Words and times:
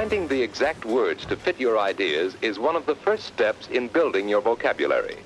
Finding 0.00 0.26
the 0.26 0.42
exact 0.42 0.84
words 0.84 1.24
to 1.26 1.36
fit 1.36 1.60
your 1.60 1.78
ideas 1.78 2.34
is 2.42 2.58
one 2.58 2.74
of 2.74 2.84
the 2.84 2.96
first 2.96 3.26
steps 3.26 3.68
in 3.70 3.86
building 3.86 4.28
your 4.28 4.42
vocabulary. 4.42 5.18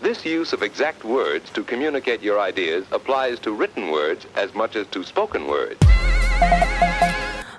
This 0.00 0.24
use 0.24 0.54
of 0.54 0.62
exact 0.62 1.04
words 1.04 1.50
to 1.50 1.62
communicate 1.62 2.22
your 2.22 2.40
ideas 2.40 2.86
applies 2.92 3.38
to 3.40 3.52
written 3.52 3.90
words 3.90 4.26
as 4.36 4.54
much 4.54 4.74
as 4.74 4.86
to 4.92 5.04
spoken 5.04 5.46
words. 5.48 5.78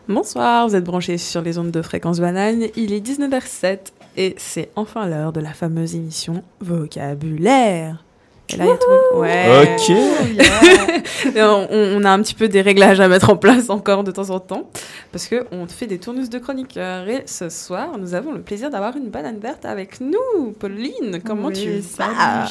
Bonsoir, 0.07 0.67
vous 0.67 0.75
êtes 0.75 0.83
branchés 0.83 1.19
sur 1.19 1.43
les 1.43 1.59
ondes 1.59 1.69
de 1.69 1.83
fréquence 1.83 2.19
banane. 2.19 2.69
Il 2.75 2.91
est 2.91 3.05
19h07 3.05 3.91
et 4.17 4.33
c'est 4.39 4.71
enfin 4.75 5.07
l'heure 5.07 5.31
de 5.31 5.41
la 5.41 5.53
fameuse 5.53 5.93
émission 5.93 6.43
Vocabulaire. 6.59 8.04
Et 8.53 8.57
là, 8.57 8.65
il 8.65 8.69
y 8.69 8.71
a 8.71 8.77
tout. 8.77 9.17
Ouais. 9.19 9.75
Ok. 9.75 9.89
Et 11.35 11.41
on, 11.41 11.67
on 11.71 12.03
a 12.03 12.09
un 12.11 12.21
petit 12.21 12.35
peu 12.35 12.47
des 12.47 12.61
réglages 12.61 12.99
à 12.99 13.07
mettre 13.07 13.29
en 13.31 13.37
place 13.37 13.69
encore 13.69 14.03
de 14.03 14.11
temps 14.11 14.29
en 14.29 14.39
temps 14.39 14.69
parce 15.11 15.27
que 15.27 15.45
on 15.51 15.65
fait 15.67 15.87
des 15.87 15.97
tournus 15.97 16.29
de 16.29 16.37
chroniqueurs. 16.37 17.07
Et 17.07 17.23
ce 17.25 17.49
soir, 17.49 17.97
nous 17.97 18.13
avons 18.13 18.31
le 18.33 18.41
plaisir 18.41 18.69
d'avoir 18.69 18.95
une 18.97 19.09
banane 19.09 19.39
verte 19.39 19.65
avec 19.65 19.99
nous. 19.99 20.51
Pauline, 20.59 21.21
comment 21.25 21.47
Oui, 21.47 21.53
tu 21.53 21.81
ça 21.81 22.07
vas 22.07 22.13
va 22.43 22.47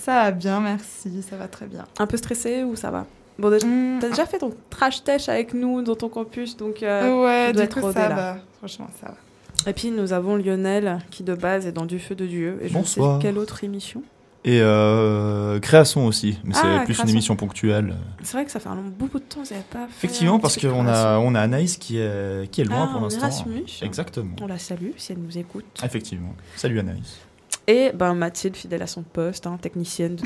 Ça 0.00 0.14
va 0.24 0.30
bien, 0.32 0.60
merci, 0.60 1.22
ça 1.28 1.36
va 1.36 1.46
très 1.48 1.66
bien. 1.66 1.84
Un 1.98 2.06
peu 2.06 2.16
stressée 2.16 2.64
ou 2.64 2.74
ça 2.74 2.90
va? 2.90 3.06
Bon, 3.38 3.50
déjà, 3.50 3.66
Hmm, 3.66 3.98
t'as 4.00 4.08
déjà 4.08 4.24
fait 4.26 4.38
ton 4.38 4.50
trash 4.70 5.04
test 5.04 5.28
avec 5.28 5.52
nous 5.54 5.82
dans 5.82 5.94
ton 5.94 6.08
campus, 6.08 6.56
donc. 6.56 6.82
euh, 6.82 7.22
ouais, 7.22 7.46
tu 7.48 7.52
dois 7.52 7.62
du 7.62 7.66
être 7.66 7.80
coup, 7.80 7.92
ça 7.92 8.08
là. 8.08 8.14
va. 8.14 8.36
Franchement, 8.58 8.88
ça 9.00 9.08
va. 9.08 9.70
Et 9.70 9.72
puis 9.74 9.90
nous 9.90 10.12
avons 10.12 10.36
Lionel 10.36 10.98
qui 11.10 11.22
de 11.22 11.34
base 11.34 11.66
est 11.66 11.72
dans 11.72 11.86
Du 11.86 11.98
Feu 11.98 12.14
de 12.14 12.24
Dieu. 12.26 12.58
Et 12.62 12.68
je 12.68 12.78
ne 12.78 12.84
sais 12.84 13.00
Bonsoir. 13.00 13.18
quelle 13.20 13.36
autre 13.38 13.62
émission. 13.64 14.02
Et 14.48 14.60
euh, 14.62 15.58
création 15.58 16.06
aussi, 16.06 16.38
mais 16.44 16.54
c'est 16.54 16.60
Ah, 16.62 16.76
plus 16.84 16.94
création. 16.94 17.04
une 17.04 17.10
émission 17.10 17.34
ponctuelle. 17.36 17.96
C'est 18.22 18.32
vrai 18.34 18.44
que 18.44 18.50
ça 18.52 18.60
fait 18.60 18.68
un 18.68 18.76
long 18.76 18.92
bout 18.96 19.08
de 19.08 19.18
temps 19.18 19.42
que 19.42 19.48
vous 19.48 19.52
n'avez 19.52 19.66
pas 19.68 19.88
fait. 19.88 20.06
Effectivement, 20.06 20.36
un 20.36 20.38
parce 20.38 20.56
qu'on 20.56 20.86
a, 20.86 21.18
on 21.18 21.34
a 21.34 21.40
Anaïs 21.40 21.76
qui 21.76 21.98
est, 21.98 22.48
qui 22.52 22.60
est 22.60 22.64
loin 22.64 22.86
Ah, 22.88 22.92
pour 22.92 23.00
l'instant. 23.02 23.22
Erasmus. 23.26 23.64
Exactement. 23.82 24.36
On 24.40 24.46
la 24.46 24.58
salue 24.58 24.90
si 24.96 25.10
elle 25.12 25.18
nous 25.18 25.36
écoute. 25.36 25.64
Effectivement. 25.82 26.32
Salut 26.54 26.78
Anaïs. 26.78 27.18
Et 27.66 27.90
ben 27.92 28.14
Mathilde, 28.14 28.54
fidèle 28.54 28.82
à 28.82 28.86
son 28.86 29.02
poste, 29.02 29.48
hein, 29.48 29.58
technicienne. 29.60 30.14
de- 30.14 30.22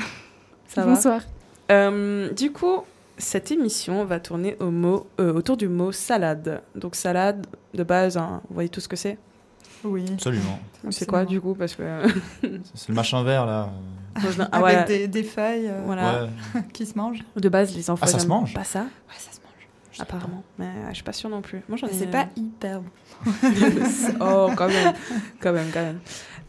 Ça 0.67 0.85
va 0.85 0.93
Bonsoir. 0.93 1.21
Euh, 1.71 2.29
Du 2.33 2.51
coup, 2.51 2.81
cette 3.17 3.51
émission 3.51 4.05
va 4.05 4.19
tourner 4.19 4.55
au 4.59 4.69
mot, 4.69 5.07
euh, 5.19 5.33
autour 5.33 5.57
du 5.57 5.67
mot 5.67 5.91
salade. 5.91 6.61
Donc 6.75 6.95
salade, 6.95 7.47
de 7.73 7.83
base, 7.83 8.17
hein, 8.17 8.41
vous 8.49 8.53
voyez 8.53 8.69
tout 8.69 8.81
ce 8.81 8.87
que 8.87 8.95
c'est? 8.95 9.17
Oui. 9.83 10.05
Absolument. 10.13 10.59
C'est 10.89 11.07
quoi 11.07 11.25
du 11.25 11.39
coup 11.41 11.55
Parce 11.55 11.75
que... 11.75 11.83
C'est 12.73 12.89
le 12.89 12.95
machin 12.95 13.23
vert 13.23 13.45
là. 13.45 13.69
Ah, 14.15 14.19
Avec 14.19 14.49
voilà. 14.59 14.83
des, 14.83 15.07
des 15.07 15.23
feuilles 15.23 15.67
euh, 15.67 15.81
Voilà. 15.85 16.25
Ouais. 16.55 16.61
qui 16.73 16.85
se 16.85 16.97
mangent. 16.97 17.23
De 17.35 17.49
base, 17.49 17.75
les 17.75 17.89
enfants 17.89 18.05
Ah, 18.05 18.11
ça 18.11 18.19
se 18.19 18.27
mange 18.27 18.53
pas 18.53 18.63
ça, 18.63 18.81
Ouais, 18.81 19.15
ça 19.17 19.31
se 19.31 19.39
mange. 19.39 20.01
apparemment. 20.01 20.43
Mais 20.59 20.65
euh, 20.65 20.89
je 20.89 20.95
suis 20.95 21.03
pas 21.03 21.13
sûre 21.13 21.29
non 21.29 21.41
plus. 21.41 21.61
Moi, 21.69 21.77
j'en 21.77 21.87
ai... 21.87 21.93
C'est 21.93 22.07
pas 22.07 22.27
hyper 22.35 22.81
bon. 22.81 22.89
oh, 24.19 24.49
quand 24.55 24.67
même, 24.67 24.93
quand 25.39 25.53
même, 25.53 25.67
quand 25.73 25.81
même. 25.81 25.99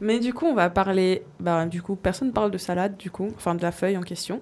Mais 0.01 0.19
du 0.19 0.35
coup, 0.35 0.47
on 0.47 0.55
va 0.55 0.69
parler. 0.71 1.23
Bah, 1.39 1.65
du 1.67 1.81
coup, 1.81 1.95
personne 1.95 2.33
parle 2.33 2.51
de 2.51 2.59
salade, 2.59 2.97
du 2.97 3.11
coup, 3.11 3.29
enfin 3.37 3.55
de 3.55 3.63
la 3.63 3.71
feuille 3.71 3.97
en 3.97 4.03
question. 4.03 4.41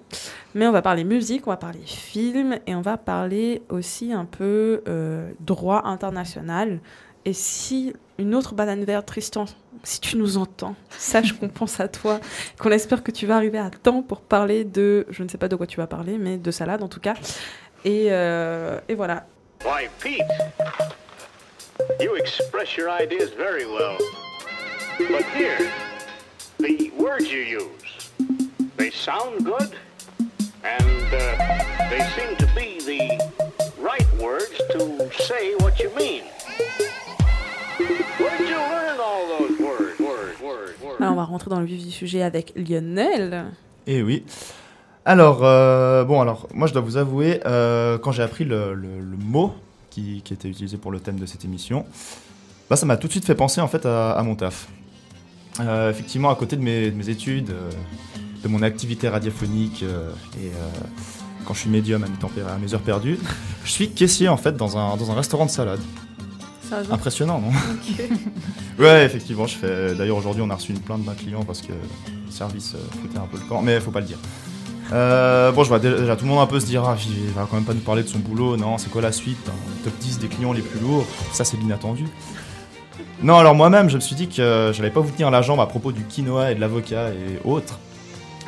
Mais 0.55 0.67
on 0.67 0.73
va 0.73 0.81
parler 0.81 1.05
musique, 1.05 1.47
on 1.47 1.51
va 1.51 1.59
parler 1.59 1.81
film 1.85 2.59
et 2.67 2.75
on 2.75 2.81
va 2.81 2.97
parler 2.97 3.63
aussi 3.69 4.15
un 4.15 4.25
peu 4.25 4.83
euh, 4.89 5.31
droit 5.41 5.83
international. 5.85 6.81
Et 7.25 7.33
si 7.33 7.93
une 8.19 8.35
autre 8.35 8.55
banane 8.55 8.85
verte, 8.85 9.07
Tristan, 9.07 9.45
si 9.83 10.01
tu 10.01 10.17
nous 10.17 10.39
entends, 10.39 10.75
sache 10.91 11.33
qu'on 11.33 11.49
pense 11.49 11.81
à 11.81 11.89
toi, 11.89 12.21
qu'on 12.59 12.71
espère 12.71 13.03
que 13.03 13.11
tu 13.11 13.27
vas 13.27 13.37
arriver 13.37 13.59
à 13.59 13.71
temps 13.71 14.03
pour 14.03 14.21
parler 14.23 14.65
de. 14.65 15.07
Je 15.11 15.23
ne 15.23 15.29
sais 15.29 15.39
pas 15.39 15.49
de 15.49 15.57
quoi 15.57 15.67
tu 15.67 15.77
vas 15.77 15.87
parler, 15.87 16.17
mais 16.19 16.39
de 16.39 16.51
salade 16.51 16.83
en 16.83 16.89
tout 16.89 17.01
cas. 17.01 17.15
Et, 17.85 18.07
euh, 18.11 18.79
et 18.89 18.95
voilà. 18.95 19.27
Why, 19.65 19.89
Pete, 20.01 20.23
you 22.01 22.17
express 22.17 22.77
your 22.77 22.89
ideas 22.89 23.31
very 23.37 23.67
well. 23.67 23.99
But 24.99 25.25
here, 25.35 25.71
the 26.59 26.91
words 26.99 27.31
you 27.31 27.41
use, 27.41 28.11
they 28.77 28.91
sound 28.91 29.45
good, 29.45 29.77
and 30.65 31.13
uh, 31.13 31.89
they 31.91 32.01
seem 32.17 32.37
to 32.37 32.47
be 32.55 32.81
the 32.81 33.19
right 33.79 34.07
words 34.19 34.57
to 34.73 35.11
say 35.23 35.55
what 35.57 35.79
you 35.79 35.91
mean. 35.95 36.25
On 41.11 41.17
va 41.17 41.25
rentrer 41.25 41.51
dans 41.51 41.61
le 41.61 41.67
vif 41.67 41.85
du 41.85 41.91
sujet 41.91 42.23
avec 42.23 42.53
Lionel. 42.57 43.47
Et 43.87 44.03
oui. 44.03 44.25
Alors, 45.05 45.41
euh, 45.43 46.05
bon, 46.05 46.21
alors, 46.21 46.47
moi 46.55 46.67
je 46.69 46.73
dois 46.73 46.83
vous 46.83 46.97
avouer, 46.97 47.41
euh, 47.47 47.99
quand 47.99 48.13
j'ai 48.13 48.23
appris 48.23 48.45
le, 48.45 48.75
le- 48.75 48.89
mot 49.19 49.55
qui, 49.91 50.23
qui 50.25 50.35
était 50.35 50.49
utilisé 50.49 50.77
pour 50.77 50.91
le 50.93 51.01
thème 51.01 51.19
de 51.19 51.27
cette 51.27 51.45
émission, 51.45 51.85
bah, 52.69 52.77
ça 52.77 52.85
m'a 52.87 52.97
tout 52.97 53.07
de 53.07 53.13
suite 53.13 53.25
fait 53.25 53.35
penser 53.35 53.61
en 53.61 53.69
fait 53.69 53.87
à, 53.87 54.21
mon 54.25 54.35
taf. 54.35 54.69
Euh, 55.61 55.91
effectivement, 55.91 56.31
à 56.31 56.35
côté 56.37 56.57
de 56.57 56.63
mes, 56.63 56.91
mes 56.91 57.09
études, 57.09 57.53
de 58.43 58.49
mon 58.49 58.63
activité 58.63 59.09
radiophonique 59.09 59.83
et 59.83 60.51
quand 61.45 61.55
je 61.55 61.61
suis 61.61 61.71
médium 61.71 62.05
à 62.05 62.59
mes 62.59 62.75
heures 62.75 62.81
perdues, 62.81 63.19
je 63.65 63.71
suis 63.71 63.91
caissier 63.91 64.29
en 64.29 64.37
fait 64.37 64.57
dans 64.57 64.79
un, 64.79 64.97
dans 64.97 65.11
un 65.11 65.15
restaurant 65.15 65.47
de 65.47 65.51
salade. 65.51 65.81
Impressionnant, 66.91 67.41
non 67.41 67.51
Ouais, 68.79 69.05
effectivement, 69.05 69.47
je 69.47 69.57
fais. 69.57 69.95
D'ailleurs, 69.95 70.17
aujourd'hui, 70.17 70.43
on 70.43 70.51
a 70.51 70.55
reçu 70.55 70.73
une 70.73 70.81
plainte 70.81 71.05
d'un 71.05 71.15
client 71.15 71.45
parce 71.45 71.61
que 71.61 71.73
le 71.73 72.31
service 72.31 72.75
euh, 72.75 72.79
foutait 73.03 73.19
un 73.19 73.27
peu 73.27 73.39
le 73.39 73.45
camp, 73.45 73.63
mais 73.63 73.81
faut 73.81 73.91
pas 73.91 74.01
le 74.01 74.07
dire. 74.07 74.19
Euh, 74.93 75.53
bon, 75.53 75.63
je 75.63 75.69
vois 75.69 75.79
déjà 75.79 76.17
tout 76.17 76.25
le 76.25 76.31
monde 76.31 76.41
un 76.41 76.47
peu 76.47 76.59
se 76.59 76.67
dire, 76.67 76.85
ah, 76.85 76.97
il 77.09 77.31
va 77.33 77.47
quand 77.49 77.57
même 77.57 77.65
pas 77.65 77.75
nous 77.75 77.81
parler 77.81 78.03
de 78.03 78.09
son 78.09 78.19
boulot, 78.19 78.57
non, 78.57 78.77
c'est 78.79 78.91
quoi 78.91 79.03
la 79.03 79.13
suite 79.13 79.39
hein, 79.49 79.55
Top 79.85 79.93
10 80.01 80.19
des 80.19 80.29
clients 80.29 80.53
les 80.53 80.63
plus 80.63 80.81
lourds, 80.81 81.07
ça 81.33 81.45
c'est 81.45 81.57
l'inattendu. 81.57 82.07
Non, 83.23 83.37
alors 83.39 83.55
moi-même, 83.55 83.89
je 83.89 83.97
me 83.97 84.01
suis 84.01 84.17
dit 84.17 84.29
que 84.29 84.73
j'allais 84.75 84.91
pas 84.91 85.01
vous 85.01 85.11
tenir 85.11 85.31
la 85.31 85.43
jambe 85.43 85.61
à 85.61 85.67
propos 85.67 85.93
du 85.93 86.05
quinoa 86.05 86.51
et 86.51 86.55
de 86.55 86.61
l'avocat 86.61 87.11
et 87.11 87.39
autres. 87.47 87.79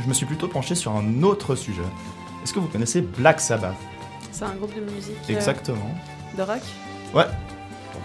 Je 0.03 0.09
me 0.09 0.15
suis 0.15 0.27
plutôt 0.27 0.49
penché 0.49 0.75
sur 0.75 0.93
un 0.97 1.23
autre 1.23 1.55
sujet. 1.55 1.83
Est-ce 2.43 2.53
que 2.53 2.59
vous 2.59 2.67
connaissez 2.69 3.03
Black 3.03 3.41
Sabbath? 3.41 3.77
C'est 4.33 4.45
un 4.45 4.55
groupe 4.55 4.75
de 4.75 4.81
musique 4.81 5.15
euh, 5.29 5.33
Exactement. 5.33 5.95
de 6.37 6.43
rock? 6.43 6.63
Ouais, 7.15 7.27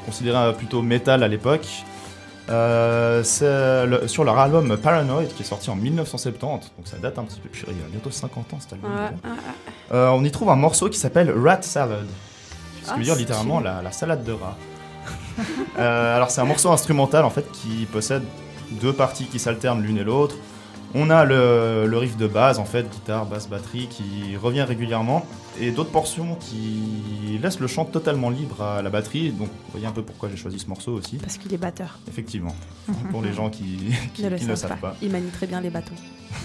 considéré 0.05 0.37
euh, 0.37 0.51
plutôt 0.53 0.81
métal 0.81 1.23
à 1.23 1.27
l'époque. 1.27 1.67
Euh, 2.49 3.23
le- 3.85 4.07
sur 4.07 4.23
leur 4.23 4.37
album 4.39 4.77
Paranoid 4.77 5.25
qui 5.25 5.43
est 5.43 5.45
sorti 5.45 5.69
en 5.69 5.75
1970, 5.75 6.39
donc 6.49 6.61
ça 6.85 6.97
date 6.97 7.19
un 7.19 7.23
petit 7.23 7.41
peu, 7.41 7.49
il 7.67 7.73
y 7.77 7.81
a 7.81 7.87
bientôt 7.91 8.09
50 8.09 8.53
ans 8.53 8.57
cet 8.61 8.73
album. 8.73 8.89
Ouais. 8.91 9.31
Euh, 9.91 10.09
on 10.09 10.23
y 10.23 10.31
trouve 10.31 10.49
un 10.49 10.55
morceau 10.55 10.89
qui 10.89 10.97
s'appelle 10.97 11.29
Rat 11.37 11.61
Salad, 11.63 12.05
ce 12.83 12.85
qui 12.85 12.89
Ah, 12.89 12.95
veut 12.97 13.03
dire 13.03 13.13
stylé. 13.15 13.25
littéralement 13.25 13.59
la, 13.59 13.81
la 13.81 13.91
salade 13.91 14.23
de 14.23 14.31
rat. 14.31 14.55
Euh, 15.77 16.15
alors 16.15 16.31
c'est 16.31 16.41
un 16.41 16.45
morceau 16.45 16.71
instrumental 16.71 17.23
en 17.25 17.29
fait 17.29 17.45
qui 17.51 17.85
possède 17.91 18.23
deux 18.81 18.93
parties 18.93 19.25
qui 19.25 19.39
s'alternent 19.39 19.81
l'une 19.83 19.97
et 19.97 20.03
l'autre. 20.03 20.35
On 20.95 21.09
a 21.09 21.25
le, 21.25 21.85
le 21.87 21.97
riff 21.97 22.15
de 22.17 22.27
base 22.27 22.59
en 22.59 22.65
fait, 22.65 22.89
guitare, 22.89 23.25
basse, 23.25 23.49
batterie 23.49 23.87
qui 23.89 24.35
revient 24.37 24.61
régulièrement 24.61 25.25
et 25.59 25.71
d'autres 25.71 25.91
portions 25.91 26.35
qui 26.35 27.37
laissent 27.41 27.59
le 27.59 27.67
chant 27.67 27.83
totalement 27.85 28.29
libre 28.29 28.61
à 28.61 28.81
la 28.81 28.89
batterie. 28.89 29.31
Donc 29.31 29.49
vous 29.49 29.71
voyez 29.71 29.85
un 29.85 29.91
peu 29.91 30.01
pourquoi 30.01 30.29
j'ai 30.29 30.37
choisi 30.37 30.59
ce 30.59 30.67
morceau 30.67 30.93
aussi. 30.93 31.17
Parce 31.17 31.37
qu'il 31.37 31.53
est 31.53 31.57
batteur. 31.57 31.99
Effectivement, 32.07 32.55
pour 33.11 33.21
les 33.21 33.33
gens 33.33 33.49
qui, 33.49 33.79
qui- 34.13 34.23
ne 34.23 34.29
le 34.29 34.35
qui 34.37 34.43
savent 34.43 34.51
ne 34.51 34.55
savent 34.55 34.69
pas. 34.79 34.89
pas 34.91 34.95
Il 35.01 35.11
manie 35.11 35.29
très 35.29 35.45
bien 35.47 35.59
les 35.61 35.69
bâtons. 35.69 35.95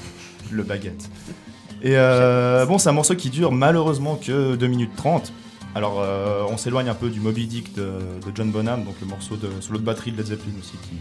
le 0.50 0.62
baguette. 0.64 1.08
Et 1.82 1.96
euh, 1.96 2.66
bon, 2.66 2.78
c'est 2.78 2.88
un 2.88 2.92
morceau 2.92 3.14
qui 3.14 3.30
dure 3.30 3.52
malheureusement 3.52 4.16
que 4.16 4.54
2 4.56 4.66
minutes 4.66 4.94
30. 4.96 5.32
Alors, 5.74 6.00
euh, 6.00 6.42
on 6.50 6.56
s'éloigne 6.58 6.88
un 6.88 6.94
peu 6.94 7.08
du 7.08 7.18
Moby 7.20 7.46
Dick 7.46 7.74
de, 7.74 7.82
de 7.82 8.32
John 8.34 8.50
Bonham, 8.50 8.84
donc 8.84 8.94
le 9.00 9.06
morceau 9.06 9.36
de 9.36 9.48
solo 9.60 9.78
de 9.78 9.84
batterie 9.84 10.12
de 10.12 10.18
Led 10.18 10.26
Zeppelin 10.26 10.52
aussi, 10.60 10.74
qui, 10.82 10.96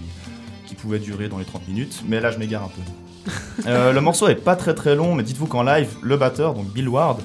qui 0.67 0.75
pouvait 0.75 0.99
durer 0.99 1.27
dans 1.27 1.37
les 1.39 1.43
30 1.45 1.67
minutes. 1.67 2.03
Mais 2.07 2.19
là, 2.21 2.31
je 2.31 2.37
m'égare 2.39 2.63
un 2.63 2.69
peu. 2.69 2.81
Euh, 3.67 3.93
le 3.93 4.01
morceau 4.01 4.27
est 4.27 4.35
pas 4.35 4.55
très 4.55 4.73
très 4.73 4.95
long, 4.95 5.13
mais 5.13 5.21
dites-vous 5.23 5.45
qu'en 5.45 5.61
live, 5.61 5.89
le 6.01 6.17
batteur, 6.17 6.55
donc 6.55 6.65
Bill 6.73 6.89
Ward, 6.89 7.21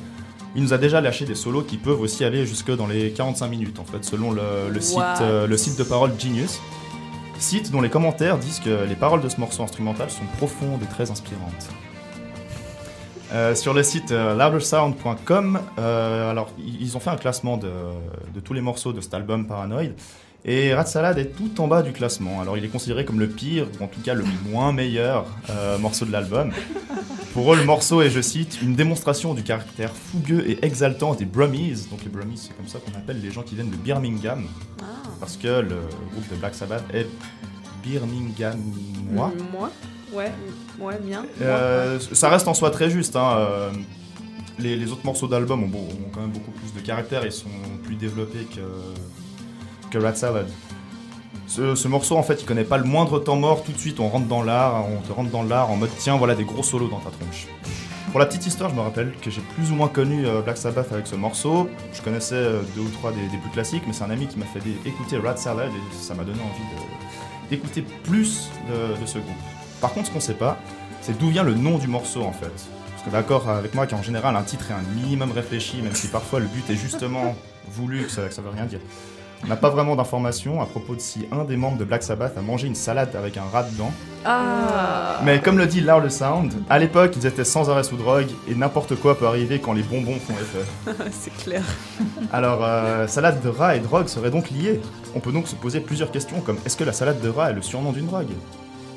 il 0.55 0.63
nous 0.63 0.73
a 0.73 0.79
déjà 0.79 1.01
lâché 1.01 1.25
des 1.25 1.35
solos 1.35 1.63
qui 1.63 1.77
peuvent 1.77 2.01
aussi 2.01 2.25
aller 2.25 2.47
jusque 2.47 2.75
dans 2.75 2.87
les 2.87 3.11
45 3.11 3.49
minutes, 3.49 3.79
en 3.79 3.85
fait, 3.85 4.05
selon 4.05 4.33
le, 4.33 4.43
le 4.71 4.81
site, 4.81 4.97
What 4.97 5.21
euh, 5.21 5.47
le 5.47 5.57
site 5.57 5.79
de 5.79 5.85
parole 5.85 6.13
Genius. 6.19 6.61
Site 7.39 7.71
dont 7.71 7.83
les 7.83 7.91
commentaires 7.91 8.39
disent 8.39 8.61
que 8.61 8.85
les 8.89 8.95
paroles 8.95 9.21
de 9.21 9.29
ce 9.29 9.39
morceau 9.39 9.63
instrumental 9.63 10.11
sont 10.11 10.25
profondes 10.39 10.83
et 10.83 10.87
très 10.87 11.11
inspirantes. 11.11 11.69
Euh, 13.33 13.55
sur 13.55 13.75
le 13.75 13.83
site 13.83 14.13
euh, 14.13 14.35
loudersound.com, 14.35 15.59
alors 15.77 16.49
ils 16.59 16.97
ont 16.97 17.01
fait 17.01 17.11
un 17.11 17.17
classement 17.17 17.59
de, 17.59 17.71
de 18.35 18.41
tous 18.41 18.55
les 18.55 18.63
morceaux 18.63 18.95
de 18.95 19.03
cet 19.03 19.13
album 19.13 19.47
Paranoid. 19.47 19.93
Et 20.49 20.73
Rat 20.73 20.87
Salad 20.87 21.19
est 21.19 21.37
tout 21.37 21.61
en 21.61 21.67
bas 21.67 21.83
du 21.83 21.93
classement. 21.93 22.41
Alors 22.41 22.57
il 22.57 22.65
est 22.65 22.69
considéré 22.69 23.05
comme 23.05 23.19
le 23.19 23.27
pire, 23.29 23.67
ou 23.81 23.85
en 23.85 23.89
tout 23.89 24.01
cas 24.01 24.15
le 24.15 24.25
moins 24.51 24.73
meilleur 24.73 25.27
euh, 25.51 25.77
morceau 25.79 26.05
de 26.05 26.13
l'album. 26.13 26.53
Pour 27.35 27.53
eux, 27.53 27.57
le 27.57 27.65
morceau 27.65 28.01
est, 28.01 28.09
je 28.11 28.21
cite, 28.21 28.63
une 28.63 28.75
démonstration 28.77 29.35
du 29.35 29.43
caractère 29.43 29.91
fougueux 29.93 30.49
et 30.49 30.65
exaltant 30.65 31.15
des 31.15 31.27
Brummies. 31.27 31.87
Donc 31.91 32.03
les 32.05 32.09
Brummies, 32.09 32.39
c'est 32.39 32.57
comme 32.57 32.69
ça 32.69 32.79
qu'on 32.79 32.97
appelle 32.97 33.21
les 33.21 33.31
gens 33.31 33.43
qui 33.43 33.57
viennent 33.57 33.71
de 33.71 33.77
Birmingham. 33.77 34.45
Ah. 34.81 34.85
Parce 35.21 35.37
que 35.37 35.49
le 35.49 35.77
groupe 36.13 36.29
de 36.31 36.37
Black 36.37 36.55
Sabbath 36.55 36.85
est 36.95 37.07
Birminghamois. 37.83 39.33
Moi 39.53 39.71
Ouais, 40.13 40.33
ouais, 40.79 40.99
bien. 41.03 41.27
Euh, 41.43 41.99
ça 42.13 42.29
reste 42.29 42.47
en 42.47 42.55
soi 42.55 42.71
très 42.71 42.89
juste. 42.89 43.17
hein, 43.17 43.37
euh, 43.39 43.71
les, 44.59 44.77
les 44.77 44.93
autres 44.93 45.05
morceaux 45.05 45.27
d'album 45.27 45.65
ont, 45.65 45.67
ont 45.77 46.11
quand 46.15 46.21
même 46.21 46.31
beaucoup 46.31 46.53
plus 46.53 46.73
de 46.73 46.81
caractère 46.81 47.25
et 47.25 47.31
sont 47.31 47.49
plus 47.83 47.97
développés 47.97 48.47
que, 48.55 48.61
que 49.91 49.99
Rat 49.99 50.15
Salad. 50.15 50.49
Ce, 51.47 51.75
ce 51.75 51.89
morceau, 51.89 52.17
en 52.17 52.23
fait, 52.23 52.43
il 52.43 52.47
connaît 52.47 52.65
pas 52.65 52.77
le 52.77 52.85
moindre 52.85 53.19
temps 53.19 53.37
mort. 53.37 53.63
Tout 53.63 53.73
de 53.73 53.79
suite, 53.79 54.01
on 54.01 54.09
rentre 54.09 54.27
dans 54.27 54.43
l'art, 54.43 54.85
on 54.89 55.01
te 55.01 55.13
rentre 55.13 55.31
dans 55.31 55.43
l'art 55.43 55.71
en 55.71 55.77
mode 55.77 55.91
tiens, 55.99 56.17
voilà 56.17 56.35
des 56.35 56.45
gros 56.45 56.63
solos 56.63 56.89
dans 56.89 56.99
ta 56.99 57.11
tronche. 57.11 57.47
Pour 58.17 58.21
la 58.21 58.27
petite 58.27 58.47
histoire, 58.47 58.71
je 58.71 58.75
me 58.75 58.81
rappelle 58.81 59.13
que 59.21 59.31
j'ai 59.31 59.43
plus 59.55 59.71
ou 59.71 59.75
moins 59.75 59.89
connu 59.89 60.27
euh, 60.27 60.41
Black 60.41 60.57
Sabbath 60.57 60.91
avec 60.91 61.07
ce 61.07 61.17
morceau. 61.17 61.69
Je 61.93 62.01
connaissais 62.01 62.35
euh, 62.35 62.63
deux 62.75 62.81
ou 62.81 62.89
trois 62.89 63.13
des, 63.13 63.19
plus 63.37 63.51
classiques, 63.51 63.83
mais 63.87 63.93
c'est 63.93 64.05
un 64.05 64.11
ami 64.11 64.27
qui 64.27 64.39
m'a 64.39 64.47
fait 64.47 64.63
écouter 64.87 65.19
Rat 65.19 65.37
Salad 65.37 65.69
et 65.69 65.95
ça 65.95 66.15
m'a 66.15 66.25
donné 66.25 66.39
envie 66.41 67.51
d'écouter 67.51 67.85
plus 68.05 68.49
de, 68.71 69.05
ce 69.07 69.19
groupe. 69.19 69.37
Par 69.83 69.93
contre, 69.93 70.07
ce 70.07 70.13
qu'on 70.13 70.21
sait 70.21 70.35
pas, 70.35 70.59
c'est 71.03 71.19
d'où 71.19 71.29
vient 71.29 71.43
le 71.43 71.53
nom 71.53 71.79
du 71.79 71.89
morceau 71.89 72.23
en 72.23 72.33
fait. 72.33 72.51
Parce 72.93 73.03
que 73.05 73.11
d'accord 73.11 73.51
avec 73.51 73.75
moi 73.75 73.87
qu'en 73.87 74.03
général, 74.03 74.35
un 74.35 74.43
titre 74.45 74.71
est 74.71 74.75
un 74.75 74.95
minimum 74.95 75.33
réfléchi, 75.33 75.83
même 75.83 75.95
si 75.95 76.09
parfois 76.09 76.41
le 76.41 76.47
but 76.47 76.71
est 76.71 76.77
justement 76.77 77.37
voulu, 77.69 78.05
que 78.05 78.11
ça 78.11 78.23
veut 78.23 78.49
rien 78.49 78.65
dire. 78.65 78.81
On 79.45 79.49
n'a 79.49 79.57
pas 79.57 79.71
vraiment 79.71 79.97
d'informations 79.97 80.61
à 80.61 80.67
propos 80.67 80.95
de 80.95 81.01
si 81.01 81.27
un 81.31 81.45
des 81.45 81.57
membres 81.57 81.79
de 81.79 81.85
Black 81.85 82.03
Sabbath 82.03 82.37
a 82.37 82.41
mangé 82.41 82.67
une 82.67 82.75
salade 82.75 83.15
avec 83.15 83.37
un 83.37 83.45
rat 83.45 83.65
dedans. 83.65 83.93
Ah 84.25 85.21
Mais 85.25 85.41
comme 85.41 85.59
le 85.59 85.67
dit 85.67 85.81
Loud 85.81 86.11
Sound, 86.11 86.53
à 86.69 86.79
l'époque, 86.79 87.13
ils 87.17 87.27
étaient 87.27 87.45
sans 87.45 87.71
arrêt 87.71 87.85
sous 87.85 87.97
drogue 87.97 88.29
et 88.49 88.55
n'importe 88.55 88.97
quoi 88.97 89.17
peut 89.17 89.27
arriver 89.27 89.61
quand 89.61 89.73
les 89.73 89.83
bonbons 89.83 90.19
font 90.19 90.33
effet. 90.35 90.93
C'est 91.13 91.37
clair. 91.37 91.63
Alors, 92.33 92.61
euh, 92.63 93.07
salade 93.07 93.41
de 93.43 93.49
rat 93.49 93.77
et 93.77 93.81
drogue 93.81 94.09
seraient 94.09 94.31
donc 94.31 94.51
liées. 94.51 94.81
On 95.15 95.21
peut 95.21 95.33
donc 95.33 95.47
se 95.49 95.55
poser 95.55 95.81
plusieurs 95.81 96.11
questions 96.11 96.41
comme 96.41 96.57
est-ce 96.65 96.77
que 96.77 96.85
la 96.85 96.93
salade 96.93 97.21
de 97.21 97.29
rat 97.29 97.51
est 97.51 97.55
le 97.55 97.63
surnom 97.63 97.93
d'une 97.93 98.07
drogue? 98.07 98.33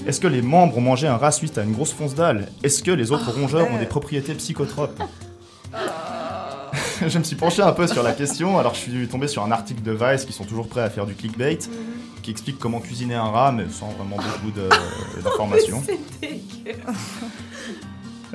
Est-ce 0.08 0.20
que 0.20 0.28
les 0.28 0.42
membres 0.42 0.78
ont 0.78 0.82
mangé 0.82 1.08
un 1.08 1.18
rat 1.18 1.32
suite 1.32 1.58
à 1.58 1.64
une 1.64 1.74
grosse 1.74 1.94
fonce 1.94 2.16
dalle 2.16 2.48
Est-ce 2.64 2.82
que 2.82 2.92
les 2.92 3.12
autres 3.12 3.32
rongeurs 3.32 3.70
ont 3.72 3.78
des 3.78 3.86
propriétés 3.86 4.34
psychotropes? 4.34 5.00
Je 7.07 7.18
me 7.18 7.24
suis 7.24 7.36
penché 7.36 7.62
un 7.62 7.72
peu 7.72 7.88
sur 7.88 8.04
la 8.04 8.12
question, 8.12 8.57
alors 8.57 8.74
je 8.74 8.80
suis 8.80 9.07
tombé 9.07 9.28
sur 9.28 9.44
un 9.44 9.51
article 9.51 9.81
de 9.81 9.92
Vice 9.92 10.25
qui 10.25 10.34
sont 10.34 10.44
toujours 10.44 10.68
prêts 10.68 10.81
à 10.81 10.90
faire 10.90 11.06
du 11.06 11.13
clickbait, 11.13 11.60
qui 12.22 12.31
explique 12.31 12.60
comment 12.60 12.80
cuisiner 12.80 13.16
un 13.16 13.30
rat, 13.30 13.51
mais 13.51 13.66
sans 13.69 13.88
vraiment 13.90 14.18
beaucoup 14.18 14.51
d'informations. 15.24 15.81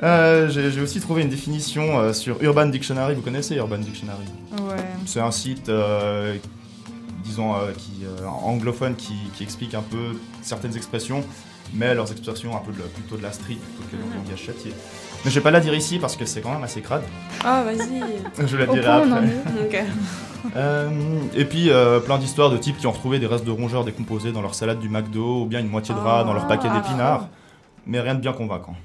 Euh, 0.03 0.49
J'ai 0.49 0.81
aussi 0.81 0.99
trouvé 0.99 1.21
une 1.21 1.29
définition 1.29 1.99
euh, 1.99 2.11
sur 2.13 2.41
Urban 2.43 2.65
Dictionary. 2.65 3.15
Vous 3.15 3.21
connaissez 3.21 3.55
Urban 3.55 3.77
Dictionary? 3.77 4.25
Ouais. 4.61 4.83
C'est 5.05 5.21
un 5.21 5.31
site, 5.31 5.69
euh, 5.69 6.35
disons, 7.23 7.53
qui, 7.77 8.03
anglophone 8.25 8.95
qui, 8.95 9.13
qui 9.35 9.43
explique 9.43 9.73
un 9.73 9.83
peu 9.83 10.17
certaines 10.41 10.75
expressions, 10.75 11.23
mais 11.73 11.93
leurs 11.93 12.11
expressions 12.11 12.55
un 12.55 12.59
peu 12.59 12.71
de 12.71 12.81
plutôt 12.81 13.17
de 13.17 13.23
la 13.23 13.31
street 13.31 13.55
plutôt 13.55 13.89
que 13.91 13.95
le 13.95 14.15
langage 14.23 14.39
châtié. 14.45 14.71
Mais 15.23 15.31
je 15.31 15.35
vais 15.35 15.41
pas 15.43 15.51
la 15.51 15.59
dire 15.59 15.73
ici 15.73 15.97
parce 15.99 16.15
que 16.15 16.25
c'est 16.25 16.41
quand 16.41 16.51
même 16.51 16.63
assez 16.63 16.81
crade. 16.81 17.01
Ah, 17.43 17.63
vas-y. 17.63 18.03
Je 18.47 18.57
la 18.57 18.65
dirai 18.67 18.85
après. 18.87 19.85
Euh, 20.55 20.91
et 21.35 21.43
puis 21.43 21.71
euh, 21.71 21.99
plein 21.99 22.19
d'histoires 22.19 22.51
de 22.51 22.57
types 22.57 22.77
qui 22.77 22.85
ont 22.85 22.91
retrouvé 22.91 23.17
des 23.17 23.25
restes 23.25 23.45
de 23.45 23.49
rongeurs 23.51 23.83
décomposés 23.83 24.31
dans 24.31 24.43
leur 24.43 24.53
salade 24.53 24.79
du 24.79 24.89
McDo 24.89 25.41
ou 25.41 25.45
bien 25.47 25.59
une 25.59 25.67
moitié 25.67 25.95
de 25.95 25.99
rat 25.99 26.23
dans 26.23 26.33
leur 26.33 26.45
paquet 26.47 26.67
Ah. 26.69 26.79
d'épinards. 26.79 27.29
Mais 27.87 27.99
rien 27.99 28.13
de 28.13 28.19
bien 28.19 28.31
convaincant. 28.31 28.75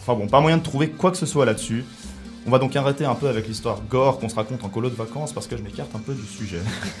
Enfin 0.00 0.14
bon, 0.14 0.26
pas 0.26 0.40
moyen 0.40 0.56
de 0.56 0.62
trouver 0.62 0.88
quoi 0.88 1.10
que 1.10 1.18
ce 1.18 1.26
soit 1.26 1.44
là-dessus. 1.44 1.84
On 2.46 2.50
va 2.50 2.58
donc 2.58 2.74
arrêter 2.76 3.04
un 3.04 3.14
peu 3.14 3.28
avec 3.28 3.46
l'histoire 3.46 3.78
gore 3.90 4.18
qu'on 4.18 4.30
se 4.30 4.36
raconte 4.36 4.64
en 4.64 4.68
colo 4.70 4.88
de 4.88 4.94
vacances 4.94 5.34
parce 5.34 5.46
que 5.46 5.58
je 5.58 5.62
m'écarte 5.62 5.94
un 5.94 5.98
peu 5.98 6.14
du 6.14 6.24
sujet. 6.26 6.60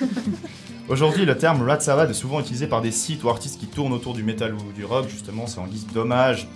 Aujourd'hui, 0.88 1.24
le 1.24 1.36
terme 1.36 1.62
Rat 1.62 1.80
Salad 1.80 2.08
est 2.08 2.14
souvent 2.14 2.38
utilisé 2.38 2.68
par 2.68 2.80
des 2.80 2.92
sites 2.92 3.24
ou 3.24 3.28
artistes 3.28 3.58
qui 3.58 3.66
tournent 3.66 3.92
autour 3.92 4.14
du 4.14 4.22
metal 4.22 4.54
ou 4.54 4.72
du 4.72 4.84
rock. 4.84 5.08
Justement, 5.08 5.48
c'est 5.48 5.58
en 5.58 5.66
guise 5.66 5.84
d'hommage 5.88 6.46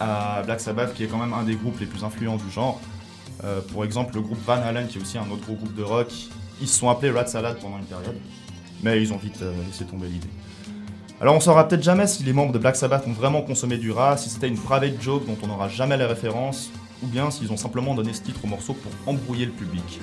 à 0.00 0.42
Black 0.46 0.60
Sabbath, 0.60 0.94
qui 0.94 1.04
est 1.04 1.08
quand 1.08 1.18
même 1.18 1.34
un 1.34 1.42
des 1.42 1.54
groupes 1.54 1.78
les 1.78 1.84
plus 1.84 2.04
influents 2.04 2.36
du 2.36 2.50
genre. 2.50 2.80
Euh, 3.44 3.60
pour 3.70 3.84
exemple, 3.84 4.14
le 4.14 4.22
groupe 4.22 4.38
Van 4.46 4.54
Halen, 4.54 4.88
qui 4.88 4.96
est 4.96 5.00
aussi 5.02 5.18
un 5.18 5.30
autre 5.30 5.44
groupe 5.44 5.74
de 5.74 5.82
rock, 5.82 6.10
ils 6.62 6.66
se 6.66 6.78
sont 6.78 6.88
appelés 6.88 7.10
Rat 7.10 7.26
Salad 7.26 7.58
pendant 7.60 7.76
une 7.76 7.84
période, 7.84 8.16
mais 8.82 9.02
ils 9.02 9.12
ont 9.12 9.18
vite 9.18 9.42
euh, 9.42 9.52
laissé 9.66 9.84
tomber 9.84 10.06
l'idée. 10.06 10.30
Alors 11.20 11.36
on 11.36 11.40
saura 11.40 11.68
peut-être 11.68 11.82
jamais 11.82 12.06
si 12.06 12.22
les 12.22 12.32
membres 12.32 12.52
de 12.52 12.58
Black 12.58 12.76
Sabbath 12.76 13.06
ont 13.06 13.12
vraiment 13.12 13.42
consommé 13.42 13.76
du 13.76 13.92
rat, 13.92 14.16
si 14.16 14.30
c'était 14.30 14.48
une 14.48 14.58
private 14.58 15.00
joke 15.00 15.26
dont 15.26 15.36
on 15.42 15.48
n'aura 15.48 15.68
jamais 15.68 15.96
les 15.96 16.06
références, 16.06 16.70
ou 17.02 17.06
bien 17.06 17.30
s'ils 17.30 17.52
ont 17.52 17.56
simplement 17.56 17.94
donné 17.94 18.14
ce 18.14 18.22
titre 18.22 18.40
au 18.42 18.46
morceau 18.46 18.72
pour 18.72 18.90
embrouiller 19.06 19.46
le 19.46 19.52
public. 19.52 20.00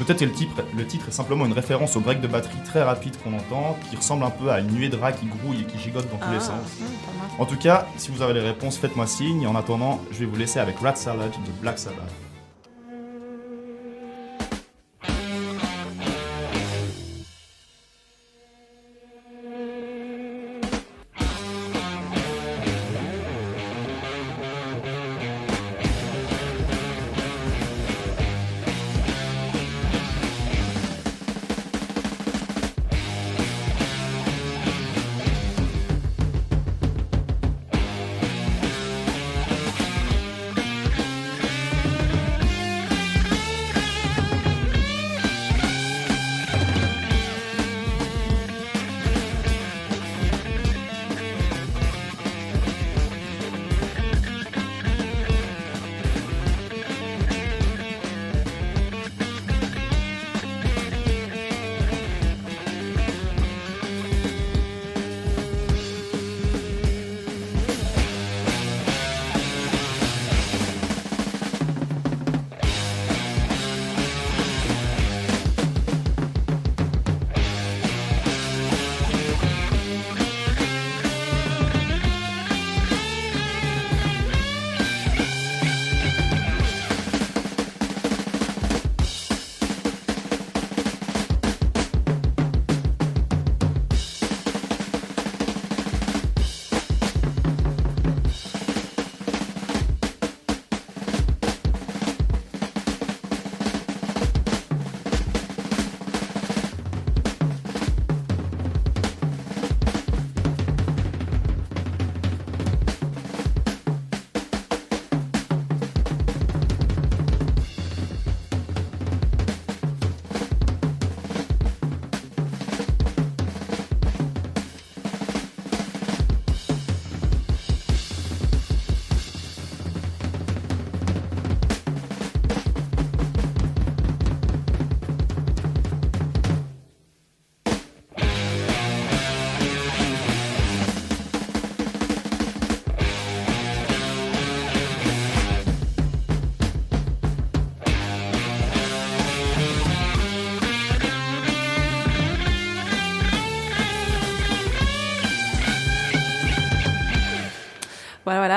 Peut-être 0.00 0.20
que 0.20 0.24
le 0.24 0.32
titre, 0.32 0.54
le 0.76 0.86
titre 0.86 1.08
est 1.08 1.12
simplement 1.12 1.44
une 1.44 1.52
référence 1.52 1.94
au 1.94 2.00
break 2.00 2.22
de 2.22 2.26
batterie 2.26 2.56
très 2.64 2.82
rapide 2.82 3.14
qu'on 3.22 3.34
entend, 3.34 3.76
qui 3.90 3.96
ressemble 3.96 4.24
un 4.24 4.30
peu 4.30 4.50
à 4.50 4.60
une 4.60 4.68
nuée 4.72 4.88
de 4.88 4.96
rats 4.96 5.12
qui 5.12 5.26
grouille 5.26 5.60
et 5.60 5.64
qui 5.64 5.78
gigote 5.78 6.10
dans 6.10 6.16
tous 6.16 6.30
les 6.30 6.38
Ah, 6.38 6.40
sens. 6.40 6.50
hum, 6.80 6.86
mal. 6.86 7.28
En 7.38 7.44
tout 7.44 7.56
cas, 7.56 7.86
si 7.98 8.10
vous 8.10 8.22
avez 8.22 8.32
les 8.32 8.40
réponses, 8.40 8.78
faites-moi 8.78 9.06
signe. 9.06 9.46
En 9.46 9.54
attendant, 9.54 10.00
je 10.10 10.20
vais 10.20 10.24
vous 10.26 10.36
laisser 10.36 10.58
avec 10.58 10.78
Rat 10.78 10.94
Salad 10.96 11.30
de 11.30 11.52
Black 11.60 11.78
Sabbath. 11.78 11.98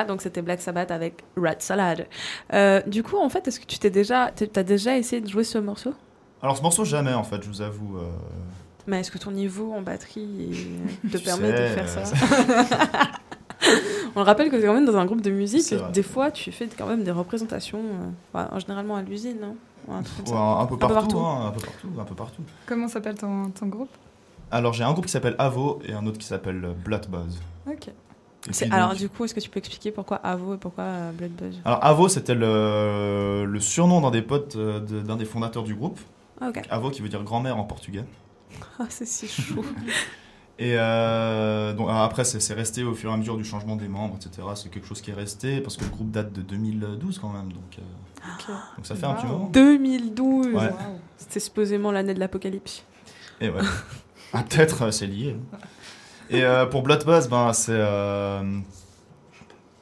Voilà, 0.03 0.13
donc 0.13 0.21
c'était 0.21 0.41
Black 0.41 0.61
Sabbath 0.61 0.91
avec 0.91 1.23
Rat 1.37 1.55
Salad. 1.59 2.07
Euh, 2.53 2.81
du 2.87 3.03
coup, 3.03 3.17
en 3.17 3.29
fait, 3.29 3.47
est-ce 3.47 3.59
que 3.59 3.65
tu 3.65 3.79
t'es 3.79 3.89
déjà, 3.89 4.31
t'as 4.31 4.63
déjà 4.63 4.97
essayé 4.97 5.21
de 5.21 5.29
jouer 5.29 5.43
ce 5.45 5.57
morceau? 5.57 5.93
Alors 6.41 6.57
ce 6.57 6.61
morceau 6.61 6.83
jamais 6.83 7.13
en 7.13 7.23
fait, 7.23 7.41
je 7.41 7.47
vous 7.47 7.61
avoue. 7.61 7.97
euh, 7.99 8.09
Mais 8.85 8.99
est-ce 8.99 9.11
que 9.11 9.17
ton 9.17 9.31
niveau 9.31 9.71
en 9.73 9.81
batterie 9.81 10.51
euh, 11.05 11.09
te 11.11 11.17
permet 11.17 11.51
de 11.53 11.67
faire 11.67 11.85
euh, 11.87 12.03
ça 12.03 12.13
On 14.15 14.19
le 14.19 14.25
rappelle 14.25 14.49
que 14.49 14.57
tu 14.57 14.61
es 14.63 14.65
quand 14.65 14.73
même 14.73 14.85
dans 14.85 14.97
un 14.97 15.05
groupe 15.05 15.21
de 15.21 15.31
musique. 15.31 15.61
C'est. 15.61 15.91
Des 15.93 16.03
fois, 16.03 16.31
tu 16.31 16.51
fais 16.51 16.67
quand 16.77 16.85
même 16.85 17.03
des 17.05 17.11
représentations, 17.11 17.79
euh, 18.35 18.37
ouais, 18.37 18.59
généralement 18.59 18.97
à 18.97 19.01
l'usine, 19.01 19.37
non? 19.41 19.55
Un 19.89 20.01
peu 20.03 20.23
partout, 20.23 20.35
hein, 20.35 21.47
un 21.47 21.51
peu 21.51 21.61
partout, 21.61 21.87
un 21.99 22.03
peu 22.03 22.15
partout. 22.15 22.41
Comment 22.65 22.87
s'appelle 22.89 23.15
ton, 23.15 23.49
ton 23.51 23.67
groupe? 23.67 23.89
Alors 24.51 24.73
j'ai 24.73 24.83
un 24.83 24.91
groupe 24.91 25.05
qui 25.05 25.11
s'appelle 25.11 25.35
Avo 25.39 25.79
et 25.85 25.93
un 25.93 26.05
autre 26.05 26.17
qui 26.19 26.27
s'appelle 26.27 26.63
euh, 26.63 26.73
Blood 26.73 27.07
Buzz. 27.09 27.39
Ok. 27.67 27.89
Alors, 28.71 28.89
donc- 28.89 28.97
du 28.97 29.09
coup, 29.09 29.25
est-ce 29.25 29.33
que 29.33 29.39
tu 29.39 29.49
peux 29.49 29.59
expliquer 29.59 29.91
pourquoi 29.91 30.17
Avo 30.17 30.55
et 30.55 30.57
pourquoi 30.57 30.83
euh, 30.83 31.11
Blood 31.11 31.31
Buzz 31.31 31.61
Alors 31.65 31.83
Avo 31.83 32.07
c'était 32.09 32.35
le, 32.35 33.45
le 33.45 33.59
surnom 33.59 34.01
d'un 34.01 34.11
des 34.11 34.21
potes 34.21 34.55
euh, 34.55 34.79
d'un 34.79 35.15
des 35.15 35.25
fondateurs 35.25 35.63
du 35.63 35.75
groupe. 35.75 35.99
Ah. 36.41 36.51
Avo 36.69 36.89
qui 36.89 37.01
veut 37.01 37.09
dire 37.09 37.23
grand-mère 37.23 37.57
en 37.57 37.63
portugais. 37.63 38.03
Ah, 38.79 38.85
c'est 38.89 39.05
si 39.07 39.27
chaud. 39.27 39.63
Et 40.59 40.75
euh, 40.77 41.73
donc, 41.73 41.87
après, 41.91 42.23
c'est 42.23 42.53
resté 42.53 42.83
au 42.83 42.93
fur 42.93 43.09
et 43.09 43.13
à 43.13 43.17
mesure 43.17 43.35
du 43.37 43.43
changement 43.43 43.75
des 43.75 43.87
membres, 43.87 44.17
etc. 44.17 44.47
C'est 44.55 44.69
quelque 44.69 44.85
chose 44.87 45.01
qui 45.01 45.09
est 45.09 45.15
resté 45.15 45.59
parce 45.61 45.75
que 45.77 45.83
le 45.83 45.89
groupe 45.89 46.11
date 46.11 46.31
de 46.31 46.41
2012 46.41 47.17
quand 47.17 47.29
même. 47.29 47.51
Donc, 47.51 47.79
euh, 47.79 48.53
donc 48.77 48.85
ça 48.85 48.93
fait 48.95 49.05
un 49.07 49.15
petit 49.15 49.25
moment. 49.25 49.49
2012 49.51 50.53
Ouais. 50.53 50.69
C'était 51.17 51.39
supposément 51.39 51.91
l'année 51.91 52.13
de 52.13 52.19
l'apocalypse. 52.19 52.83
Et 53.41 53.49
ouais. 53.49 53.61
Ah, 54.35 54.43
Peut-être 54.49 54.91
c'est 54.91 55.05
lié. 55.05 55.35
Et 56.29 56.43
euh, 56.43 56.65
pour 56.65 56.81
Bloodbuzz, 56.83 57.27
ben, 57.29 57.53
c'est. 57.53 57.71
euh, 57.75 58.41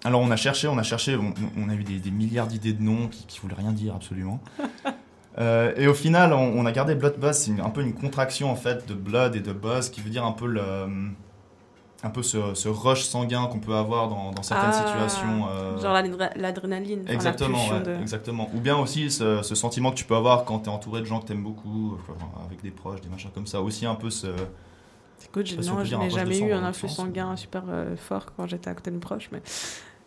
Alors 0.04 0.22
on 0.22 0.32
a 0.32 0.36
cherché, 0.36 0.68
on 0.68 0.78
a 0.78 0.84
cherché, 0.84 1.16
on, 1.16 1.34
on 1.58 1.70
a 1.70 1.74
eu 1.76 1.84
des, 1.84 2.00
des 2.00 2.12
milliards 2.12 2.48
d'idées 2.48 2.74
de 2.74 2.82
noms 2.82 3.08
qui, 3.08 3.26
qui 3.26 3.40
voulaient 3.40 3.56
rien 3.56 3.72
dire 3.72 3.96
absolument. 3.96 4.40
Euh, 5.38 5.72
et 5.78 5.88
au 5.88 5.94
final, 5.94 6.34
on, 6.34 6.60
on 6.60 6.66
a 6.66 6.74
gardé 6.74 6.94
Bloodbuzz, 6.94 7.38
c'est 7.38 7.58
un 7.62 7.70
peu 7.70 7.82
une 7.82 7.94
contraction 7.94 8.52
en 8.52 8.58
fait 8.58 8.86
de 8.86 8.94
blood 8.94 9.34
et 9.34 9.40
de 9.40 9.54
buzz 9.54 9.90
qui 9.90 10.02
veut 10.02 10.10
dire 10.10 10.26
un 10.26 10.34
peu 10.34 10.46
le. 10.46 10.62
Un 12.04 12.10
peu 12.10 12.22
ce, 12.22 12.54
ce 12.54 12.68
rush 12.68 13.04
sanguin 13.04 13.46
qu'on 13.46 13.60
peut 13.60 13.76
avoir 13.76 14.10
dans, 14.10 14.32
dans 14.32 14.44
certaines 14.44 14.72
Ah, 14.72 14.74
situations. 14.74 15.48
euh, 15.50 15.80
Genre 15.82 15.94
l'adr- 15.94 16.32
l'adrénaline. 16.36 17.06
Exactement, 17.08 17.66
ouais, 17.70 17.80
de- 17.82 18.02
exactement. 18.02 18.50
Ou 18.54 18.60
bien 18.60 18.76
aussi 18.76 19.10
ce, 19.10 19.42
ce 19.42 19.56
sentiment 19.56 19.92
que 19.92 19.96
tu 19.96 20.04
peux 20.04 20.16
avoir 20.18 20.44
quand 20.44 20.60
tu 20.60 20.66
es 20.70 20.74
entouré 20.74 21.00
de 21.00 21.06
gens 21.06 21.22
que 21.22 21.28
tu 21.28 21.32
aimes 21.32 21.44
beaucoup, 21.44 21.98
enfin, 22.02 22.14
avec 22.46 22.62
des 22.62 22.72
proches, 22.72 23.00
des 23.00 23.08
machins 23.10 23.32
comme 23.34 23.48
ça. 23.48 23.62
Aussi 23.62 23.86
un 23.86 23.96
peu 23.96 24.10
ce. 24.10 24.28
Écoute, 25.26 25.48
Je 25.48 25.56
non, 25.70 25.78
n'ai 26.00 26.10
jamais 26.10 26.40
eu 26.40 26.52
un 26.54 26.64
influx 26.64 26.90
sanguin 26.90 27.36
super 27.36 27.64
euh, 27.70 27.96
fort 27.96 28.26
quand 28.36 28.48
j'étais 28.48 28.70
à 28.70 28.74
côté 28.74 28.90
de 28.92 28.96
mes 28.96 29.02
proches, 29.02 29.30
mais 29.32 29.42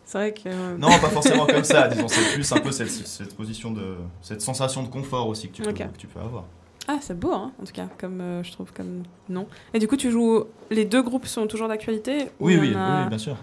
c'est 0.05 0.17
vrai 0.17 0.33
que. 0.33 0.41
euh, 0.47 0.77
Non, 0.77 0.89
pas 0.99 1.09
forcément 1.09 1.45
comme 1.45 1.63
ça, 1.63 1.87
disons, 1.89 2.07
c'est 2.07 2.33
plus 2.33 2.51
un 2.51 2.59
peu 2.59 2.71
cette, 2.71 2.89
cette 2.91 3.35
position 3.35 3.71
de. 3.71 3.95
cette 4.21 4.41
sensation 4.41 4.83
de 4.83 4.87
confort 4.89 5.27
aussi 5.27 5.49
que 5.49 5.53
tu 5.55 5.61
peux, 5.63 5.69
Ok. 5.69 5.77
que 5.77 5.97
tu 5.97 6.07
peux 6.07 6.19
avoir. 6.19 6.43
Ah, 6.87 6.97
c'est 7.01 7.19
beau, 7.19 7.31
hein, 7.33 7.51
en 7.59 7.65
tout 7.65 7.73
cas, 7.73 7.87
comme 7.97 8.21
euh, 8.21 8.43
je 8.43 8.51
trouve 8.51 8.71
comme 8.71 9.01
nom. 9.27 9.47
Et 9.73 9.79
du 9.79 9.87
coup, 9.87 9.97
tu 9.97 10.11
joues. 10.11 10.43
Les 10.69 10.85
deux 10.85 11.01
groupes 11.01 11.25
sont 11.25 11.47
toujours 11.47 11.67
d'actualité 11.67 12.25
ou 12.39 12.45
Oui, 12.47 12.57
oui, 12.59 12.75
a- 12.75 13.01
oui, 13.03 13.09
bien 13.09 13.17
sûr. 13.17 13.37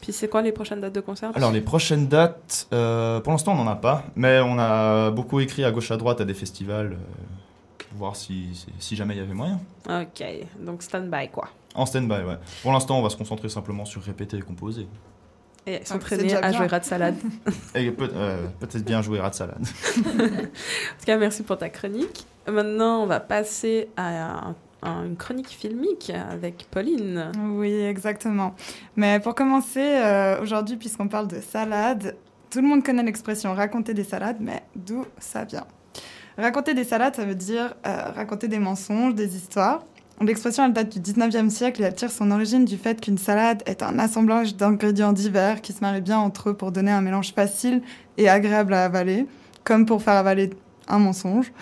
Puis 0.00 0.12
c'est 0.12 0.28
quoi 0.28 0.42
les 0.42 0.52
prochaines 0.52 0.80
dates 0.80 0.94
de 0.94 1.00
concert 1.00 1.32
Alors, 1.34 1.50
les 1.50 1.60
prochaines 1.60 2.06
dates, 2.06 2.68
euh, 2.72 3.18
pour 3.20 3.32
l'instant, 3.32 3.52
on 3.52 3.56
n'en 3.64 3.70
a 3.70 3.74
pas, 3.76 4.04
mais 4.14 4.38
on 4.40 4.56
a 4.58 5.10
beaucoup 5.10 5.40
écrit 5.40 5.64
à 5.64 5.72
gauche 5.72 5.90
à 5.90 5.96
droite 5.96 6.20
à 6.20 6.24
des 6.24 6.34
festivals, 6.34 6.92
euh, 6.92 6.96
voir 7.94 8.16
si, 8.16 8.66
si, 8.78 8.96
jamais 8.96 9.14
il 9.14 9.18
y 9.18 9.20
avait 9.22 9.34
moyen. 9.34 9.60
Ok, 9.88 10.24
donc 10.60 10.82
stand-by 10.82 11.28
quoi. 11.30 11.48
En 11.74 11.86
stand-by, 11.86 12.24
ouais. 12.24 12.38
Pour 12.62 12.72
l'instant, 12.72 12.98
on 12.98 13.02
va 13.02 13.10
se 13.10 13.16
concentrer 13.16 13.48
simplement 13.48 13.84
sur 13.84 14.02
répéter 14.02 14.36
et 14.36 14.42
composer. 14.42 14.86
Et 15.66 15.76
Ah, 15.82 15.84
s'entraîner 15.84 16.34
à 16.34 16.50
jouer 16.50 16.66
rat 16.66 16.80
de 16.80 16.84
salade. 16.86 17.16
Et 17.74 17.90
peut- 17.90 18.10
euh, 18.14 18.46
peut-être 18.58 18.84
bien 18.84 19.02
jouer 19.02 19.20
rat 19.20 19.30
de 19.30 19.34
salade. 19.34 19.62
En 19.96 20.98
tout 20.98 21.04
cas, 21.06 21.16
merci 21.18 21.42
pour 21.42 21.58
ta 21.58 21.68
chronique. 21.68 22.26
Maintenant, 22.50 23.02
on 23.02 23.06
va 23.06 23.20
passer 23.20 23.88
à, 23.96 24.48
un- 24.48 24.54
à 24.82 24.90
une 25.04 25.16
chronique 25.16 25.48
filmique 25.50 26.10
avec 26.10 26.66
Pauline. 26.70 27.32
Oui, 27.56 27.72
exactement. 27.72 28.54
Mais 28.96 29.20
pour 29.20 29.34
commencer, 29.34 29.80
euh, 29.82 30.40
aujourd'hui, 30.40 30.76
puisqu'on 30.76 31.08
parle 31.08 31.28
de 31.28 31.40
salade, 31.40 32.16
tout 32.50 32.62
le 32.62 32.66
monde 32.68 32.82
connaît 32.82 33.02
l'expression 33.02 33.52
raconter 33.52 33.92
des 33.92 34.04
salades, 34.04 34.38
mais 34.40 34.62
d'où 34.74 35.04
ça 35.18 35.44
vient? 35.44 35.66
Raconter 36.38 36.72
des 36.72 36.84
salades, 36.84 37.16
ça 37.16 37.24
veut 37.24 37.34
dire 37.34 37.74
euh, 37.84 38.10
raconter 38.14 38.46
des 38.46 38.60
mensonges, 38.60 39.16
des 39.16 39.34
histoires. 39.34 39.82
L'expression, 40.20 40.64
elle 40.64 40.72
date 40.72 40.96
du 40.96 41.00
19e 41.00 41.50
siècle 41.50 41.82
et 41.82 41.84
elle 41.84 41.94
tire 41.94 42.12
son 42.12 42.30
origine 42.30 42.64
du 42.64 42.76
fait 42.76 43.00
qu'une 43.00 43.18
salade 43.18 43.62
est 43.66 43.82
un 43.82 43.98
assemblage 43.98 44.56
d'ingrédients 44.56 45.12
divers 45.12 45.60
qui 45.60 45.72
se 45.72 45.80
marient 45.80 46.00
bien 46.00 46.18
entre 46.18 46.50
eux 46.50 46.54
pour 46.54 46.70
donner 46.70 46.92
un 46.92 47.00
mélange 47.00 47.34
facile 47.34 47.82
et 48.18 48.28
agréable 48.28 48.72
à 48.72 48.84
avaler, 48.84 49.26
comme 49.64 49.84
pour 49.84 50.00
faire 50.00 50.14
avaler 50.14 50.50
un 50.86 51.00
mensonge, 51.00 51.52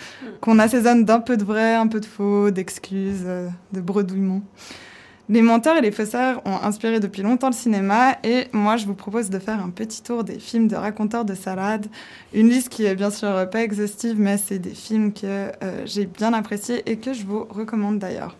qu'on 0.41 0.59
assaisonne 0.59 1.05
d'un 1.05 1.19
peu 1.19 1.37
de 1.37 1.43
vrai, 1.43 1.73
un 1.73 1.87
peu 1.87 1.99
de 1.99 2.05
faux, 2.05 2.51
d'excuses, 2.51 3.23
euh, 3.25 3.49
de 3.73 3.81
bredouillements. 3.81 4.43
Les 5.29 5.41
menteurs 5.41 5.75
et 5.75 5.81
les 5.81 5.91
faussaires 5.91 6.39
ont 6.45 6.55
inspiré 6.63 7.01
depuis 7.01 7.21
longtemps 7.21 7.49
le 7.49 7.53
cinéma 7.53 8.15
et 8.23 8.47
moi 8.53 8.77
je 8.77 8.85
vous 8.85 8.93
propose 8.93 9.29
de 9.29 9.39
faire 9.39 9.61
un 9.61 9.69
petit 9.71 10.01
tour 10.01 10.23
des 10.23 10.39
films 10.39 10.69
de 10.69 10.77
raconteurs 10.77 11.25
de 11.25 11.35
salade. 11.35 11.87
Une 12.33 12.47
liste 12.47 12.69
qui 12.69 12.85
est 12.85 12.95
bien 12.95 13.09
sûr 13.09 13.49
pas 13.49 13.61
exhaustive 13.61 14.15
mais 14.17 14.37
c'est 14.37 14.59
des 14.59 14.73
films 14.73 15.11
que 15.11 15.25
euh, 15.25 15.81
j'ai 15.83 16.05
bien 16.05 16.33
appréciés 16.33 16.81
et 16.89 16.97
que 16.97 17.11
je 17.11 17.25
vous 17.25 17.43
recommande 17.43 17.99
d'ailleurs. 17.99 18.37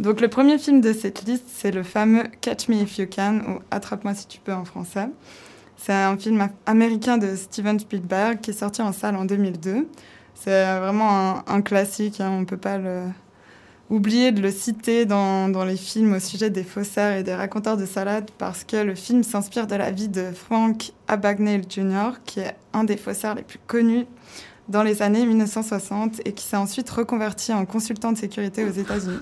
Donc 0.00 0.20
le 0.20 0.26
premier 0.26 0.58
film 0.58 0.80
de 0.80 0.92
cette 0.92 1.22
liste 1.26 1.44
c'est 1.46 1.70
le 1.70 1.84
fameux 1.84 2.24
Catch 2.40 2.68
Me 2.68 2.82
If 2.82 2.98
You 2.98 3.06
Can 3.06 3.42
ou 3.46 3.60
Attrape-moi 3.70 4.14
si 4.14 4.26
tu 4.26 4.40
peux 4.40 4.52
en 4.52 4.64
français. 4.64 5.06
C'est 5.76 5.92
un 5.92 6.18
film 6.18 6.48
américain 6.66 7.18
de 7.18 7.36
Steven 7.36 7.78
Spielberg 7.78 8.40
qui 8.40 8.50
est 8.50 8.54
sorti 8.54 8.82
en 8.82 8.92
salle 8.92 9.14
en 9.14 9.26
2002. 9.26 9.86
C'est 10.34 10.78
vraiment 10.80 11.36
un, 11.36 11.44
un 11.46 11.62
classique, 11.62 12.20
hein, 12.20 12.30
on 12.32 12.40
ne 12.40 12.46
peut 12.46 12.56
pas 12.56 12.78
le, 12.78 13.04
oublier 13.90 14.30
de 14.30 14.40
le 14.40 14.50
citer 14.50 15.04
dans, 15.04 15.48
dans 15.48 15.64
les 15.64 15.76
films 15.76 16.14
au 16.14 16.20
sujet 16.20 16.48
des 16.48 16.62
faussaires 16.62 17.16
et 17.16 17.22
des 17.22 17.34
raconteurs 17.34 17.76
de 17.76 17.84
salade 17.84 18.30
parce 18.38 18.64
que 18.64 18.76
le 18.76 18.94
film 18.94 19.24
s'inspire 19.24 19.66
de 19.66 19.74
la 19.74 19.90
vie 19.90 20.08
de 20.08 20.30
Frank 20.32 20.92
Abagnale 21.08 21.64
Jr., 21.68 22.12
qui 22.24 22.40
est 22.40 22.54
un 22.72 22.84
des 22.84 22.96
faussaires 22.96 23.34
les 23.34 23.42
plus 23.42 23.58
connus 23.66 24.06
dans 24.68 24.84
les 24.84 25.02
années 25.02 25.26
1960 25.26 26.20
et 26.24 26.32
qui 26.32 26.44
s'est 26.44 26.56
ensuite 26.56 26.88
reconverti 26.88 27.52
en 27.52 27.66
consultant 27.66 28.12
de 28.12 28.18
sécurité 28.18 28.64
aux 28.64 28.70
États-Unis. 28.70 29.18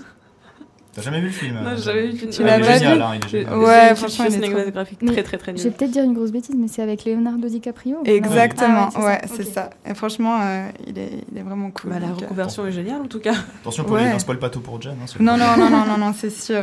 T'as 0.98 1.04
jamais 1.04 1.20
vu 1.20 1.26
le 1.28 1.32
film 1.32 1.54
Non, 1.62 1.70
j'ai 1.76 1.82
jamais 1.82 2.02
vu 2.06 2.10
le 2.12 2.16
film. 2.18 2.30
Tu 2.30 2.42
Ah, 2.42 2.44
l'as 2.46 2.58
pas 2.66 2.72
génial, 2.78 2.96
vu 2.98 3.02
hein, 3.02 3.10
il 3.14 3.24
est 3.26 3.28
génial. 3.28 3.58
Ouais, 3.58 3.94
franchement, 3.94 4.24
il 4.28 4.34
est 4.44 4.50
trop- 4.50 4.82
Mais 5.02 5.12
très 5.12 5.22
très 5.22 5.38
très 5.38 5.56
Je 5.56 5.62
vais 5.62 5.70
peut-être 5.70 5.90
dire 5.90 6.04
une 6.04 6.12
grosse 6.14 6.32
bêtise, 6.32 6.54
mais 6.58 6.68
c'est 6.68 6.82
avec 6.82 7.04
Leonardo 7.04 7.48
DiCaprio. 7.48 7.98
Exactement, 8.04 8.90
Ah 8.94 9.04
ouais, 9.04 9.20
c'est 9.34 9.44
ça. 9.44 9.70
Et 9.88 9.94
franchement, 9.94 10.38
euh, 10.42 10.68
il, 10.86 10.98
est, 10.98 11.24
il 11.32 11.38
est 11.38 11.42
vraiment 11.42 11.70
cool. 11.70 11.90
Bah, 11.90 11.98
la 12.00 12.08
euh, 12.08 12.14
reconversion 12.14 12.66
est 12.66 12.72
géniale 12.72 13.00
en 13.02 13.06
tout 13.06 13.20
cas. 13.20 13.34
Attention, 13.62 13.84
Pauline, 13.84 14.08
Ouais. 14.08 14.14
ne 14.14 14.18
spoil 14.18 14.38
pas 14.38 14.50
tout 14.50 14.60
pour 14.60 14.80
Jen. 14.82 14.92
hein, 15.00 15.06
Non, 15.20 15.36
non, 15.36 15.56
non, 15.56 15.70
non, 15.70 15.84
non, 15.86 15.96
non, 16.06 16.12
c'est 16.16 16.30
sûr. 16.30 16.62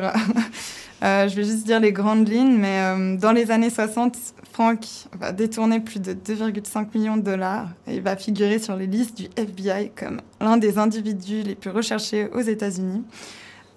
Euh, 1.04 1.28
je 1.28 1.36
vais 1.36 1.44
juste 1.44 1.66
dire 1.66 1.80
les 1.80 1.92
grandes 1.92 2.28
lignes, 2.28 2.56
mais 2.58 2.80
euh, 2.80 3.18
dans 3.18 3.34
les 3.34 3.52
années 3.52 3.70
60, 3.70 4.16
Frank 4.54 4.80
va 5.20 5.34
détourner 5.34 5.82
plus 5.82 6.00
de 6.02 6.14
2,5 6.14 6.88
millions 6.96 7.18
de 7.18 7.22
dollars 7.22 7.68
et 7.86 7.96
il 7.96 8.02
va 8.02 8.16
figurer 8.16 8.60
sur 8.60 8.76
les 8.78 8.88
listes 8.88 9.18
du 9.18 9.26
FBI 9.36 9.92
comme 9.94 10.22
l'un 10.40 10.56
des 10.56 10.78
individus 10.78 11.42
les 11.44 11.56
plus 11.56 11.70
recherchés 11.70 12.30
aux 12.34 12.40
États-Unis. 12.40 13.04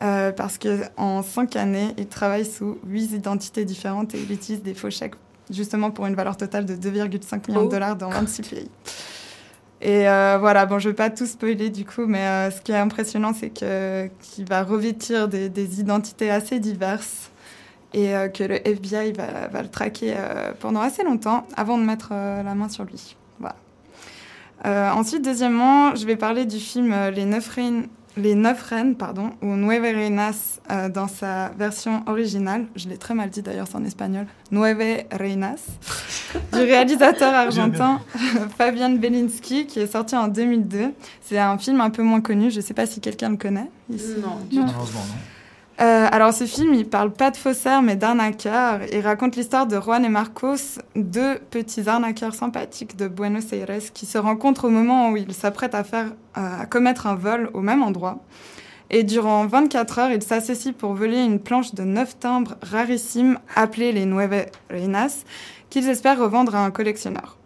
Euh, 0.00 0.30
parce 0.30 0.58
qu'en 0.58 1.22
cinq 1.22 1.56
années, 1.56 1.88
il 1.98 2.06
travaille 2.06 2.44
sous 2.44 2.78
huit 2.86 3.12
identités 3.12 3.64
différentes 3.64 4.14
et 4.14 4.18
il 4.20 4.30
utilise 4.30 4.62
des 4.62 4.74
faux 4.74 4.90
chèques 4.90 5.14
justement 5.50 5.90
pour 5.90 6.06
une 6.06 6.14
valeur 6.14 6.36
totale 6.36 6.66
de 6.66 6.74
2,5 6.76 7.48
millions 7.48 7.62
Oh. 7.62 7.66
de 7.66 7.70
dollars 7.70 7.96
dans 7.96 8.10
26 8.10 8.42
pays. 8.42 8.70
Et 9.80 10.08
euh, 10.08 10.38
voilà, 10.38 10.66
bon, 10.66 10.78
je 10.78 10.88
vais 10.88 10.94
pas 10.94 11.08
tout 11.10 11.26
spoiler 11.26 11.70
du 11.70 11.84
coup, 11.84 12.06
mais 12.06 12.20
euh, 12.26 12.50
ce 12.50 12.60
qui 12.60 12.72
est 12.72 12.76
impressionnant, 12.76 13.32
c'est 13.32 13.50
qu'il 13.50 14.44
va 14.48 14.62
revêtir 14.62 15.26
des, 15.28 15.48
des 15.48 15.80
identités 15.80 16.30
assez 16.30 16.58
diverses 16.60 17.30
et 17.94 18.14
euh, 18.14 18.28
que 18.28 18.44
le 18.44 18.56
FBI 18.68 19.12
va, 19.12 19.48
va 19.48 19.62
le 19.62 19.68
traquer 19.68 20.14
pendant 20.60 20.80
assez 20.80 21.02
longtemps 21.02 21.46
avant 21.56 21.78
de 21.78 21.82
mettre 21.84 22.10
la 22.12 22.54
main 22.54 22.68
sur 22.68 22.84
lui. 22.84 23.16
Voilà. 23.40 23.56
Ensuite, 24.94 25.24
deuxièmement, 25.24 25.94
je 25.94 26.04
vais 26.06 26.16
parler 26.16 26.44
du 26.44 26.58
film 26.58 26.94
Les 27.14 27.24
Neuf 27.24 27.48
Reines, 27.48 27.86
Les 28.18 28.34
Neuf 28.34 28.62
Reines 28.62 28.96
pardon, 28.96 29.30
ou 29.42 29.54
Nueve 29.56 29.82
Reinas 29.84 30.58
euh, 30.70 30.88
dans 30.88 31.08
sa 31.08 31.50
version 31.58 32.02
originale. 32.06 32.66
Je 32.76 32.88
l'ai 32.88 32.96
très 32.96 33.14
mal 33.14 33.30
dit 33.30 33.42
d'ailleurs, 33.42 33.66
c'est 33.68 33.76
en 33.76 33.84
espagnol. 33.84 34.26
Nueve 34.50 35.04
Reinas 35.12 35.64
du 36.52 36.58
réalisateur 36.58 37.32
argentin 37.32 38.00
Fabian 38.58 38.90
Belinsky 38.90 39.66
qui 39.66 39.80
est 39.80 39.90
sorti 39.92 40.16
en 40.16 40.28
2002. 40.28 40.92
C'est 41.22 41.38
un 41.38 41.56
film 41.58 41.80
un 41.80 41.90
peu 41.90 42.02
moins 42.02 42.20
connu. 42.20 42.50
Je 42.50 42.56
ne 42.56 42.62
sais 42.62 42.74
pas 42.74 42.86
si 42.86 43.00
quelqu'un 43.00 43.30
le 43.30 43.36
connaît. 43.36 43.70
ici. 43.92 44.14
Non, 44.20 44.38
Non. 44.52 44.66
Malheureusement, 44.66 45.00
non. 45.00 45.14
Euh, 45.80 46.08
alors 46.10 46.32
ce 46.32 46.44
film, 46.44 46.74
il 46.74 46.88
parle 46.88 47.12
pas 47.12 47.30
de 47.30 47.36
faussaires 47.36 47.82
mais 47.82 47.94
d'arnaqueurs. 47.94 48.80
Il 48.92 49.00
raconte 49.00 49.36
l'histoire 49.36 49.66
de 49.66 49.80
Juan 49.80 50.04
et 50.04 50.08
Marcos, 50.08 50.80
deux 50.96 51.38
petits 51.50 51.88
arnaqueurs 51.88 52.34
sympathiques 52.34 52.96
de 52.96 53.06
Buenos 53.06 53.52
Aires 53.52 53.92
qui 53.94 54.04
se 54.04 54.18
rencontrent 54.18 54.64
au 54.64 54.70
moment 54.70 55.10
où 55.10 55.16
ils 55.16 55.32
s'apprêtent 55.32 55.76
à, 55.76 55.84
faire, 55.84 56.06
euh, 56.36 56.62
à 56.62 56.66
commettre 56.66 57.06
un 57.06 57.14
vol 57.14 57.50
au 57.54 57.60
même 57.60 57.82
endroit. 57.82 58.18
Et 58.90 59.04
durant 59.04 59.46
24 59.46 59.98
heures, 60.00 60.10
ils 60.10 60.22
s'associent 60.22 60.72
pour 60.72 60.94
voler 60.94 61.22
une 61.22 61.38
planche 61.38 61.74
de 61.74 61.84
neuf 61.84 62.18
timbres 62.18 62.56
rarissimes 62.62 63.38
appelées 63.54 63.92
les 63.92 64.06
Nueve 64.06 64.46
Reinas 64.70 65.24
qu'ils 65.70 65.88
espèrent 65.88 66.18
revendre 66.18 66.56
à 66.56 66.64
un 66.64 66.70
collectionneur. 66.70 67.36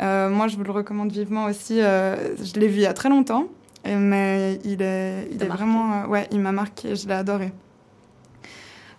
Euh, 0.00 0.30
moi, 0.30 0.46
je 0.48 0.56
vous 0.56 0.64
le 0.64 0.70
recommande 0.70 1.12
vivement 1.12 1.44
aussi. 1.46 1.80
je 1.80 2.58
l'ai 2.58 2.68
vu 2.68 2.76
il 2.76 2.82
y 2.82 2.86
a 2.86 2.94
très 2.94 3.08
longtemps. 3.08 3.48
Mais 3.86 4.58
il 4.64 4.80
est, 4.80 5.28
il 5.30 5.44
vraiment. 5.46 6.04
euh, 6.04 6.06
ouais, 6.06 6.26
il 6.30 6.40
m'a 6.40 6.52
marqué, 6.52 6.96
je 6.96 7.06
l'ai 7.06 7.14
adoré. 7.14 7.52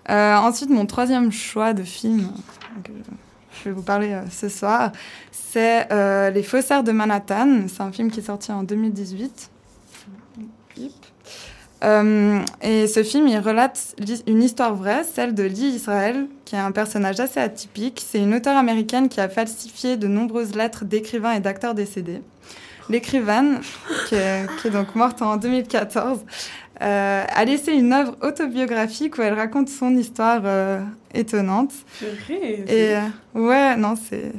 Euh, 0.10 0.36
ensuite, 0.36 0.70
mon 0.70 0.86
troisième 0.86 1.32
choix 1.32 1.74
de 1.74 1.84
film 1.84 2.32
que 2.84 2.92
je 3.60 3.70
vais 3.70 3.76
vous 3.76 3.82
parler 3.82 4.12
euh, 4.12 4.24
ce 4.30 4.50
soir, 4.50 4.92
c'est 5.32 5.92
euh, 5.92 6.30
Les 6.30 6.44
Faussaires 6.44 6.84
de 6.84 6.92
Manhattan. 6.92 7.68
C'est 7.68 7.82
un 7.82 7.92
film 7.92 8.12
qui 8.12 8.20
est 8.20 8.24
sorti 8.24 8.52
en 8.52 8.64
2018. 8.64 9.50
Hip. 10.78 10.92
Euh, 11.84 12.40
et 12.62 12.88
ce 12.88 13.04
film, 13.04 13.28
il 13.28 13.38
relate 13.38 13.96
une 14.28 14.44
histoire 14.44 14.76
vraie, 14.76 15.04
celle 15.04 15.36
de 15.36 15.44
Lee 15.44 15.76
Israel, 15.76 16.28
qui 16.44 16.56
est 16.56 16.60
un 16.60 16.72
personnage 16.72 17.20
assez 17.20 17.40
atypique. 17.40 18.04
C'est 18.06 18.20
une 18.20 18.34
auteure 18.34 18.58
américaine 18.58 19.10
qui 19.10 19.22
a 19.22 19.30
falsifié 19.30 19.98
de 19.98 20.08
nombreuses 20.08 20.56
lettres 20.56 20.86
d'écrivains 20.86 21.34
et 21.34 21.40
d'acteurs 21.40 21.76
décédés. 21.76 22.22
L'écrivaine, 22.90 23.62
qui 24.08 24.16
est 24.16 24.70
donc 24.72 24.96
morte 24.96 25.22
en 25.22 25.38
2014, 25.38 26.20
euh, 26.82 27.24
a 27.28 27.46
laissé 27.46 27.72
une 27.74 27.94
œuvre 27.94 28.16
autobiographique 28.22 29.18
où 29.18 29.22
elle 29.22 29.34
raconte 29.34 29.70
son 29.70 29.96
histoire 29.96 30.42
euh, 30.46 30.82
étonnante. 31.14 31.72
Et 32.30 32.96
euh, 32.96 33.00
ouais, 33.34 33.76
non, 33.78 33.96
c'est 33.96 34.32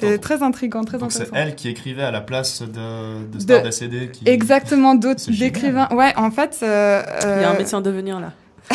c'est 0.00 0.18
très 0.18 0.42
intriguant, 0.42 0.82
très 0.82 0.98
Donc 0.98 1.12
c'est 1.12 1.28
elle 1.34 1.54
qui 1.54 1.68
écrivait 1.68 2.02
à 2.02 2.10
la 2.10 2.20
place 2.22 2.62
de, 2.62 3.24
de 3.26 3.38
stars 3.38 3.58
De- 3.60 3.64
décédées 3.66 4.10
qui... 4.10 4.28
Exactement, 4.28 4.94
d'autres 4.96 5.30
d'écrivains. 5.30 5.88
Ouais, 5.92 6.12
en 6.16 6.30
fait. 6.30 6.58
euh, 6.62 7.02
Il 7.22 7.42
y 7.42 7.44
a 7.44 7.50
un 7.50 7.56
médecin 7.56 7.78
en 7.78 7.80
devenir 7.80 8.18
là. 8.18 8.32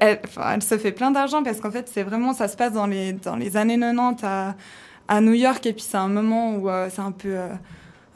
elle, 0.00 0.20
elle 0.52 0.62
se 0.62 0.76
fait 0.78 0.92
plein 0.92 1.10
d'argent 1.10 1.42
parce 1.42 1.60
qu'en 1.60 1.70
fait, 1.70 1.88
c'est 1.92 2.02
vraiment, 2.02 2.32
ça 2.32 2.48
se 2.48 2.56
passe 2.56 2.72
dans 2.72 2.86
les, 2.86 3.12
dans 3.12 3.36
les 3.36 3.56
années 3.56 3.78
90 3.78 4.24
à, 4.24 4.54
à 5.08 5.20
New 5.20 5.32
York 5.32 5.64
et 5.66 5.72
puis 5.72 5.84
c'est 5.88 5.96
un 5.96 6.08
moment 6.08 6.56
où 6.56 6.68
euh, 6.68 6.88
c'est 6.92 7.02
un 7.02 7.12
peu 7.12 7.28
euh, 7.28 7.48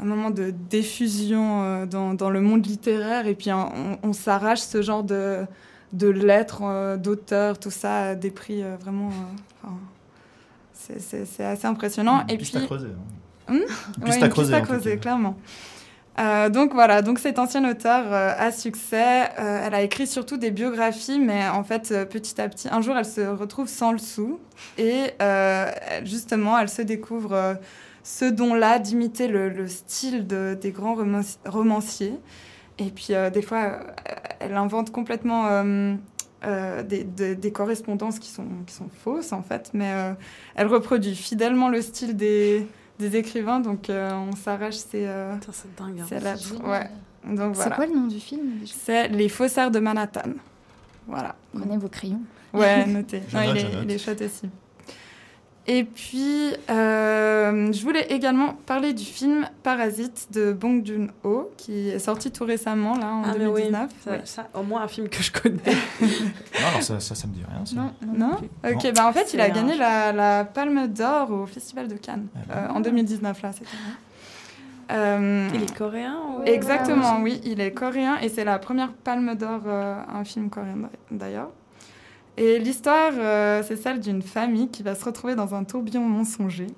un 0.00 0.04
moment 0.04 0.30
de 0.30 0.50
diffusion 0.50 1.62
euh, 1.62 1.86
dans, 1.86 2.14
dans 2.14 2.30
le 2.30 2.40
monde 2.40 2.66
littéraire 2.66 3.26
et 3.26 3.34
puis 3.34 3.52
on, 3.52 3.98
on 4.02 4.12
s'arrache 4.12 4.60
ce 4.60 4.80
genre 4.82 5.02
de, 5.02 5.44
de 5.92 6.08
lettres 6.08 6.62
euh, 6.64 6.96
d'auteurs, 6.96 7.58
tout 7.58 7.70
ça, 7.70 8.10
à 8.10 8.14
des 8.14 8.30
prix 8.30 8.62
euh, 8.62 8.76
vraiment. 8.80 9.10
enfin, 9.62 9.74
c'est- 10.74 11.44
assez 11.44 11.66
impressionnant. 11.66 12.22
Une 12.28 12.30
Et 12.34 12.38
piste 12.38 12.54
puis, 12.54 12.62
à 12.62 12.66
creuser. 12.66 12.88
hein. 13.48 13.52
Ouais, 13.52 13.58
piste 14.06 14.18
une 14.18 14.24
à 14.24 14.28
creuser. 14.28 14.54
piste 14.60 14.86
à 14.86 14.96
clairement. 14.96 15.36
Euh, 16.18 16.48
donc 16.50 16.72
voilà, 16.74 17.02
donc 17.02 17.18
cette 17.18 17.38
ancienne 17.38 17.66
auteure 17.66 18.04
euh, 18.12 18.32
a 18.36 18.52
succès. 18.52 19.22
Euh, 19.38 19.62
elle 19.66 19.74
a 19.74 19.82
écrit 19.82 20.06
surtout 20.06 20.36
des 20.36 20.50
biographies, 20.50 21.18
mais 21.18 21.48
en 21.48 21.64
fait, 21.64 21.94
petit 22.10 22.40
à 22.40 22.48
petit, 22.48 22.68
un 22.70 22.80
jour, 22.82 22.96
elle 22.96 23.04
se 23.06 23.20
retrouve 23.22 23.68
sans 23.68 23.92
le 23.92 23.98
sou. 23.98 24.38
Et 24.76 25.04
justement, 26.04 26.58
elle 26.58 26.68
se 26.68 26.82
découvre 26.82 27.56
ce 28.02 28.24
don-là 28.24 28.78
d'imiter 28.78 29.28
le, 29.28 29.48
le 29.48 29.66
style 29.68 30.26
de- 30.26 30.56
des 30.60 30.70
grands 30.72 30.94
roman- 30.94 31.20
romanciers. 31.44 32.14
Et 32.78 32.90
puis, 32.90 33.08
euh, 33.10 33.30
des 33.30 33.42
fois, 33.42 33.58
euh, 33.58 33.82
elle 34.40 34.54
invente 34.56 34.90
complètement 34.90 35.46
euh, 35.48 35.94
euh, 36.44 36.82
des, 36.82 37.04
des- 37.04 37.34
des 37.36 37.52
correspondances 37.52 38.18
qui 38.18 38.30
sont, 38.30 38.46
qui 38.66 38.74
sont 38.74 38.88
fausses, 39.04 39.32
en 39.32 39.42
fait. 39.42 39.70
Mais 39.74 39.92
euh, 39.92 40.12
elle 40.54 40.66
reproduit 40.68 41.14
fidèlement 41.14 41.68
le 41.68 41.82
style 41.82 42.16
des, 42.16 42.66
des 42.98 43.16
écrivains. 43.16 43.60
Donc, 43.60 43.90
euh, 43.90 44.10
on 44.12 44.34
s'arrache 44.34 44.76
euh, 44.94 45.34
Putain, 45.34 45.52
C'est 45.52 45.76
dingue. 45.76 46.00
hein. 46.00 46.06
génial. 46.08 46.38
Ouais. 46.64 46.88
C'est 47.22 47.36
voilà. 47.36 47.76
quoi 47.76 47.84
le 47.86 47.92
nom 47.94 48.06
du 48.06 48.18
film 48.18 48.60
C'est 48.64 49.08
Les 49.08 49.28
Faussaires 49.28 49.70
de 49.70 49.78
Manhattan. 49.78 50.30
Voilà. 51.06 51.34
Prenez 51.54 51.76
vos 51.76 51.88
crayons. 51.88 52.22
Ouais, 52.54 52.86
noté. 52.86 53.20
Je 53.28 53.36
Non, 53.36 53.44
note, 53.44 53.56
il, 53.56 53.58
est, 53.60 53.64
note. 53.74 53.80
il 53.84 53.90
est 53.90 53.98
chouette 53.98 54.22
aussi. 54.22 54.48
Et 55.72 55.84
puis, 55.84 56.50
euh, 56.68 57.72
je 57.72 57.82
voulais 57.84 58.06
également 58.08 58.54
parler 58.66 58.92
du 58.92 59.04
film 59.04 59.46
Parasite 59.62 60.26
de 60.32 60.52
Bong 60.52 60.84
Joon-ho, 60.84 61.52
qui 61.56 61.90
est 61.90 62.00
sorti 62.00 62.32
tout 62.32 62.44
récemment, 62.44 62.96
là, 62.98 63.06
en 63.06 63.22
Ah, 63.24 63.34
mais 63.38 63.46
oui, 63.46 63.62
2019. 63.70 63.90
ça, 64.04 64.10
Oui. 64.10 64.16
ça, 64.24 64.48
au 64.54 64.64
moins 64.64 64.82
un 64.82 64.88
film 64.88 65.08
que 65.08 65.22
je 65.22 65.30
connais. 65.30 65.62
Non, 66.00 66.66
alors 66.70 66.82
ça, 66.82 66.98
ça, 66.98 67.14
ça 67.14 67.28
me 67.28 67.34
dit 67.34 67.42
rien. 67.48 67.64
Ça. 67.64 67.76
Non, 67.76 67.92
non. 68.04 68.30
Non 68.30 68.36
plus. 68.36 68.74
Ok, 68.74 68.92
bah 68.96 69.06
en 69.06 69.12
fait, 69.12 69.32
il 69.32 69.40
a 69.40 69.48
gagné 69.48 69.76
la, 69.76 70.10
la 70.10 70.44
Palme 70.44 70.88
d'Or 70.88 71.30
au 71.30 71.46
Festival 71.46 71.86
de 71.86 71.94
Cannes, 71.94 72.26
Ah 72.50 72.56
euh, 72.56 72.68
en 72.74 72.80
2019, 72.80 73.40
là, 73.40 73.52
cette 73.52 73.68
année. 73.68 73.94
Euh, 74.92 75.48
Il 75.54 75.62
est 75.62 75.72
coréen 75.76 76.16
ou... 76.36 76.42
Exactement, 76.46 77.20
oui, 77.22 77.40
il 77.44 77.60
est 77.60 77.70
coréen 77.70 78.16
et 78.22 78.28
c'est 78.28 78.42
la 78.42 78.58
première 78.58 78.92
palme 78.92 79.36
d'or, 79.36 79.60
euh, 79.68 79.94
un 80.12 80.24
film 80.24 80.50
coréen 80.50 80.90
d'ailleurs. 81.12 81.50
Et 82.36 82.58
l'histoire, 82.58 83.12
euh, 83.16 83.62
c'est 83.66 83.76
celle 83.76 84.00
d'une 84.00 84.22
famille 84.22 84.68
qui 84.68 84.82
va 84.82 84.94
se 84.94 85.04
retrouver 85.04 85.34
dans 85.34 85.54
un 85.54 85.64
tourbillon 85.64 86.02
mensonger. 86.02 86.68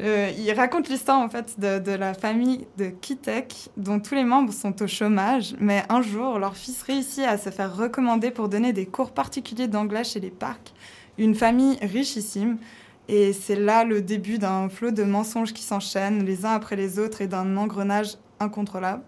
Euh, 0.00 0.32
il 0.36 0.52
raconte 0.52 0.88
l'histoire 0.88 1.20
en 1.20 1.28
fait 1.28 1.60
de, 1.60 1.92
la 1.92 2.14
famille 2.14 2.66
de 2.78 2.86
Kitek, 2.86 3.70
dont 3.76 4.00
tous 4.00 4.16
les 4.16 4.24
membres 4.24 4.52
sont 4.52 4.82
au 4.82 4.88
chômage, 4.88 5.54
mais 5.60 5.84
un 5.88 6.02
jour, 6.02 6.38
leur 6.40 6.56
fils 6.56 6.82
réussit 6.82 7.24
à 7.24 7.38
se 7.38 7.50
faire 7.50 7.76
recommander 7.76 8.32
pour 8.32 8.48
donner 8.48 8.72
des 8.72 8.86
cours 8.86 9.12
particuliers 9.12 9.68
d'anglais 9.68 10.02
chez 10.02 10.18
les 10.18 10.30
parcs. 10.30 10.72
Une 11.18 11.34
famille 11.34 11.78
richissime. 11.80 12.58
Et 13.06 13.34
c'est 13.34 13.56
là 13.56 13.84
le 13.84 14.00
début 14.00 14.38
d'un 14.38 14.70
flot 14.70 14.90
de 14.90 15.04
mensonges 15.04 15.52
qui 15.52 15.62
s'enchaînent 15.62 16.24
les 16.24 16.46
uns 16.46 16.52
après 16.52 16.74
les 16.74 16.98
autres 16.98 17.20
et 17.20 17.26
d'un 17.26 17.56
engrenage 17.58 18.16
incontrôlable. 18.40 19.02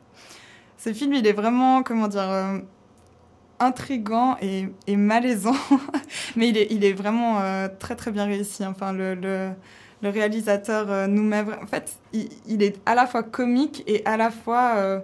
Ce 0.77 0.93
film, 0.93 1.15
il 1.15 1.27
est 1.27 1.33
vraiment, 1.33 1.83
comment 1.83 2.07
dire, 2.07 2.31
euh, 2.31 2.59
intrigant 3.61 4.37
et, 4.41 4.69
et 4.87 4.97
malaisant, 4.97 5.55
mais 6.37 6.49
il 6.49 6.57
est, 6.59 6.69
il 6.71 6.85
est 6.85 6.93
vraiment 6.93 7.41
euh, 7.41 7.69
très 7.79 7.97
très 7.97 8.11
bien 8.11 8.25
réussi. 8.25 8.65
Enfin, 8.67 8.93
le, 8.93 9.15
le, 9.15 9.51
le 10.03 10.09
réalisateur 10.11 10.91
euh, 10.91 11.07
nous 11.07 11.23
met... 11.23 11.41
En 11.63 11.67
fait, 11.67 11.97
il, 12.13 12.29
il 12.47 12.63
est 12.63 12.79
à 12.87 12.95
la 12.95 13.07
fois 13.07 13.23
comique 13.23 13.83
et 13.87 14.05
à 14.05 14.17
la 14.17 14.31
fois 14.31 14.73
euh, 14.77 15.01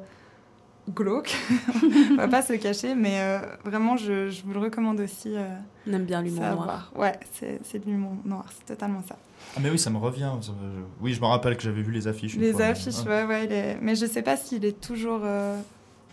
glauque. 0.95 1.35
On 2.13 2.17
va 2.17 2.29
pas 2.29 2.43
se 2.43 2.53
le 2.53 2.59
cacher, 2.59 2.95
mais 2.95 3.21
euh, 3.21 3.39
vraiment, 3.65 3.97
je, 3.97 4.29
je 4.31 4.43
vous 4.43 4.53
le 4.53 4.59
recommande 4.61 5.01
aussi. 5.01 5.35
euh, 5.37 5.47
On 5.89 5.93
aime 5.95 6.05
bien 6.05 6.21
l'humour 6.23 6.43
noir. 6.43 6.55
voir. 6.65 6.93
Ouais, 6.97 7.19
c'est 7.33 7.61
c'est 7.65 7.79
de 7.79 7.87
l'humour 7.91 8.13
noir, 8.25 8.45
c'est 8.57 8.67
totalement 8.67 9.03
ça. 9.09 9.17
Ah, 9.57 9.61
mais 9.63 9.71
oui, 9.71 9.79
ça 9.79 9.91
me 9.91 9.97
revient. 9.99 10.31
Oui, 11.01 11.15
je 11.15 11.21
me 11.21 11.27
rappelle 11.27 11.57
que 11.57 11.63
j'avais 11.63 11.83
vu 11.83 11.91
les 11.93 12.07
affiches. 12.07 12.37
Les 12.37 12.51
fois, 12.53 12.61
mais- 12.61 12.67
affiches, 12.71 12.95
Ah. 13.07 13.09
ouais, 13.09 13.25
ouais, 13.25 13.45
est- 13.53 13.79
mais 13.81 13.95
je 13.95 14.07
sais 14.07 14.23
pas 14.23 14.37
s'il 14.37 14.65
est 14.65 14.81
toujours 14.81 15.21
euh, 15.25 15.59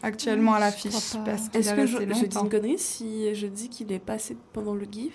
actuellement 0.01 0.53
à 0.53 0.59
l'affiche. 0.59 0.91
parce 1.25 1.49
qu'il 1.49 1.59
Est-ce 1.59 1.71
est 1.71 1.75
que 1.75 1.85
je, 1.85 1.97
dis 1.97 2.37
une 2.41 2.49
connerie 2.49 2.79
si 2.79 3.33
je 3.35 3.47
dis 3.47 3.69
qu'il 3.69 3.91
est 3.91 3.99
passé 3.99 4.37
pendant 4.53 4.73
le 4.75 4.85
GIF 4.89 5.13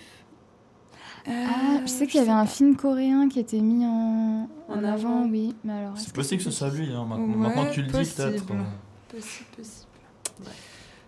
Euh, 1.27 1.31
Ah, 1.47 1.79
je 1.81 1.87
sais 1.89 2.05
qu'il 2.07 2.19
y 2.19 2.23
avait 2.23 2.31
un 2.31 2.45
film 2.45 2.75
coréen 2.75 3.27
qui 3.29 3.39
était 3.39 3.59
mis 3.59 3.83
en, 3.85 4.47
En 4.69 4.73
en 4.73 4.83
avant. 4.83 4.91
avant, 5.21 5.25
oui. 5.29 5.55
Mais 5.63 5.73
alors, 5.73 5.97
C'est 5.97 6.13
possible 6.13 6.37
que 6.43 6.49
ce 6.51 6.55
soit 6.57 6.69
lui. 6.69 6.91
hein, 6.93 7.05
maintenant. 7.05 7.25
Ouais, 7.27 7.35
Maintenant 7.35 7.65
que 7.65 7.73
tu 7.73 7.81
le 7.81 7.87
dis, 7.87 7.93
possible. 7.93 8.15
peut-être. 8.29 8.51
euh, 8.51 9.15
Possible, 9.17 9.45
possible. 9.57 9.87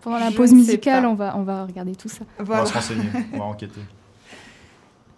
Pendant 0.00 0.18
la 0.18 0.30
Je 0.30 0.36
pause 0.36 0.52
musicale, 0.52 1.06
on 1.06 1.14
va, 1.14 1.36
on 1.36 1.42
va 1.42 1.64
regarder 1.66 1.94
tout 1.94 2.08
ça. 2.08 2.24
On 2.38 2.44
va 2.44 2.64
se 2.66 2.72
renseigner, 2.72 3.08
on 3.32 3.38
va 3.38 3.44
enquêter. 3.44 3.80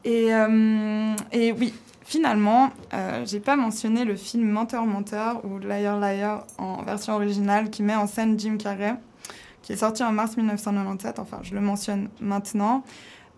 Et, 0.04 0.34
euh, 0.34 1.14
et 1.32 1.52
oui, 1.52 1.74
finalement, 2.10 2.70
euh, 2.92 3.24
j'ai 3.24 3.38
pas 3.38 3.54
mentionné 3.54 4.04
le 4.04 4.16
film 4.16 4.50
Menteur 4.50 4.84
Menteur 4.84 5.44
ou 5.44 5.60
Liar 5.60 6.00
Liar 6.00 6.44
en 6.58 6.82
version 6.82 7.14
originale 7.14 7.70
qui 7.70 7.84
met 7.84 7.94
en 7.94 8.08
scène 8.08 8.36
Jim 8.36 8.56
Carrey, 8.56 8.94
qui 9.62 9.74
est 9.74 9.76
sorti 9.76 10.02
en 10.02 10.10
mars 10.10 10.36
1997. 10.36 11.20
Enfin, 11.20 11.38
je 11.42 11.54
le 11.54 11.60
mentionne 11.60 12.08
maintenant. 12.20 12.82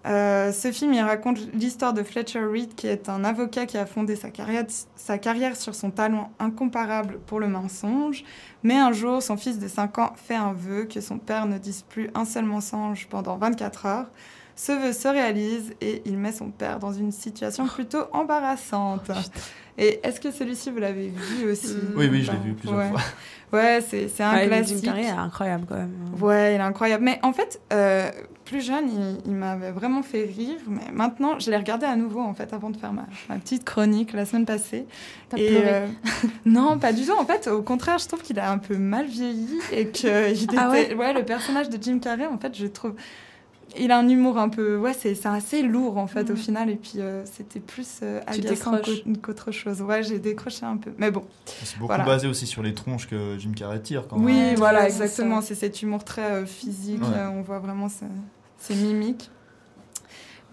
Euh, 0.06 0.52
ce 0.52 0.72
film, 0.72 0.94
il 0.94 1.02
raconte 1.02 1.38
l'histoire 1.52 1.92
de 1.92 2.02
Fletcher 2.02 2.46
Reed, 2.46 2.74
qui 2.74 2.86
est 2.86 3.10
un 3.10 3.24
avocat 3.24 3.66
qui 3.66 3.76
a 3.76 3.84
fondé 3.84 4.16
sa 4.16 4.30
carrière, 4.30 4.64
sa 4.96 5.18
carrière 5.18 5.54
sur 5.54 5.74
son 5.74 5.90
talent 5.90 6.32
incomparable 6.38 7.18
pour 7.26 7.40
le 7.40 7.48
mensonge. 7.48 8.24
Mais 8.62 8.78
un 8.78 8.92
jour, 8.92 9.22
son 9.22 9.36
fils 9.36 9.58
de 9.58 9.68
5 9.68 9.98
ans 9.98 10.12
fait 10.16 10.34
un 10.34 10.54
vœu 10.54 10.84
que 10.84 11.02
son 11.02 11.18
père 11.18 11.44
ne 11.44 11.58
dise 11.58 11.82
plus 11.82 12.08
un 12.14 12.24
seul 12.24 12.46
mensonge 12.46 13.06
pendant 13.10 13.36
24 13.36 13.86
heures. 13.86 14.06
Ce 14.64 14.70
vœu 14.72 14.92
se 14.92 15.08
réalise 15.08 15.72
et 15.80 16.02
il 16.04 16.16
met 16.18 16.30
son 16.32 16.50
père 16.50 16.78
dans 16.78 16.92
une 16.92 17.10
situation 17.10 17.66
plutôt 17.66 18.04
embarrassante. 18.12 19.10
Et 19.78 20.00
est-ce 20.04 20.20
que 20.20 20.30
celui-ci, 20.30 20.70
vous 20.70 20.78
l'avez 20.78 21.08
vu 21.08 21.50
aussi 21.50 21.74
Mm. 21.74 21.94
Oui, 21.96 22.08
oui, 22.10 22.22
je 22.22 22.30
l'ai 22.32 22.38
vu 22.38 22.52
plusieurs 22.54 22.78
ouais. 22.78 22.90
fois. 22.90 23.00
Ouais, 23.52 23.84
c'est 23.86 24.08
c'est 24.08 24.22
un 24.22 24.32
Ouais, 24.34 24.46
classique. 24.46 24.78
Jim 24.78 24.86
Carrey 24.86 25.02
est 25.04 25.10
incroyable 25.10 25.66
quand 25.68 25.74
même. 25.76 25.90
Ouais, 26.18 26.54
il 26.54 26.56
est 26.56 26.60
incroyable. 26.60 27.04
Mais 27.04 27.18
en 27.22 27.34
fait, 27.34 27.60
euh, 27.70 28.10
plus 28.46 28.64
jeune, 28.64 28.88
il, 28.88 29.18
il 29.30 29.34
m'avait 29.36 29.72
vraiment 29.72 30.02
fait 30.02 30.22
rire. 30.24 30.56
Mais 30.68 30.90
maintenant, 30.90 31.38
je 31.38 31.50
l'ai 31.50 31.58
regardé 31.58 31.84
à 31.84 31.94
nouveau, 31.94 32.20
en 32.20 32.32
fait, 32.32 32.50
avant 32.54 32.70
de 32.70 32.78
faire 32.78 32.94
ma, 32.94 33.04
ma 33.28 33.36
petite 33.36 33.64
chronique 33.64 34.14
la 34.14 34.24
semaine 34.24 34.46
passée. 34.46 34.86
T'as 35.28 35.36
Et, 35.36 35.48
pleuré. 35.48 35.68
euh, 35.68 35.86
non, 36.46 36.78
pas 36.78 36.94
du 36.94 37.04
tout. 37.04 37.12
En 37.12 37.26
fait, 37.26 37.46
au 37.48 37.60
contraire, 37.60 37.98
je 37.98 38.08
trouve 38.08 38.22
qu'il 38.22 38.38
a 38.38 38.50
un 38.50 38.56
peu 38.56 38.78
mal 38.78 39.04
vieilli 39.04 39.58
et 39.70 39.86
que 39.88 40.32
il 40.34 40.46
Ah 40.56 40.70
était- 40.74 40.94
ouais, 40.94 41.12
le 41.12 41.22
personnage 41.22 41.68
de 41.68 41.76
Jim 41.82 41.98
Carrey, 41.98 42.26
en 42.26 42.38
fait, 42.38 42.56
je 42.56 42.66
trouve, 42.68 42.94
il 43.78 43.90
a 43.90 43.98
un 43.98 44.08
humour 44.08 44.38
un 44.38 44.48
peu, 44.48 44.76
ouais, 44.76 44.92
c'est 44.92 45.14
c'est 45.14 45.28
assez 45.28 45.62
lourd 45.62 45.98
en 45.98 46.06
fait 46.06 46.28
au 46.30 46.34
Mhm. 46.34 46.38
final. 46.38 46.70
Et 46.70 46.76
puis 46.76 46.94
euh, 46.98 47.24
c'était 47.24 47.60
plus 47.60 48.00
euh, 48.02 48.20
Tu 48.32 48.40
agaçant 48.40 48.78
qu'autre 49.22 49.50
chose. 49.50 49.80
Ouais, 49.82 50.02
j'ai 50.02 50.18
décroché 50.18 50.64
un 50.66 50.76
peu. 50.76 50.92
Mais 50.98 51.10
bon, 51.10 51.24
C'est 51.46 51.76
beaucoup 51.78 51.88
Voilà. 51.88 52.04
basé 52.04 52.26
aussi 52.28 52.46
sur 52.46 52.62
les 52.62 52.74
tronches 52.74 53.08
que 53.08 53.36
Jim 53.38 53.52
Carrey 53.56 53.80
tire. 53.80 54.06
Quand 54.08 54.16
oui, 54.18 54.32
même. 54.32 54.48
Ouais, 54.50 54.54
voilà, 54.56 54.86
exactement. 54.86 55.40
C'est 55.40 55.54
cet 55.54 55.82
humour 55.82 56.04
très 56.04 56.22
euh, 56.30 56.46
physique. 56.46 57.02
Ouais. 57.02 57.08
euh, 57.16 57.28
on 57.30 57.42
voit 57.42 57.58
vraiment 57.60 57.88
ses 58.58 58.74
mimiques. 58.74 59.30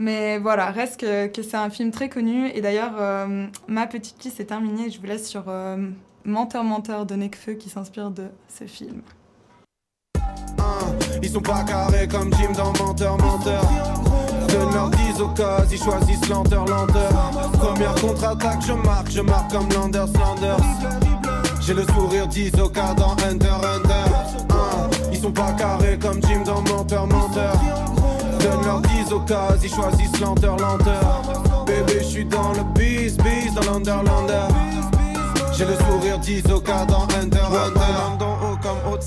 Mais 0.01 0.37
voilà, 0.37 0.71
reste 0.71 1.01
que, 1.01 1.27
que 1.27 1.41
c'est 1.43 1.57
un 1.57 1.69
film 1.69 1.91
très 1.91 2.07
connu. 2.07 2.47
Et 2.53 2.61
d'ailleurs, 2.61 2.93
euh, 2.99 3.47
ma 3.67 3.85
petite 3.85 4.23
liste 4.23 4.39
est 4.39 4.45
terminée. 4.45 4.89
Je 4.89 4.99
vous 4.99 5.05
laisse 5.05 5.27
sur 5.27 5.43
euh, 5.49 5.89
Menteur 6.23 6.63
Menteur 6.63 7.05
de 7.05 7.15
Nekfeu 7.15 7.53
qui 7.55 7.69
s'inspire 7.69 8.09
de 8.11 8.27
ce 8.47 8.63
film. 8.63 9.01
Ils 11.21 11.29
sont 11.29 11.41
pas 11.41 11.63
carrés 11.63 12.07
comme 12.07 12.31
Jim 12.35 12.51
dans 12.55 12.73
Menteur 12.83 13.17
Menteur. 13.17 13.63
Donne 14.47 14.73
leur 14.73 14.89
10 14.89 15.21
occasions, 15.21 15.67
ils 15.71 15.77
choisissent 15.77 16.29
lenteur 16.29 16.65
lenteur. 16.65 17.11
Première 17.59 17.95
contre-attaque, 17.95 18.61
je 18.65 18.73
marque, 18.73 19.11
je 19.11 19.21
marque 19.21 19.51
comme 19.51 19.69
Landers 19.69 20.07
Landers. 20.07 20.57
J'ai 21.61 21.73
le 21.73 21.83
sourire 21.83 22.27
10 22.27 22.51
au 22.59 22.69
cas 22.69 22.93
dans 22.95 23.11
Hunter. 23.27 23.47
Hein, 23.47 24.89
Ils 25.11 25.19
sont 25.19 25.31
pas 25.31 25.51
carrés 25.53 25.99
comme 25.99 26.19
Jim 26.23 26.41
dans 26.45 26.61
Menteur 26.61 27.05
Menteur. 27.05 27.53
Donne 28.39 28.65
leur 28.65 28.81
10 28.81 29.13
occasions, 29.13 29.59
ils 29.61 29.69
choisissent 29.69 30.19
lenteur. 30.19 30.57
Bébé, 31.65 31.99
je 31.99 32.05
suis 32.05 32.25
dans 32.25 32.53
le 32.53 32.63
bis 32.73 33.17
bis 33.17 33.53
dans 33.53 33.73
l'Underlander. 33.73 34.47
J'ai 35.55 35.65
le 35.65 35.75
sourire 35.75 36.17
10 36.17 36.43
au 36.51 36.59
cas 36.59 36.85
dans 36.85 37.03
Hunter 37.03 37.37
Hunter. 37.37 38.18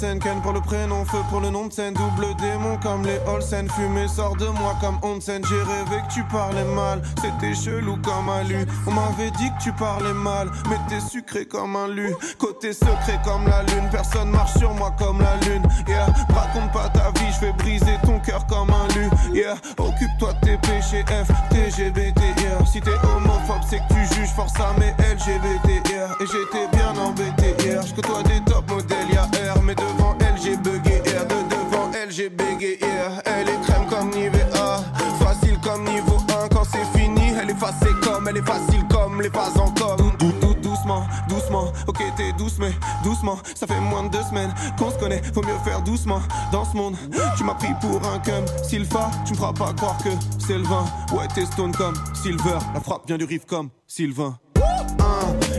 Ken 0.02 0.42
pour 0.42 0.52
le 0.52 0.60
prénom, 0.60 1.04
feu 1.04 1.18
pour 1.30 1.40
le 1.40 1.50
nom 1.50 1.68
de 1.68 1.72
scène. 1.72 1.94
Double 1.94 2.34
démon 2.40 2.76
comme 2.82 3.04
les 3.04 3.20
Olsen. 3.28 3.68
Fumée 3.70 4.08
sort 4.08 4.34
de 4.34 4.46
moi 4.46 4.74
comme 4.80 4.98
Onsen. 5.02 5.40
J'ai 5.48 5.62
rêvé 5.62 6.02
que 6.08 6.12
tu 6.12 6.24
parlais 6.24 6.64
mal. 6.64 7.00
C'était 7.22 7.54
chelou 7.54 7.96
comme 8.02 8.28
un 8.28 8.42
lu. 8.42 8.66
On 8.88 8.90
m'avait 8.90 9.30
dit 9.38 9.48
que 9.50 9.62
tu 9.62 9.72
parlais 9.72 10.12
mal. 10.12 10.50
Mais 10.68 10.76
t'es 10.88 10.98
sucré 10.98 11.46
comme 11.46 11.76
un 11.76 11.86
lu. 11.86 12.12
Côté 12.38 12.72
secret 12.72 13.20
comme 13.24 13.46
la 13.46 13.62
lune. 13.62 13.88
Personne 13.92 14.30
marche 14.30 14.58
sur 14.58 14.74
moi 14.74 14.92
comme 14.98 15.20
la 15.20 15.36
lune. 15.46 15.62
Yeah, 15.86 16.06
raconte 16.34 16.72
pas 16.72 16.88
ta 16.88 17.12
vie, 17.20 17.32
je 17.36 17.46
vais 17.46 17.52
briser 17.52 17.96
ton 18.04 18.18
cœur 18.18 18.44
comme 18.48 18.70
un 18.70 18.88
lu. 18.96 19.08
Yeah, 19.32 19.54
occupe-toi 19.78 20.32
de 20.32 20.40
tes 20.40 20.56
péchés 20.58 21.04
F, 21.06 21.30
TGBT. 21.50 22.20
Yeah, 22.40 22.66
si 22.66 22.80
t'es 22.80 22.90
homophobe, 22.90 23.62
c'est 23.70 23.78
que 23.78 23.94
tu 23.94 24.14
juges 24.16 24.34
force 24.34 24.58
à 24.58 24.72
mes 24.80 24.90
LGBT. 25.14 25.88
Yeah, 25.90 26.08
et 26.20 26.26
j'étais 26.26 26.66
bien 26.76 26.92
embêté 27.00 27.54
hier. 27.64 27.82
Je 27.86 27.94
côtoie 27.94 28.24
des 28.24 28.40
top 28.50 28.68
modèles, 28.68 29.10
y'a 29.12 29.22
R, 29.54 29.62
mais 29.62 29.76
devant 29.96 30.16
elle 30.20 30.40
j'ai 30.42 30.56
bugué 30.56 31.02
hier. 31.06 31.26
De 31.26 31.34
devant 31.54 31.90
elle 32.00 32.10
j'ai 32.10 32.28
bégayé. 32.28 32.78
Elle 33.24 33.48
est 33.48 33.60
crème 33.62 33.86
comme 33.88 34.10
Nivea, 34.10 34.78
facile 35.20 35.58
comme 35.62 35.84
niveau 35.84 36.16
1. 36.44 36.48
Quand 36.48 36.64
c'est 36.64 36.98
fini, 36.98 37.32
elle 37.40 37.50
est 37.50 37.54
facile 37.54 37.94
comme, 38.02 38.28
elle 38.28 38.36
est 38.38 38.46
facile 38.46 38.84
comme 38.90 39.20
les 39.20 39.30
phases 39.30 39.56
en 39.58 39.70
com. 39.72 39.96
Dou- 40.18 40.32
dou- 40.40 40.52
Doucement, 40.62 41.04
doucement, 41.28 41.72
ok 41.86 42.02
t'es 42.16 42.32
douce 42.32 42.56
mais 42.58 42.72
doucement. 43.04 43.38
Ça 43.54 43.68
fait 43.68 43.78
moins 43.78 44.02
de 44.04 44.08
deux 44.08 44.22
semaines 44.22 44.52
qu'on 44.78 44.90
se 44.90 44.98
connaît, 44.98 45.22
faut 45.32 45.42
mieux 45.42 45.56
faire 45.64 45.80
doucement 45.82 46.20
Dans 46.50 46.64
ce 46.64 46.76
monde, 46.76 46.96
tu 47.36 47.44
m'as 47.44 47.54
pris 47.54 47.72
pour 47.80 48.00
un 48.08 48.18
cum. 48.18 48.44
Sylpha, 48.68 49.08
tu 49.24 49.32
me 49.32 49.38
feras 49.38 49.52
pas 49.52 49.72
croire 49.74 49.96
que 49.98 50.08
c'est 50.44 50.56
le 50.58 50.64
vin. 50.64 50.84
Ouais 51.12 51.28
t'es 51.32 51.44
stone 51.46 51.70
comme 51.72 51.94
Silver, 52.20 52.58
la 52.74 52.80
frappe 52.80 53.06
vient 53.06 53.16
du 53.18 53.24
riff 53.24 53.44
comme 53.46 53.68
Sylvain. 53.86 54.36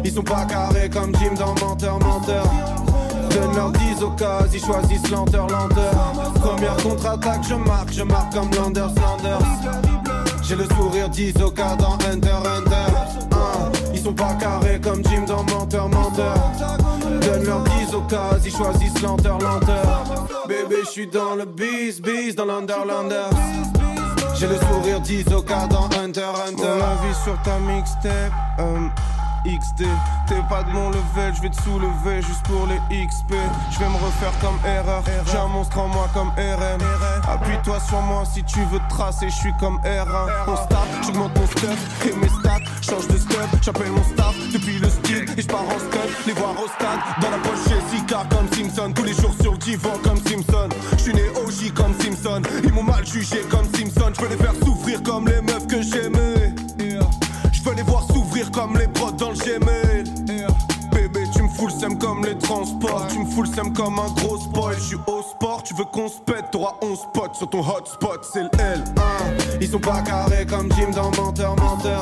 Ils 0.03 0.11
sont 0.11 0.23
pas 0.23 0.43
carrés 0.45 0.89
comme 0.89 1.15
Jim 1.15 1.35
dans 1.37 1.53
Menteur 1.65 1.99
Menteur 1.99 2.43
Donne 3.33 3.55
leur 3.55 3.71
10 3.71 4.03
occasions, 4.03 4.47
ils 4.53 4.59
choisissent 4.59 5.09
lenteur 5.11 5.47
Première 6.41 6.77
contre-attaque, 6.77 7.43
je 7.47 7.55
marque, 7.55 7.91
je 7.91 8.03
marque 8.03 8.33
comme 8.33 8.49
Landers 8.51 8.93
Landers. 8.95 9.39
J'ai 10.43 10.55
le 10.55 10.65
sourire 10.65 11.09
10 11.09 11.33
au 11.41 11.51
cas 11.51 11.75
dans 11.75 11.93
Hunter 11.93 12.29
Hunter. 12.29 13.93
Ils 13.93 13.99
sont 13.99 14.13
pas 14.13 14.33
carrés 14.35 14.79
comme 14.81 15.03
Jim 15.05 15.23
dans 15.27 15.43
Menteur 15.43 15.89
Menteur. 15.89 16.35
Donne 17.21 17.45
leur 17.45 17.63
10 17.63 17.95
occasions, 17.95 18.41
ils 18.45 18.51
choisissent 18.51 19.01
lenteur 19.01 19.39
lenteur. 19.39 20.03
Bébé 20.47 20.81
je 20.83 20.89
suis 20.89 21.07
dans 21.07 21.35
le 21.35 21.45
bis 21.45 22.01
bis 22.01 22.35
dans 22.35 22.45
l'Underlander 22.45 23.29
j'ai 24.43 24.47
le 24.49 24.57
sourire 24.57 24.99
10 24.99 25.25
au 25.33 25.41
cas 25.41 25.67
dans 25.67 25.85
Hunter 25.85 26.21
Hunter. 26.47 26.63
Mon 26.63 26.83
avis 26.83 27.15
sur 27.23 27.41
ta 27.43 27.57
mixtape 27.59 28.33
euh, 28.59 28.87
XD 29.45 29.85
T'es 30.27 30.41
pas 30.49 30.63
de 30.63 30.71
mon 30.71 30.89
level, 30.89 31.33
je 31.35 31.41
vais 31.41 31.49
te 31.49 31.61
soulever 31.61 32.21
juste 32.21 32.43
pour 32.43 32.67
les 32.67 32.79
XP 33.05 33.33
Je 33.71 33.79
vais 33.79 33.89
me 33.89 33.95
refaire 33.95 34.33
comme 34.41 34.57
erreur 34.65 35.03
J'ai 35.31 35.37
un 35.37 35.47
monstre 35.47 35.79
en 35.79 35.87
moi 35.87 36.07
comme 36.13 36.29
RM 36.29 36.81
Appuie-toi 37.27 37.79
sur 37.79 38.01
moi 38.01 38.23
si 38.25 38.43
tu 38.43 38.59
veux 38.71 38.79
tracer, 38.89 39.29
je 39.29 39.35
suis 39.35 39.53
comme 39.59 39.79
R1 39.79 40.27
On 40.47 40.55
start, 40.55 40.87
j'augmente 41.05 41.37
mon 41.37 41.47
stuff 41.47 42.05
et 42.05 42.15
mes 42.15 42.29
stats 42.29 42.59
Change 42.81 43.07
de 43.07 43.17
stuff, 43.17 43.49
j'appelle 43.61 43.91
mon 43.91 44.03
staff 44.03 44.35
depuis 44.51 44.79
le 44.79 44.89
style 44.89 45.25
Et 45.37 45.41
je 45.41 45.47
pars 45.47 45.61
en 45.61 45.79
scud, 45.79 46.27
les 46.27 46.33
voir 46.33 46.51
au 46.51 46.67
stade 46.67 46.99
Dans 47.21 47.31
la 47.31 47.37
poche 47.37 47.63
chez 47.67 47.97
Zika 47.97 48.23
comme 48.29 48.47
Simpson. 48.51 48.91
Tous 48.93 49.03
les 49.03 49.13
jours 49.13 49.33
sur 49.41 49.51
le 49.51 49.57
divan 49.57 49.93
comme 50.03 50.17
Simpson. 50.17 50.69
Je 50.93 50.97
suis 50.97 51.13
né 51.13 51.23
OG 51.35 51.73
comme 51.73 51.93
Simpson. 51.99 52.41
Ils 52.63 52.73
m'ont 52.73 52.83
mal 52.83 53.05
jugé 53.05 53.41
comme 53.49 53.65
Simpson. 53.65 54.11
Je 54.15 54.21
veux 54.21 54.29
les 54.29 54.37
faire 54.37 54.53
souffrir 54.63 55.01
comme 55.03 55.27
les 55.27 55.41
meufs 55.41 55.67
que 55.67 55.81
j'aimais. 55.81 56.55
Je 57.51 57.61
veux 57.69 57.75
les 57.75 57.83
voir 57.83 58.03
s'ouvrir 58.33 58.51
comme 58.51 58.77
les 58.77 58.87
brottes 58.87 59.17
dans 59.17 59.29
le 59.29 59.35
Gmail. 59.35 60.03
Bébé 60.91 61.23
tu 61.33 61.43
me 61.43 61.49
fous 61.49 61.67
le 61.67 61.73
seum 61.73 61.97
comme 61.97 62.25
les 62.25 62.37
transports. 62.37 63.07
Tu 63.09 63.19
me 63.19 63.25
fous 63.25 63.43
le 63.43 63.49
seum 63.49 63.73
comme 63.73 63.99
un 63.99 64.11
gros 64.21 64.37
spoil. 64.37 64.75
Je 64.77 64.81
suis 64.81 64.97
au 65.07 65.21
sport, 65.21 65.63
tu 65.63 65.73
veux 65.75 65.85
qu'on 65.85 66.07
se 66.07 66.19
pète 66.25 66.45
T'auras 66.51 66.75
11 66.81 66.97
spots 66.97 67.33
sur 67.33 67.49
ton 67.49 67.59
hotspot 67.59 68.21
C'est 68.33 68.43
le 68.43 68.49
L1 68.49 69.61
Ils 69.61 69.67
sont 69.67 69.79
pas 69.79 70.01
carrés 70.01 70.45
comme 70.45 70.71
Jim 70.73 70.89
dans 70.95 71.11
Menteur 71.11 71.55
Menteur. 71.57 72.01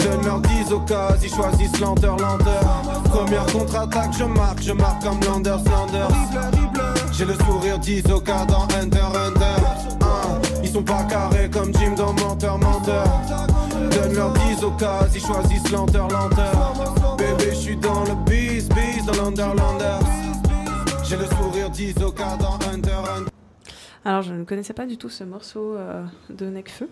Donne 0.00 0.24
leur 0.24 0.40
10 0.40 0.72
occasions, 0.72 1.16
ils 1.22 1.34
choisissent 1.34 1.80
lenteur 1.80 2.16
lenteur. 2.16 2.82
Première 3.04 3.46
contre-attaque, 3.46 4.12
je 4.18 4.24
marque, 4.24 4.62
je 4.62 4.72
marque 4.72 5.02
comme 5.02 5.20
Landers 5.20 5.64
Landers. 5.64 6.08
J'ai 7.12 7.24
le 7.24 7.34
sourire 7.34 7.78
10 7.78 8.04
au 8.12 8.20
cas 8.20 8.44
dans 8.44 8.64
Hunter 8.76 9.00
Hein, 9.14 10.05
Ils 10.66 10.72
sont 10.72 10.82
pas 10.82 11.04
carrés 11.04 11.48
comme 11.48 11.72
Jim 11.74 11.94
dans 11.96 12.12
Menteur 12.12 12.58
Menteur 12.58 13.06
Donne 13.92 14.14
leur 14.14 14.32
10 14.32 14.64
occasions, 14.64 15.12
ils 15.14 15.20
choisissent 15.20 15.70
lenteur 15.70 16.08
lenteur 16.08 17.16
Bébé 17.16 17.50
je 17.50 17.54
suis 17.54 17.76
dans 17.76 18.02
le 18.02 18.16
bis 18.28 18.68
bis 18.70 19.06
dans 19.06 19.12
l'Underlander 19.12 20.04
J'ai 21.04 21.16
le 21.18 21.26
sourire 21.26 21.70
10 21.70 22.02
au 22.02 22.10
cas 22.10 22.36
dans 22.36 22.54
Hunter 22.68 22.90
Hunter 22.90 23.30
Alors, 24.04 24.22
je 24.22 24.34
ne 24.34 24.42
connaissais 24.42 24.72
pas 24.72 24.86
du 24.86 24.96
tout 24.98 25.08
ce 25.08 25.22
morceau 25.22 25.76
euh, 25.76 26.04
de 26.30 26.46
Necfeu. 26.46 26.88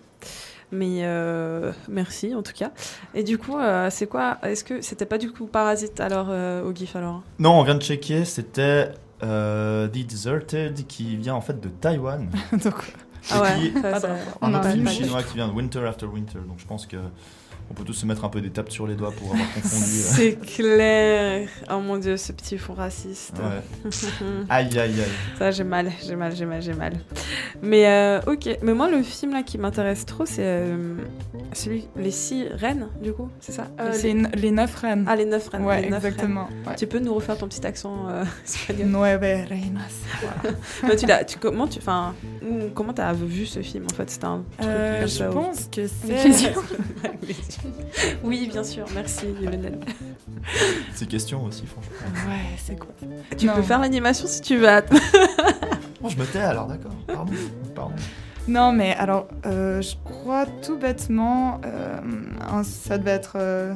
Mais 0.71 1.01
euh, 1.03 1.73
merci 1.89 2.33
en 2.33 2.43
tout 2.43 2.53
cas. 2.53 2.71
Et 3.13 3.23
du 3.23 3.37
coup, 3.37 3.57
euh, 3.57 3.89
c'est 3.91 4.07
quoi 4.07 4.37
Est-ce 4.43 4.63
que 4.63 4.79
c'était 4.79 5.05
pas 5.05 5.17
du 5.17 5.31
coup 5.33 5.47
Parasite 5.47 5.99
alors 5.99 6.27
euh, 6.29 6.63
au 6.63 6.73
GIF 6.73 6.95
alors? 6.95 7.23
Non, 7.39 7.59
on 7.59 7.63
vient 7.63 7.75
de 7.75 7.81
checker, 7.83 8.23
c'était 8.23 8.91
euh, 9.21 9.89
The 9.89 10.07
Deserted 10.07 10.87
qui 10.87 11.17
vient 11.17 11.35
en 11.35 11.41
fait 11.41 11.59
de 11.59 11.67
Taïwan. 11.67 12.29
Donc, 12.63 12.93
Ah 13.31 13.41
ouais, 13.41 13.71
qui- 13.71 13.81
ça, 13.81 13.99
ça- 13.99 14.09
un 14.09 14.15
On 14.41 14.53
autre 14.53 14.67
a 14.67 14.71
film 14.71 14.87
chinois 14.89 15.23
qui 15.23 15.33
vient 15.35 15.47
de 15.47 15.53
Winter 15.53 15.85
After 15.87 16.05
Winter. 16.05 16.39
Donc 16.47 16.59
je 16.59 16.65
pense 16.65 16.85
que 16.85 16.97
on 17.69 17.73
peut 17.73 17.83
tous 17.83 17.93
se 17.93 18.05
mettre 18.05 18.23
un 18.25 18.29
peu 18.29 18.41
des 18.41 18.49
tapes 18.51 18.71
sur 18.71 18.85
les 18.87 18.95
doigts 18.95 19.11
pour 19.11 19.31
avoir 19.33 19.53
confondu. 19.53 19.73
euh. 19.75 20.13
C'est 20.15 20.35
clair. 20.39 21.47
Oh 21.71 21.79
mon 21.79 21.97
dieu, 21.97 22.15
ce 22.17 22.31
petit 22.31 22.57
fond 22.57 22.73
raciste. 22.73 23.33
Ouais. 23.37 23.91
Aïe 24.49 24.67
aïe 24.77 24.79
aïe. 25.01 25.01
Ça, 25.39 25.51
j'ai 25.51 25.63
mal, 25.63 25.91
j'ai 26.05 26.15
mal, 26.15 26.35
j'ai 26.35 26.45
mal, 26.45 26.61
j'ai 26.61 26.73
mal. 26.73 26.93
Mais 27.63 27.87
euh, 27.87 28.19
ok, 28.27 28.57
mais 28.61 28.73
moi 28.73 28.89
le 28.89 29.01
film 29.01 29.33
là 29.33 29.41
qui 29.43 29.57
m'intéresse 29.57 30.05
trop, 30.05 30.25
c'est 30.25 30.43
euh, 30.45 30.95
celui 31.53 31.87
les 31.95 32.11
six 32.11 32.47
reines 32.49 32.87
du 33.01 33.13
coup, 33.13 33.29
c'est 33.39 33.51
ça? 33.53 33.67
Euh, 33.79 33.91
Les- 34.03 34.13
les 34.41 34.51
neuf 34.51 34.75
reines. 34.75 35.05
Ah 35.07 35.15
les 35.15 35.25
neuf 35.25 35.47
reines. 35.49 35.63
ouais, 35.63 35.81
les 35.81 35.89
neuf 35.89 36.03
exactement. 36.05 36.47
reines. 36.65 36.75
Tu 36.77 36.85
peux 36.87 36.99
nous 36.99 37.13
refaire 37.13 37.37
ton 37.37 37.47
petit 37.47 37.65
accent 37.65 38.07
euh, 38.09 38.23
espagnol? 38.45 38.87
Nueve 38.89 39.47
reinas. 39.49 40.95
Tu 40.97 41.05
l'as, 41.07 41.23
tu, 41.23 41.37
comment 41.39 41.67
tu, 41.67 41.79
enfin, 41.79 42.13
mm, 42.41 42.69
comment 42.73 42.93
t'as 42.93 43.13
vu 43.13 43.45
ce 43.45 43.61
film 43.61 43.85
en 43.91 43.95
fait? 43.95 44.09
C'était 44.09 44.25
un 44.25 44.43
truc 44.59 44.69
Euh, 44.69 45.07
je 45.07 45.23
pense 45.25 45.67
que 45.71 45.87
c'est. 45.87 46.53
Oui, 48.23 48.47
bien 48.51 48.63
sûr. 48.63 48.85
Merci, 48.93 49.25
Lionel. 49.41 49.79
Ces 50.93 51.05
questions 51.05 51.43
aussi, 51.43 51.63
franchement. 51.65 52.29
Ouais, 52.29 52.39
c'est 52.63 52.77
quoi? 52.77 52.89
Tu 53.37 53.45
Non. 53.47 53.53
peux 53.55 53.61
faire 53.63 53.79
l'animation 53.79 54.27
si 54.27 54.41
tu 54.41 54.57
veux. 54.57 54.67
Bon, 56.01 56.09
je 56.09 56.17
me 56.17 56.25
tais 56.25 56.39
alors, 56.39 56.67
d'accord. 56.67 56.91
Pardon. 57.07 57.33
Pardon. 57.75 57.95
Non, 58.47 58.71
mais 58.71 58.93
alors, 58.95 59.27
euh, 59.47 59.81
je 59.81 59.95
crois 60.03 60.45
tout 60.45 60.77
bêtement, 60.77 61.59
euh, 61.65 61.97
un- 62.47 62.63
ça 62.63 62.99
devait 62.99 63.11
être 63.11 63.37
euh, 63.39 63.73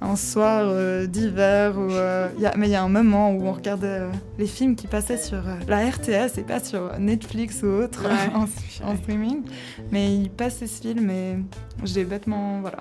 un 0.00 0.16
soir 0.16 0.62
euh, 0.64 1.06
d'hiver, 1.06 1.74
euh, 1.76 2.28
mais 2.56 2.68
il 2.68 2.70
y 2.70 2.74
a 2.76 2.82
un 2.82 2.88
moment 2.88 3.30
où 3.32 3.46
on 3.46 3.52
regardait 3.52 3.86
euh, 4.00 4.10
les 4.38 4.46
films 4.46 4.74
qui 4.74 4.86
passaient 4.86 5.18
sur 5.18 5.46
euh, 5.46 5.56
la 5.68 5.84
RTS 5.90 6.38
et 6.38 6.42
pas 6.42 6.60
sur 6.64 6.98
Netflix 6.98 7.62
ou 7.62 7.66
autre 7.66 8.04
Ouais. 8.04 8.34
en, 8.34 8.90
en 8.90 8.96
streaming. 8.96 9.42
Mais 9.90 10.14
il 10.14 10.30
passait 10.30 10.66
ce 10.66 10.80
film 10.80 11.10
et 11.10 11.36
j'ai 11.84 12.04
bêtement, 12.04 12.60
voilà, 12.62 12.78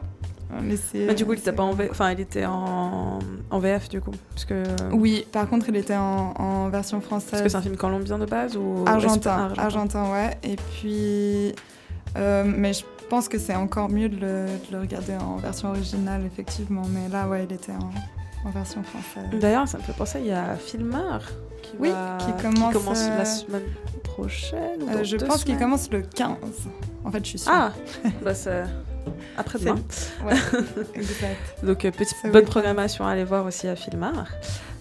laissé. 0.62 1.06
Mais 1.08 1.16
du 1.16 1.26
coup, 1.26 1.34
il 1.34 1.40
était 1.40 1.52
pas 1.52 1.64
en 1.64 1.74
V... 1.74 1.88
enfin, 1.92 2.12
il 2.12 2.20
était 2.20 2.46
en, 2.46 3.20
en 3.50 3.60
VF 3.60 3.90
du 3.90 4.00
coup, 4.02 4.12
parce 4.32 4.46
que 4.46 4.64
Oui, 4.94 5.26
par 5.32 5.50
contre, 5.50 5.70
il 5.70 5.76
était 5.76 5.96
en, 5.96 6.34
en 6.38 6.70
version 6.70 7.02
française. 7.02 7.32
parce 7.32 7.44
que 7.44 7.50
c'est 7.50 7.58
un 7.58 7.62
film 7.62 7.76
colombien 7.78 8.18
de 8.20 8.26
base 8.26 8.56
ou 8.58 8.84
Argentin, 8.86 9.52
argentin, 9.58 10.12
ouais. 10.12 10.38
Et 10.44 10.56
puis, 10.56 11.54
euh, 12.18 12.44
mais 12.46 12.74
je 12.74 12.84
pense 13.10 13.28
que 13.28 13.38
c'est 13.38 13.56
encore 13.56 13.90
mieux 13.90 14.10
de 14.10 14.16
le, 14.16 14.46
de 14.46 14.72
le 14.74 14.80
regarder 14.80 15.14
en 15.16 15.36
version 15.38 15.70
originale, 15.70 16.22
effectivement. 16.26 16.84
Mais 16.90 17.10
là, 17.12 17.28
ouais, 17.28 17.46
il 17.50 17.54
était 17.54 17.72
en, 17.74 18.48
en 18.48 18.52
version 18.52 18.82
française. 18.84 19.30
D'ailleurs, 19.40 19.68
ça 19.68 19.78
me 19.78 19.84
fait 19.84 19.94
penser, 19.94 20.20
il 20.22 20.28
y 20.28 20.32
a 20.32 20.56
Filmar 20.56 21.22
qui, 21.62 21.74
Oui, 21.80 21.90
va- 21.90 22.18
qui 22.20 22.32
commence, 22.44 22.74
la 23.08 23.22
euh, 23.22 23.26
semaine 23.26 23.64
prochaine. 24.04 24.84
ou 24.84 24.90
Euh, 24.90 25.04
je 25.04 25.18
pense 25.18 25.44
qu'il 25.44 25.58
commence 25.58 25.90
le 25.92 26.02
15. 26.02 26.36
En 27.04 27.12
fait, 27.12 27.20
je 27.24 27.30
suis 27.30 27.40
sûre. 27.40 27.52
Ah, 27.54 27.72
bah 28.24 28.34
c'est 28.34 28.64
après-demain. 29.38 29.76
Ouais. 30.26 30.34
Donc, 31.64 31.86
euh, 31.86 31.92
petite 31.92 32.18
bonne 32.32 32.46
programmation 32.46 33.06
à 33.06 33.12
aller 33.12 33.24
voir 33.24 33.46
aussi 33.46 33.68
à 33.68 33.76
Filmar. 33.76 34.28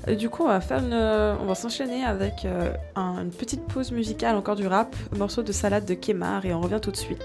Et 0.07 0.17
du 0.17 0.29
coup, 0.29 0.43
on 0.45 0.49
va 0.49 0.61
faire 0.61 0.79
une, 0.81 0.93
on 0.93 1.47
va 1.47 1.55
s'enchaîner 1.55 2.05
avec 2.05 2.45
euh, 2.45 2.73
un- 2.95 3.23
une 3.23 3.31
petite 3.31 3.63
pause 3.67 3.91
musicale, 3.91 4.37
encore 4.37 4.57
du 4.57 4.67
rap, 4.67 4.95
morceau 5.17 5.43
de 5.43 5.51
salade 5.53 5.87
de 5.87 5.95
Kemar, 5.95 6.45
et 6.45 6.53
on 6.55 6.61
revient 6.61 6.79
tout 6.81 6.91
de 6.91 6.97
suite. 6.97 7.23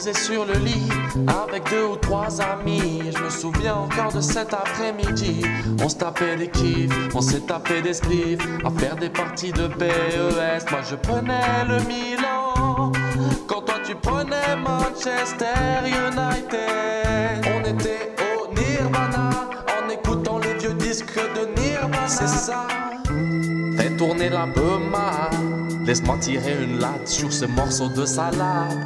Posé 0.00 0.14
sur 0.14 0.46
le 0.46 0.54
lit 0.54 0.88
avec 1.44 1.68
deux 1.68 1.84
ou 1.84 1.96
trois 1.96 2.40
amis. 2.40 3.02
Je 3.14 3.22
me 3.22 3.28
souviens 3.28 3.74
encore 3.74 4.10
de 4.10 4.22
cet 4.22 4.54
après-midi. 4.54 5.42
On 5.82 5.90
se 5.90 5.96
tapait 5.96 6.36
des 6.36 6.48
kiffs, 6.48 6.90
on 7.14 7.20
s'est 7.20 7.40
tapé 7.40 7.82
des 7.82 7.92
spliffs. 7.92 8.40
À 8.64 8.70
faire 8.80 8.96
des 8.96 9.10
parties 9.10 9.52
de 9.52 9.66
PES. 9.66 10.70
Moi 10.70 10.80
je 10.88 10.96
prenais 10.96 11.66
le 11.68 11.82
Milan. 11.84 12.92
Quand 13.46 13.60
toi 13.60 13.74
tu 13.84 13.94
prenais 13.94 14.56
Manchester 14.56 15.84
United. 15.84 17.44
On 17.54 17.60
était 17.68 18.10
au 18.24 18.54
Nirvana 18.54 19.50
en 19.68 19.90
écoutant 19.90 20.38
les 20.38 20.54
vieux 20.54 20.74
disques 20.74 21.20
de 21.34 21.60
Nirvana. 21.60 22.08
C'est 22.08 22.26
ça. 22.26 22.66
Fais 23.76 23.90
tourner 23.98 24.30
la 24.30 24.46
beuma. 24.46 25.28
Laisse-moi 25.84 26.16
tirer 26.20 26.64
une 26.64 26.78
latte 26.78 27.06
sur 27.06 27.30
ce 27.30 27.44
morceau 27.44 27.88
de 27.88 28.06
salade. 28.06 28.78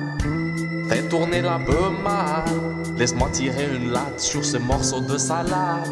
Fais 0.89 1.03
tourner 1.09 1.43
la 1.43 1.59
beuma. 1.59 2.45
Laisse-moi 2.97 3.29
tirer 3.31 3.69
une 3.75 3.91
latte 3.91 4.21
sur 4.21 4.45
ce 4.45 4.57
morceau 4.59 5.01
de 5.01 5.17
salade. 5.19 5.89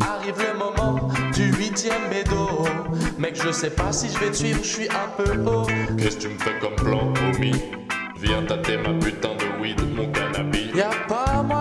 Arrive 0.00 0.38
le 0.38 0.58
moment 0.58 1.08
du 1.34 1.52
huitième 1.52 2.08
bédo. 2.10 2.66
Mec, 3.18 3.40
je 3.42 3.50
sais 3.50 3.70
pas 3.70 3.92
si 3.92 4.08
je 4.08 4.18
vais 4.18 4.30
te 4.30 4.36
suivre, 4.36 4.60
je 4.62 4.68
suis 4.68 4.88
un 4.88 5.08
peu 5.16 5.32
haut. 5.44 5.66
Qu'est-ce 5.96 6.16
que 6.16 6.22
tu 6.22 6.28
me 6.28 6.38
fais 6.38 6.58
comme 6.60 6.76
plan, 6.76 7.12
homie? 7.34 7.62
Viens 8.20 8.42
tâter 8.42 8.76
ma 8.76 8.92
putain 8.98 9.34
de 9.36 9.62
weed, 9.62 9.80
mon 9.96 10.10
cannabis. 10.12 10.70
Y 10.74 10.80
a 10.80 10.90
pas 11.08 11.42
moyen 11.42 11.57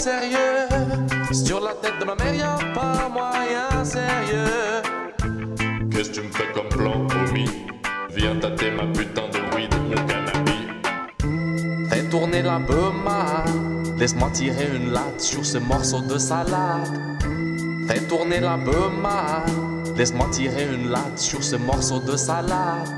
sérieux. 0.00 0.66
Sur 1.32 1.60
la 1.60 1.74
tête 1.74 1.98
de 2.00 2.04
ma 2.06 2.14
mère, 2.14 2.34
y 2.34 2.40
a 2.40 2.56
pas 2.74 3.08
moyen 3.08 3.84
sérieux. 3.84 4.82
Qu'est-ce 5.90 6.10
que 6.10 6.14
tu 6.14 6.22
me 6.22 6.32
fais 6.32 6.50
comme 6.54 6.68
plan, 6.68 7.06
homie 7.14 7.50
Viens 8.16 8.36
tâter 8.36 8.70
ma 8.70 8.84
putain 8.86 9.28
de 9.28 9.38
weed, 9.54 9.72
mon 9.88 10.06
cannabis. 10.06 11.90
Fais 11.90 12.02
tourner 12.08 12.42
la 12.42 12.58
beuma. 12.58 13.44
Laisse-moi 13.98 14.30
tirer 14.30 14.68
une 14.74 14.90
latte 14.90 15.20
sur 15.20 15.44
ce 15.44 15.58
morceau 15.58 16.00
de 16.00 16.16
salade. 16.16 16.88
Fais 17.86 18.00
tourner 18.08 18.40
la 18.40 18.56
beuma. 18.56 19.44
Laisse-moi 19.96 20.28
tirer 20.32 20.66
une 20.74 20.88
latte 20.88 21.18
sur 21.18 21.44
ce 21.44 21.56
morceau 21.56 22.00
de 22.00 22.16
salade. 22.16 22.88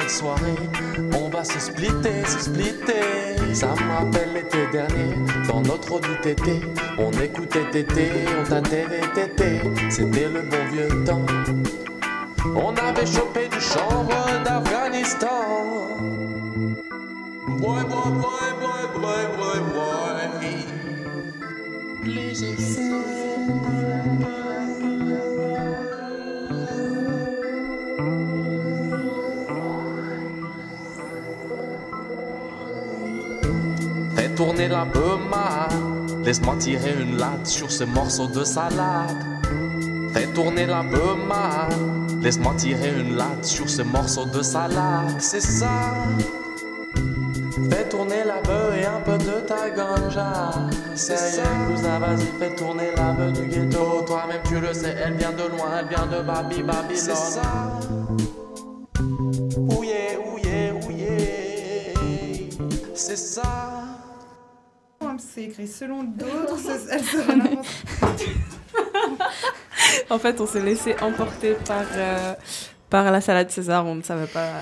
Cette 0.00 0.10
soirée, 0.10 0.56
on 1.14 1.28
va 1.28 1.44
se 1.44 1.60
splitter, 1.60 2.24
se 2.26 2.40
splitter. 2.40 3.54
Ça 3.54 3.68
me 3.68 3.92
rappelle 3.92 4.32
l'été 4.34 4.66
dernier, 4.72 5.14
dans 5.46 5.60
notre 5.60 5.92
Audi 5.92 6.08
TT. 6.20 6.62
On 6.98 7.12
écoutait 7.12 7.70
TT, 7.70 8.10
on 8.40 8.48
tâtait 8.48 8.86
les 8.90 9.06
tétés. 9.12 9.60
C'était 9.90 10.28
le 10.28 10.42
bon 10.42 10.64
vieux 10.72 11.04
temps. 11.04 11.24
On 12.56 12.74
avait 12.74 13.06
chopé 13.06 13.48
du 13.48 13.60
chanvre 13.60 14.42
d'Afghanistan. 14.44 15.28
Boy, 17.46 17.84
boy, 17.84 18.10
boy, 18.20 18.50
boy, 18.60 18.82
boy, 19.00 19.24
boy, 19.36 19.60
boy. 19.74 19.94
Les 22.04 22.42
tourner 34.44 34.68
la 34.68 34.84
beuma. 34.84 35.68
Laisse-moi 36.22 36.56
tirer 36.58 36.94
une 37.00 37.16
latte 37.16 37.46
sur 37.46 37.70
ce 37.70 37.84
morceau 37.84 38.26
de 38.26 38.44
salade. 38.44 39.16
Fais 40.12 40.26
tourner 40.34 40.66
la 40.66 40.82
beuma. 40.82 41.68
Laisse-moi 42.20 42.52
tirer 42.58 42.92
une 43.00 43.16
latte 43.16 43.44
sur 43.44 43.68
ce 43.70 43.80
morceau 43.80 44.26
de 44.26 44.42
salade. 44.42 45.16
C'est 45.18 45.40
ça. 45.40 45.94
Fais 47.70 47.88
tourner 47.88 48.22
la 48.24 48.42
bœuf 48.42 48.76
et 48.78 48.84
un 48.84 49.00
peu 49.00 49.16
de 49.16 49.40
ta 49.46 49.70
ganja. 49.70 50.52
C'est 50.94 51.16
ça. 51.16 51.42
cousin, 51.66 51.98
vas-y, 51.98 52.26
fais 52.38 52.54
tourner 52.54 52.90
la 52.96 53.12
bœuf 53.12 53.32
du 53.32 53.48
ghetto. 53.48 54.02
Toi-même, 54.06 54.42
tu 54.46 54.60
le 54.60 54.74
sais, 54.74 54.94
elle 55.02 55.14
vient 55.14 55.32
de 55.32 55.48
loin, 55.56 55.70
elle 55.80 55.88
vient 55.88 56.06
de 56.06 56.22
Babi 56.22 56.62
Babylone. 56.62 56.96
C'est 56.96 57.16
ça. 57.16 57.80
Ouye, 59.56 60.18
ouye, 60.32 60.72
ouye. 60.86 62.50
C'est 62.94 63.16
ça. 63.16 63.73
C'est 65.34 65.42
écrit 65.42 65.66
selon 65.66 66.04
d'autres, 66.04 66.60
elle 66.92 67.00
En 70.10 70.18
fait, 70.20 70.40
on 70.40 70.46
s'est 70.46 70.60
laissé 70.60 70.94
emporter 71.00 71.54
par, 71.66 71.82
euh, 71.96 72.34
par 72.88 73.10
la 73.10 73.20
salade 73.20 73.50
César. 73.50 73.84
On 73.84 73.96
ne 73.96 74.02
savait 74.02 74.28
pas 74.28 74.52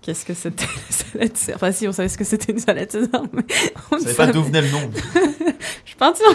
qu'est-ce 0.00 0.24
que 0.24 0.32
c'était 0.32 0.64
la 0.64 0.96
salade 0.96 1.36
César. 1.36 1.56
Enfin, 1.56 1.72
si, 1.72 1.86
on 1.86 1.92
savait 1.92 2.08
ce 2.08 2.16
que 2.16 2.24
c'était 2.24 2.52
une 2.52 2.58
salade 2.58 2.90
César, 2.90 3.24
mais 3.34 3.42
on 3.90 3.96
ne 3.96 4.00
savez 4.00 4.14
pas 4.14 4.24
savait 4.24 4.32
d'où 4.32 4.44
venait 4.44 4.62
le 4.62 4.70
nom. 4.70 4.90
Je 5.84 5.88
suis 5.88 5.96
partie 5.96 6.22
en. 6.24 6.32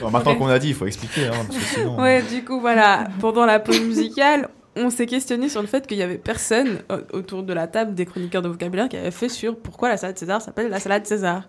Bon, 0.00 0.10
maintenant 0.10 0.36
qu'on 0.36 0.46
a 0.46 0.60
dit, 0.60 0.68
il 0.68 0.74
faut 0.74 0.86
expliquer, 0.86 1.26
hein, 1.26 1.44
parce 1.48 1.58
que 1.58 1.64
sinon. 1.64 2.00
Ouais, 2.00 2.22
du 2.22 2.44
coup, 2.44 2.60
voilà, 2.60 3.08
pendant 3.18 3.44
la 3.44 3.58
pause 3.58 3.80
musicale, 3.80 4.48
on 4.76 4.90
s'est 4.90 5.06
questionné 5.06 5.48
sur 5.48 5.60
le 5.60 5.66
fait 5.66 5.86
qu'il 5.86 5.98
y 5.98 6.02
avait 6.02 6.18
personne 6.18 6.80
euh, 6.90 7.02
autour 7.12 7.42
de 7.42 7.52
la 7.52 7.66
table 7.66 7.94
des 7.94 8.06
chroniqueurs 8.06 8.42
de 8.42 8.48
vocabulaire 8.48 8.88
qui 8.88 8.96
avait 8.96 9.10
fait 9.10 9.28
sur 9.28 9.56
pourquoi 9.56 9.88
la 9.88 9.96
salade 9.96 10.18
César 10.18 10.40
s'appelle 10.40 10.68
la 10.68 10.80
salade 10.80 11.06
César. 11.06 11.48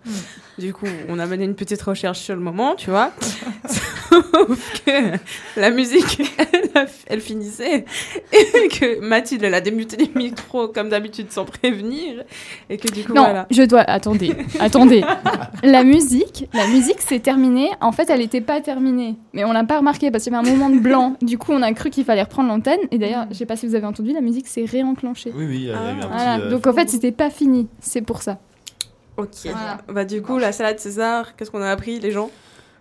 Du 0.58 0.72
coup, 0.72 0.86
on 1.08 1.18
a 1.18 1.26
mené 1.26 1.44
une 1.44 1.54
petite 1.54 1.82
recherche 1.82 2.18
sur 2.18 2.34
le 2.34 2.40
moment, 2.40 2.74
tu 2.74 2.90
vois. 2.90 3.12
Sauf 4.12 4.82
que 4.84 5.18
la 5.60 5.70
musique, 5.70 6.22
elle, 7.06 7.20
finissait 7.20 7.84
et 8.32 8.68
que 8.68 9.00
Mathilde, 9.00 9.42
elle 9.44 9.54
a 9.54 9.60
démuté 9.60 9.96
les 9.96 10.10
micros 10.14 10.68
comme 10.68 10.88
d'habitude 10.90 11.30
sans 11.32 11.44
prévenir 11.44 12.24
et 12.68 12.76
que 12.76 12.88
du 12.88 13.04
coup, 13.04 13.14
Non, 13.14 13.22
voilà. 13.22 13.46
je 13.50 13.62
dois. 13.62 13.80
Attendez, 13.80 14.34
attendez. 14.60 15.02
La 15.62 15.82
musique, 15.84 16.48
la 16.52 16.66
musique, 16.66 17.00
c'est 17.00 17.20
terminé. 17.20 17.70
En 17.80 17.92
fait, 17.92 18.10
elle 18.10 18.20
n'était 18.20 18.40
pas 18.40 18.60
terminée, 18.60 19.16
mais 19.32 19.44
on 19.44 19.52
l'a 19.52 19.64
pas 19.64 19.78
remarqué 19.78 20.10
parce 20.10 20.24
qu'il 20.24 20.32
y 20.32 20.36
avait 20.36 20.46
un 20.46 20.50
moment 20.50 20.68
de 20.70 20.78
blanc. 20.78 21.16
Du 21.22 21.38
coup, 21.38 21.52
on 21.52 21.62
a 21.62 21.72
cru 21.72 21.90
qu'il 21.90 22.04
fallait 22.04 22.22
reprendre 22.22 22.48
l'antenne. 22.48 22.80
Et 22.90 22.98
d'ailleurs, 22.98 23.26
je 23.30 23.34
sais 23.36 23.46
pas 23.46 23.56
si 23.56 23.66
vous 23.66 23.74
avez 23.74 23.86
entendu, 23.86 24.12
la 24.12 24.20
musique 24.20 24.46
s'est 24.48 24.64
réenclenchée. 24.64 25.32
Oui, 25.34 25.46
oui, 25.48 25.56
il 25.56 25.64
y 25.64 25.70
a 25.70 25.74
eu 25.74 25.76
un 25.76 25.94
petit. 25.96 26.08
Voilà. 26.08 26.38
euh, 26.38 26.50
Donc 26.50 26.66
en 26.66 26.72
fait, 26.72 26.88
c'était 26.90 27.12
pas 27.12 27.30
fini. 27.30 27.68
C'est 27.80 28.02
pour 28.02 28.22
ça. 28.22 28.38
Ok. 29.16 29.28
Voilà. 29.44 29.78
Bah, 29.88 30.04
du 30.04 30.22
coup, 30.22 30.38
la 30.38 30.52
salade 30.52 30.78
César, 30.78 31.36
qu'est-ce 31.36 31.50
qu'on 31.50 31.62
a 31.62 31.70
appris, 31.70 32.00
les 32.00 32.10
gens? 32.12 32.30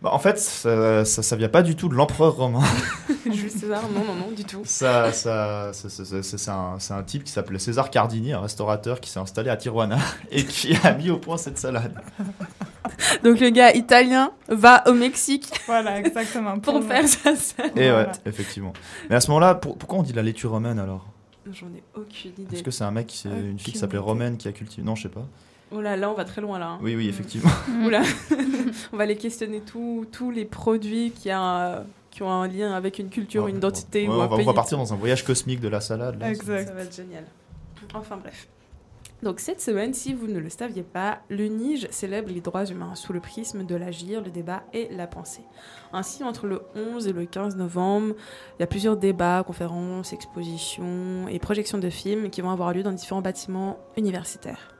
Bah, 0.01 0.09
en 0.13 0.19
fait, 0.19 0.39
ça, 0.39 1.05
ça, 1.05 1.21
ça 1.23 1.35
vient 1.35 1.49
pas 1.49 1.61
du 1.61 1.75
tout 1.75 1.87
de 1.89 1.93
l'empereur 1.95 2.35
romain. 2.35 2.63
Jules 3.31 3.51
César 3.51 3.83
Non, 3.93 4.03
non, 4.03 4.15
non, 4.15 4.31
du 4.31 4.43
tout. 4.43 4.61
Ça, 4.65 5.11
ça, 5.13 5.71
ça- 5.73 5.89
ça- 5.89 6.05
ça- 6.05 6.23
c'est 6.37 6.49
un, 6.51 6.75
c'est 6.79 6.93
un 6.93 7.03
type 7.03 7.23
qui 7.23 7.31
s'appelait 7.31 7.59
César 7.59 7.89
Cardini, 7.89 8.33
un 8.33 8.39
restaurateur 8.41 8.99
qui 8.99 9.09
s'est 9.09 9.19
installé 9.19 9.49
à 9.49 9.57
Tijuana 9.57 9.97
et 10.31 10.43
qui 10.45 10.75
a 10.83 10.93
mis 10.93 11.09
au 11.11 11.17
point 11.17 11.37
cette 11.37 11.57
salade. 11.59 11.93
Donc 13.23 13.39
le 13.39 13.49
gars 13.49 13.73
italien 13.75 14.31
va 14.49 14.83
au 14.87 14.93
Mexique 14.93 15.51
Voilà, 15.67 15.99
exactement. 15.99 16.59
pour 16.59 16.83
faire 16.83 17.07
sa 17.07 17.35
salade. 17.35 17.77
Et 17.77 17.89
Voilà. 17.89 18.07
ouais, 18.09 18.13
effectivement. 18.25 18.73
Mais 19.09 19.15
à 19.15 19.21
ce 19.21 19.27
moment-là, 19.29 19.55
pour- 19.55 19.77
pourquoi 19.77 19.99
on 19.99 20.03
dit 20.03 20.13
la 20.13 20.23
laitue 20.23 20.47
romaine 20.47 20.79
alors? 20.79 21.07
J'en 21.51 21.67
ai 21.67 21.83
aucune 21.95 22.31
idée. 22.37 22.55
Est-ce 22.55 22.63
que 22.63 22.71
c'est 22.71 22.83
un 22.83 22.91
mec, 22.91 23.07
qui- 23.07 23.17
c'est 23.17 23.29
une 23.29 23.57
fille 23.59 23.73
qui 23.73 23.79
s'appelait. 23.79 23.97
Romaine 23.99 24.37
qui 24.37 24.47
a 24.47 24.51
cultivé 24.51 24.83
Non, 24.85 24.95
je 24.95 25.03
sais 25.03 25.09
pas. 25.09 25.25
Oh 25.73 25.81
là 25.81 25.95
là, 25.95 26.09
on 26.09 26.13
va 26.13 26.25
très 26.25 26.41
loin 26.41 26.59
là. 26.59 26.67
hein. 26.71 26.79
Oui, 26.81 26.95
oui, 26.95 27.07
effectivement. 27.07 27.49
Mm. 27.69 27.85
Oula. 27.85 28.01
on 28.93 28.97
va 28.97 29.03
aller 29.03 29.15
questionner 29.17 29.61
tous 29.61 30.05
tous 30.11 30.31
les 30.31 30.45
produits 30.45 31.11
qui, 31.11 31.29
a, 31.31 31.83
qui 32.09 32.23
ont 32.23 32.29
un 32.31 32.47
lien 32.47 32.73
avec 32.73 32.99
une 32.99 33.09
culture, 33.09 33.47
une 33.47 33.57
identité 33.57 34.07
Ouais, 34.07 34.13
ou 34.13 34.17
on, 34.17 34.21
un 34.21 34.27
va, 34.27 34.33
on 34.33 34.37
pays. 34.37 34.45
va 34.45 34.53
partir 34.53 34.77
dans 34.77 34.93
un 34.93 34.97
voyage 34.97 35.23
cosmique 35.23 35.59
de 35.61 35.67
la 35.69 35.79
salade. 35.81 36.19
là. 36.19 36.29
Exact. 36.29 36.67
Ça 36.67 36.73
va 36.73 36.81
être 36.83 36.95
génial. 36.95 37.25
Enfin 37.93 38.17
bref. 38.17 38.47
Donc 39.23 39.39
cette 39.39 39.61
semaine, 39.61 39.93
si 39.93 40.15
vous 40.15 40.25
ne 40.25 40.39
le 40.39 40.49
saviez 40.49 40.81
pas, 40.81 41.19
le 41.29 41.45
NIGE 41.47 41.87
célèbre 41.91 42.29
les 42.33 42.41
droits 42.41 42.65
humains 42.65 42.95
sous 42.95 43.13
le 43.13 43.19
prisme 43.19 43.63
de 43.63 43.75
l'agir, 43.75 44.19
le 44.23 44.31
débat 44.31 44.63
et 44.73 44.87
la 44.91 45.05
pensée. 45.05 45.43
Ainsi, 45.93 46.23
entre 46.23 46.47
le 46.47 46.63
11 46.75 47.05
et 47.07 47.13
le 47.13 47.25
15 47.25 47.55
novembre, 47.55 48.15
il 48.57 48.61
y 48.61 48.63
a 48.63 48.67
plusieurs 48.67 48.97
débats, 48.97 49.43
conférences, 49.45 50.11
expositions 50.11 51.27
et 51.29 51.37
projections 51.37 51.77
de 51.77 51.91
films 51.91 52.31
qui 52.31 52.41
vont 52.41 52.49
avoir 52.49 52.73
lieu 52.73 52.81
dans 52.81 52.91
différents 52.93 53.21
bâtiments 53.21 53.77
universitaires. 53.95 54.70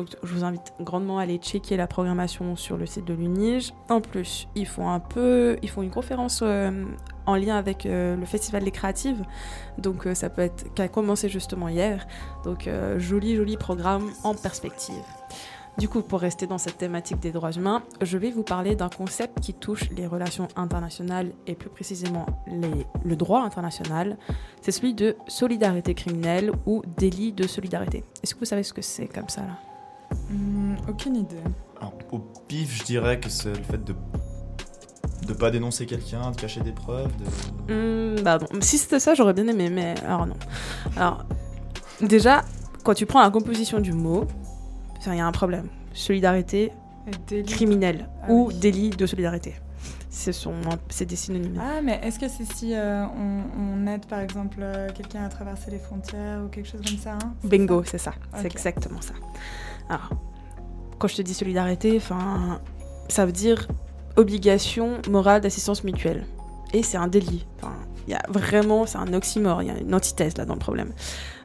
Donc 0.00 0.16
je 0.22 0.32
vous 0.32 0.44
invite 0.44 0.72
grandement 0.80 1.18
à 1.18 1.24
aller 1.24 1.36
checker 1.36 1.76
la 1.76 1.86
programmation 1.86 2.56
sur 2.56 2.78
le 2.78 2.86
site 2.86 3.04
de 3.04 3.12
l'UNIGE. 3.12 3.74
En 3.90 4.00
plus, 4.00 4.48
ils 4.54 4.66
font 4.66 4.88
un 4.88 4.98
peu, 4.98 5.58
ils 5.60 5.68
font 5.68 5.82
une 5.82 5.90
conférence 5.90 6.40
euh, 6.42 6.86
en 7.26 7.36
lien 7.36 7.54
avec 7.58 7.84
euh, 7.84 8.16
le 8.16 8.24
Festival 8.24 8.64
des 8.64 8.70
Créatives. 8.70 9.22
Donc 9.76 10.06
euh, 10.06 10.14
ça 10.14 10.30
peut 10.30 10.40
être 10.40 10.72
qui 10.72 10.80
a 10.80 10.88
commencé 10.88 11.28
justement 11.28 11.68
hier. 11.68 12.06
Donc 12.44 12.66
joli 12.96 13.36
joli 13.36 13.58
programme 13.58 14.10
en 14.24 14.34
perspective. 14.34 15.04
Du 15.76 15.86
coup, 15.86 16.00
pour 16.00 16.20
rester 16.20 16.46
dans 16.46 16.56
cette 16.56 16.78
thématique 16.78 17.20
des 17.20 17.30
droits 17.30 17.52
humains, 17.52 17.82
je 18.00 18.16
vais 18.16 18.30
vous 18.30 18.42
parler 18.42 18.76
d'un 18.76 18.88
concept 18.88 19.40
qui 19.40 19.52
touche 19.52 19.90
les 19.90 20.06
relations 20.06 20.48
internationales 20.56 21.32
et 21.46 21.54
plus 21.54 21.68
précisément 21.68 22.24
le 23.04 23.16
droit 23.16 23.42
international. 23.42 24.16
C'est 24.62 24.72
celui 24.72 24.94
de 24.94 25.16
solidarité 25.28 25.92
criminelle 25.92 26.52
ou 26.64 26.82
délit 26.96 27.32
de 27.32 27.46
solidarité. 27.46 28.02
Est-ce 28.22 28.34
que 28.34 28.40
vous 28.40 28.46
savez 28.46 28.62
ce 28.62 28.72
que 28.72 28.82
c'est 28.82 29.06
comme 29.06 29.28
ça 29.28 29.42
là? 29.42 29.69
Hmm, 30.28 30.74
aucune 30.88 31.16
idée. 31.16 31.36
Alors, 31.78 31.94
au 32.12 32.18
pif, 32.48 32.78
je 32.78 32.84
dirais 32.84 33.18
que 33.20 33.28
c'est 33.28 33.50
le 33.56 33.62
fait 33.62 33.82
de 33.84 33.94
de 35.26 35.34
pas 35.34 35.50
dénoncer 35.50 35.86
quelqu'un, 35.86 36.30
de 36.30 36.36
cacher 36.36 36.60
des 36.60 36.72
preuves. 36.72 37.10
De... 37.68 38.14
Hmm, 38.18 38.22
bah 38.22 38.38
non. 38.38 38.60
Si 38.62 38.78
c'était 38.78 38.98
ça, 38.98 39.14
j'aurais 39.14 39.34
bien 39.34 39.46
aimé, 39.48 39.68
mais 39.70 39.94
alors 40.04 40.26
non. 40.26 40.34
Alors, 40.96 41.24
déjà, 42.00 42.42
quand 42.84 42.94
tu 42.94 43.06
prends 43.06 43.20
la 43.20 43.30
composition 43.30 43.80
du 43.80 43.92
mot, 43.92 44.24
il 45.06 45.14
y 45.14 45.20
a 45.20 45.26
un 45.26 45.32
problème. 45.32 45.68
Solidarité 45.92 46.72
délit. 47.28 47.44
criminelle 47.44 48.08
Ah 48.22 48.30
ou 48.30 48.46
oui. 48.48 48.54
délit 48.58 48.90
de 48.90 49.06
solidarité. 49.06 49.54
Ce 50.10 50.32
sont, 50.32 50.54
c'est 50.88 51.06
des 51.06 51.16
synonymes. 51.16 51.60
Ah, 51.62 51.80
mais 51.82 52.00
est-ce 52.02 52.18
que 52.18 52.26
c'est 52.28 52.50
si 52.52 52.74
euh, 52.74 53.04
on, 53.06 53.42
on 53.84 53.86
aide 53.86 54.06
par 54.06 54.18
exemple 54.20 54.58
euh, 54.60 54.88
quelqu'un 54.92 55.24
à 55.24 55.28
traverser 55.28 55.70
les 55.70 55.78
frontières 55.78 56.42
ou 56.44 56.48
quelque 56.48 56.68
chose 56.68 56.80
comme 56.84 56.98
ça 56.98 57.12
hein? 57.14 57.34
C'est 57.42 57.48
Bingo, 57.48 57.84
c'est 57.84 57.98
ça. 57.98 58.14
C'est 58.34 58.46
exactement 58.46 59.00
ça. 59.00 59.14
Alors, 59.90 60.10
quand 60.98 61.08
je 61.08 61.16
te 61.16 61.22
dis 61.22 61.34
solidarité, 61.34 61.94
enfin, 61.96 62.60
ça 63.08 63.26
veut 63.26 63.32
dire 63.32 63.66
obligation 64.16 64.98
morale 65.10 65.40
d'assistance 65.40 65.84
mutuelle. 65.84 66.24
Et 66.72 66.82
c'est 66.82 66.96
un 66.96 67.08
délit. 67.08 67.46
Enfin, 67.58 67.72
il 68.06 68.12
y 68.12 68.14
a 68.14 68.22
vraiment, 68.28 68.86
c'est 68.86 68.98
un 68.98 69.12
oxymore, 69.12 69.62
il 69.62 69.68
y 69.68 69.70
a 69.70 69.78
une 69.78 69.94
antithèse 69.94 70.36
là 70.36 70.44
dans 70.44 70.54
le 70.54 70.60
problème. 70.60 70.92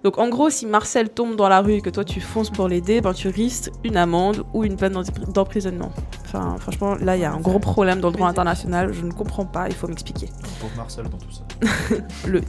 Donc 0.04 0.20
en 0.20 0.30
gros, 0.30 0.50
si 0.52 0.66
Marcel 0.68 1.10
tombe 1.10 1.36
dans 1.36 1.50
la 1.50 1.62
rue 1.62 1.74
et 1.74 1.82
que 1.82 1.90
toi 1.90 2.04
tu 2.06 2.22
fonces 2.22 2.52
pour 2.52 2.68
l'aider, 2.68 3.02
ben 3.02 3.14
tu 3.14 3.28
risques 3.30 3.72
une 3.84 3.98
amende 3.98 4.44
ou 4.54 4.64
une 4.64 4.76
peine 4.78 4.94
d'empri- 4.94 5.32
d'emprisonnement. 5.34 5.92
Enfin, 6.26 6.56
franchement, 6.60 6.96
là 6.96 7.16
il 7.18 7.22
y 7.22 7.26
a 7.26 7.34
un 7.34 7.40
gros 7.40 7.58
problème 7.60 8.00
dans 8.02 8.10
le 8.10 8.14
droit 8.16 8.28
international. 8.28 8.94
Je 8.94 9.04
ne 9.04 9.12
comprends 9.12 9.46
pas, 9.46 9.68
il 9.68 9.74
faut 9.74 9.88
m'expliquer. 9.88 10.30
Pauvre 10.62 10.74
Marcel 10.78 11.06
dans 11.10 11.18
tout 11.18 11.32
ça. 11.32 11.42
Le, 12.28 12.42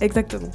exactement. 0.00 0.48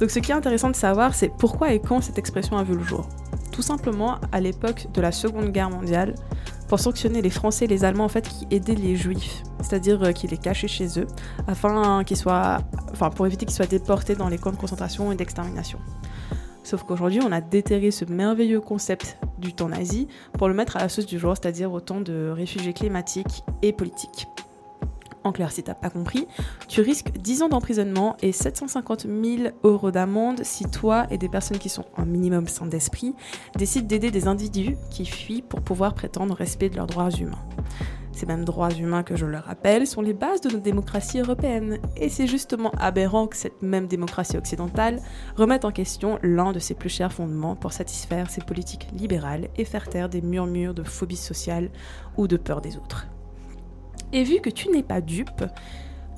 Donc 0.00 0.10
ce 0.10 0.18
qui 0.20 0.30
est 0.30 0.34
intéressant 0.34 0.70
de 0.70 0.76
savoir, 0.76 1.14
c'est 1.14 1.28
pourquoi 1.36 1.72
et 1.72 1.80
quand 1.80 2.00
cette 2.00 2.18
expression 2.18 2.56
a 2.56 2.62
vu 2.62 2.74
le 2.76 2.84
jour. 2.84 3.08
Tout 3.52 3.62
simplement 3.62 4.18
à 4.32 4.40
l'époque 4.40 4.88
de 4.92 5.00
la 5.00 5.12
Seconde 5.12 5.50
Guerre 5.50 5.70
mondiale, 5.70 6.14
pour 6.68 6.80
sanctionner 6.80 7.22
les 7.22 7.30
Français 7.30 7.66
et 7.66 7.68
les 7.68 7.84
Allemands 7.84 8.04
en 8.04 8.08
fait 8.08 8.28
qui 8.28 8.46
aidaient 8.50 8.74
les 8.74 8.96
Juifs, 8.96 9.42
c'est-à-dire 9.60 10.02
euh, 10.02 10.12
qui 10.12 10.26
les 10.26 10.36
cachaient 10.36 10.68
chez 10.68 10.98
eux, 10.98 11.06
afin 11.46 12.02
qu'ils 12.04 12.16
soient, 12.16 12.58
enfin 12.92 13.10
pour 13.10 13.26
éviter 13.26 13.46
qu'ils 13.46 13.54
soient 13.54 13.66
déportés 13.66 14.14
dans 14.14 14.28
les 14.28 14.38
camps 14.38 14.50
de 14.50 14.56
concentration 14.56 15.12
et 15.12 15.14
d'extermination. 15.14 15.78
Sauf 16.64 16.82
qu'aujourd'hui, 16.82 17.20
on 17.22 17.30
a 17.30 17.40
déterré 17.40 17.92
ce 17.92 18.04
merveilleux 18.04 18.60
concept 18.60 19.18
du 19.38 19.52
temps 19.52 19.68
nazi 19.68 20.08
pour 20.32 20.48
le 20.48 20.54
mettre 20.54 20.76
à 20.76 20.80
la 20.80 20.88
sauce 20.88 21.06
du 21.06 21.18
jour, 21.18 21.34
c'est-à-dire 21.36 21.72
autant 21.72 22.00
de 22.00 22.30
réfugiés 22.34 22.72
climatiques 22.72 23.44
et 23.62 23.72
politiques. 23.72 24.26
En 25.26 25.32
clair, 25.32 25.50
si 25.50 25.64
t'as 25.64 25.74
pas 25.74 25.90
compris, 25.90 26.28
tu 26.68 26.82
risques 26.82 27.10
10 27.18 27.42
ans 27.42 27.48
d'emprisonnement 27.48 28.16
et 28.22 28.30
750 28.30 29.08
000 29.08 29.48
euros 29.64 29.90
d'amende 29.90 30.44
si 30.44 30.66
toi 30.66 31.08
et 31.10 31.18
des 31.18 31.28
personnes 31.28 31.58
qui 31.58 31.68
sont 31.68 31.84
un 31.96 32.04
minimum 32.04 32.46
sains 32.46 32.66
d'esprit 32.66 33.12
décident 33.56 33.88
d'aider 33.88 34.12
des 34.12 34.28
individus 34.28 34.76
qui 34.88 35.04
fuient 35.04 35.42
pour 35.42 35.62
pouvoir 35.62 35.94
prétendre 35.94 36.34
au 36.34 36.36
respect 36.36 36.68
de 36.68 36.76
leurs 36.76 36.86
droits 36.86 37.10
humains. 37.10 37.44
Ces 38.12 38.24
mêmes 38.26 38.44
droits 38.44 38.70
humains 38.70 39.02
que 39.02 39.16
je 39.16 39.26
le 39.26 39.38
rappelle 39.38 39.88
sont 39.88 40.00
les 40.00 40.14
bases 40.14 40.42
de 40.42 40.48
notre 40.48 40.62
démocratie 40.62 41.18
européenne. 41.18 41.80
Et 41.96 42.08
c'est 42.08 42.28
justement 42.28 42.70
aberrant 42.78 43.26
que 43.26 43.36
cette 43.36 43.62
même 43.62 43.88
démocratie 43.88 44.36
occidentale 44.36 45.00
remette 45.34 45.64
en 45.64 45.72
question 45.72 46.20
l'un 46.22 46.52
de 46.52 46.60
ses 46.60 46.74
plus 46.74 46.88
chers 46.88 47.12
fondements 47.12 47.56
pour 47.56 47.72
satisfaire 47.72 48.30
ses 48.30 48.42
politiques 48.42 48.86
libérales 48.92 49.48
et 49.56 49.64
faire 49.64 49.88
taire 49.88 50.08
des 50.08 50.22
murmures 50.22 50.72
de 50.72 50.84
phobie 50.84 51.16
sociale 51.16 51.68
ou 52.16 52.28
de 52.28 52.36
peur 52.36 52.60
des 52.60 52.76
autres. 52.76 53.08
Et 54.12 54.24
vu 54.24 54.40
que 54.40 54.50
tu 54.50 54.70
n'es 54.70 54.82
pas 54.82 55.00
dupe, 55.00 55.44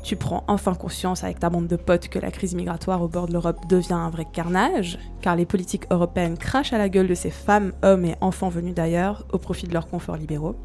tu 0.03 0.17
prends 0.17 0.45
enfin 0.47 0.75
conscience 0.75 1.25
avec 1.25 1.41
ta 1.41 1.51
bande 1.51 1.67
de 1.67 1.77
potes 1.77 2.09
que 2.09 2.19
la 2.19 2.31
crise 2.31 2.55
migratoire 2.55 3.03
au 3.03 3.09
bord 3.09 3.27
de 3.27 3.33
l'Europe 3.33 3.69
devient 3.69 3.95
un 3.95 4.11
vrai 4.11 4.27
carnage, 4.31 4.99
car 5.21 5.37
les 5.37 5.47
politiques 5.47 5.85
européennes 5.91 6.39
crachent 6.39 6.73
à 6.73 6.79
la 6.79 6.89
gueule 6.89 7.09
de 7.09 7.15
ces 7.15 7.31
femmes, 7.31 7.73
hommes 7.83 8.05
et 8.05 8.15
enfants 8.21 8.49
venus 8.49 8.75
d'ailleurs 8.75 9.27
au 9.33 9.39
profit 9.39 9.67
de 9.67 9.73
leurs 9.73 9.89
conforts 9.89 10.17
libéraux. 10.17 10.57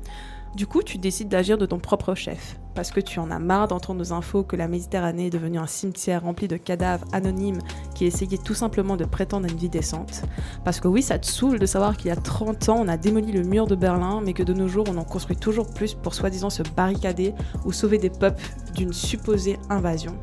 Du 0.56 0.68
coup, 0.68 0.84
tu 0.84 1.00
décides 1.00 1.30
d'agir 1.30 1.58
de 1.58 1.66
ton 1.66 1.80
propre 1.80 2.14
chef, 2.14 2.60
parce 2.76 2.92
que 2.92 3.00
tu 3.00 3.18
en 3.18 3.32
as 3.32 3.40
marre 3.40 3.68
d'entendre 3.68 3.98
nos 3.98 4.14
infos 4.14 4.44
que 4.44 4.56
la 4.56 4.68
Méditerranée 4.68 5.26
est 5.26 5.32
devenue 5.32 5.58
un 5.58 5.66
cimetière 5.66 6.22
rempli 6.22 6.48
de 6.48 6.58
cadavres 6.58 7.08
anonymes 7.12 7.58
qui 7.96 8.06
essayaient 8.06 8.38
tout 8.38 8.54
simplement 8.54 8.96
de 8.96 9.06
prétendre 9.06 9.48
à 9.48 9.52
une 9.52 9.58
vie 9.58 9.70
décente. 9.70 10.22
Parce 10.64 10.80
que 10.80 10.88
oui, 10.88 11.02
ça 11.02 11.18
te 11.18 11.26
saoule 11.26 11.58
de 11.58 11.66
savoir 11.66 11.98
qu'il 11.98 12.10
y 12.10 12.12
a 12.12 12.16
30 12.16 12.70
ans, 12.70 12.78
on 12.80 12.88
a 12.88 12.98
démoli 12.98 13.32
le 13.32 13.42
mur 13.42 13.66
de 13.66 13.74
Berlin, 13.74 14.22
mais 14.24 14.34
que 14.34 14.44
de 14.44 14.54
nos 14.54 14.68
jours, 14.68 14.86
on 14.90 14.98
en 14.98 15.04
construit 15.04 15.38
toujours 15.38 15.66
plus 15.66 15.96
pour 15.96 16.14
soi-disant 16.14 16.52
se 16.52 16.62
barricader 16.62 17.34
ou 17.66 17.72
sauver 17.72 17.98
des 17.98 18.12
peuples 18.12 18.44
d'une 18.76 18.94
supposée 18.94 19.58
invasion. 19.72 20.16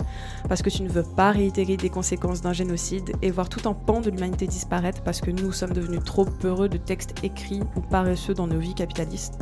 Parce 0.49 0.62
que 0.62 0.71
tu 0.71 0.85
ne 0.85 0.88
veux 0.88 1.03
pas 1.03 1.33
réitérer 1.33 1.77
des 1.77 1.90
conséquences 1.90 2.40
d'un 2.40 2.53
génocide 2.53 3.16
et 3.21 3.33
voir 3.33 3.49
tout 3.49 3.69
un 3.69 3.75
pan 3.75 4.01
de 4.01 4.11
l'humanité 4.11 4.47
disparaître 4.47 5.03
parce 5.03 5.21
que 5.21 5.33
nous 5.33 5.51
sommes 5.51 5.73
devenus 5.73 6.05
trop 6.05 6.25
peureux 6.25 6.69
de 6.69 6.77
textes 6.77 7.14
écrits 7.25 7.62
ou 7.75 7.81
paresseux 7.81 8.35
dans 8.35 8.47
nos 8.47 8.61
vies 8.61 8.75
capitalistes. 8.75 9.35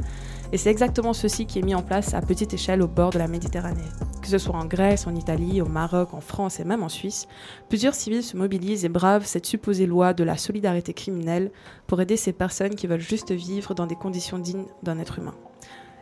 Et 0.50 0.56
c'est 0.56 0.70
exactement 0.70 1.12
ceci 1.12 1.44
qui 1.44 1.58
est 1.58 1.62
mis 1.62 1.74
en 1.74 1.82
place 1.82 2.14
à 2.14 2.22
petite 2.22 2.54
échelle 2.54 2.80
au 2.80 2.88
bord 2.88 3.10
de 3.10 3.18
la 3.18 3.28
Méditerranée. 3.28 3.82
Que 4.22 4.28
ce 4.28 4.38
soit 4.38 4.56
en 4.56 4.64
Grèce, 4.64 5.06
en 5.06 5.14
Italie, 5.14 5.60
au 5.60 5.66
Maroc, 5.66 6.14
en 6.14 6.22
France 6.22 6.58
et 6.58 6.64
même 6.64 6.82
en 6.82 6.88
Suisse, 6.88 7.28
plusieurs 7.68 7.94
civils 7.94 8.22
se 8.22 8.34
mobilisent 8.34 8.86
et 8.86 8.88
bravent 8.88 9.26
cette 9.26 9.44
supposée 9.44 9.84
loi 9.84 10.14
de 10.14 10.24
la 10.24 10.38
solidarité 10.38 10.94
criminelle 10.94 11.50
pour 11.86 12.00
aider 12.00 12.16
ces 12.16 12.32
personnes 12.32 12.76
qui 12.76 12.86
veulent 12.86 12.98
juste 12.98 13.30
vivre 13.30 13.74
dans 13.74 13.86
des 13.86 13.94
conditions 13.94 14.38
dignes 14.38 14.64
d'un 14.82 14.98
être 14.98 15.18
humain. 15.18 15.34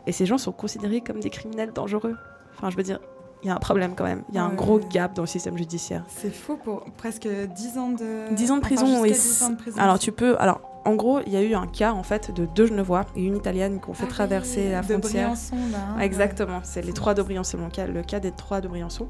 Et 0.05 0.13
ces 0.13 0.25
gens 0.25 0.37
sont 0.37 0.53
considérés 0.53 1.01
comme 1.01 1.19
des 1.19 1.29
criminels 1.29 1.73
dangereux. 1.73 2.15
Enfin, 2.55 2.69
je 2.69 2.77
veux 2.77 2.83
dire, 2.83 2.99
il 3.43 3.47
y 3.47 3.49
a 3.51 3.55
un 3.55 3.59
problème 3.59 3.93
quand 3.95 4.03
même. 4.03 4.23
Il 4.29 4.35
y 4.35 4.37
a 4.39 4.43
un 4.43 4.53
gros 4.53 4.79
gap 4.79 5.13
dans 5.13 5.23
le 5.23 5.27
système 5.27 5.57
judiciaire. 5.57 6.03
C'est 6.07 6.33
faux 6.33 6.57
pour 6.57 6.83
presque 6.97 7.27
10 7.27 7.77
ans 7.77 7.89
de... 7.89 8.33
10 8.33 8.51
ans 8.51 8.55
de 8.55 8.59
enfin, 8.59 8.67
prison, 8.67 8.85
jusqu'à 8.87 9.01
oui. 9.01 9.11
10 9.11 9.43
ans 9.43 9.49
de 9.51 9.55
prison. 9.57 9.81
Alors 9.81 9.99
tu 9.99 10.11
peux. 10.11 10.35
Alors 10.39 10.61
en 10.85 10.95
gros, 10.95 11.19
il 11.27 11.33
y 11.33 11.35
a 11.37 11.41
eu 11.41 11.53
un 11.53 11.67
cas 11.67 11.91
en 11.91 12.01
fait 12.03 12.33
de 12.33 12.45
deux 12.45 12.65
Genevois 12.67 13.05
et 13.15 13.23
une 13.23 13.35
Italienne 13.35 13.81
qui 13.81 13.89
ont 13.89 13.93
fait 13.93 14.05
Ah 14.07 14.11
traverser 14.11 14.63
oui, 14.67 14.71
la 14.71 14.81
de 14.81 14.85
frontière. 14.85 15.23
Briançon, 15.27 15.55
là. 15.71 15.77
hein, 15.97 15.99
Exactement, 15.99 16.59
c'est 16.63 16.81
les 16.81 16.93
trois 16.93 17.13
de 17.13 17.21
Briançon, 17.21 17.57
le 17.57 17.69
cas, 17.69 17.87
le 17.87 18.01
cas 18.03 18.19
des 18.21 18.31
trois 18.31 18.61
de 18.61 18.67
Briançon. 18.69 19.07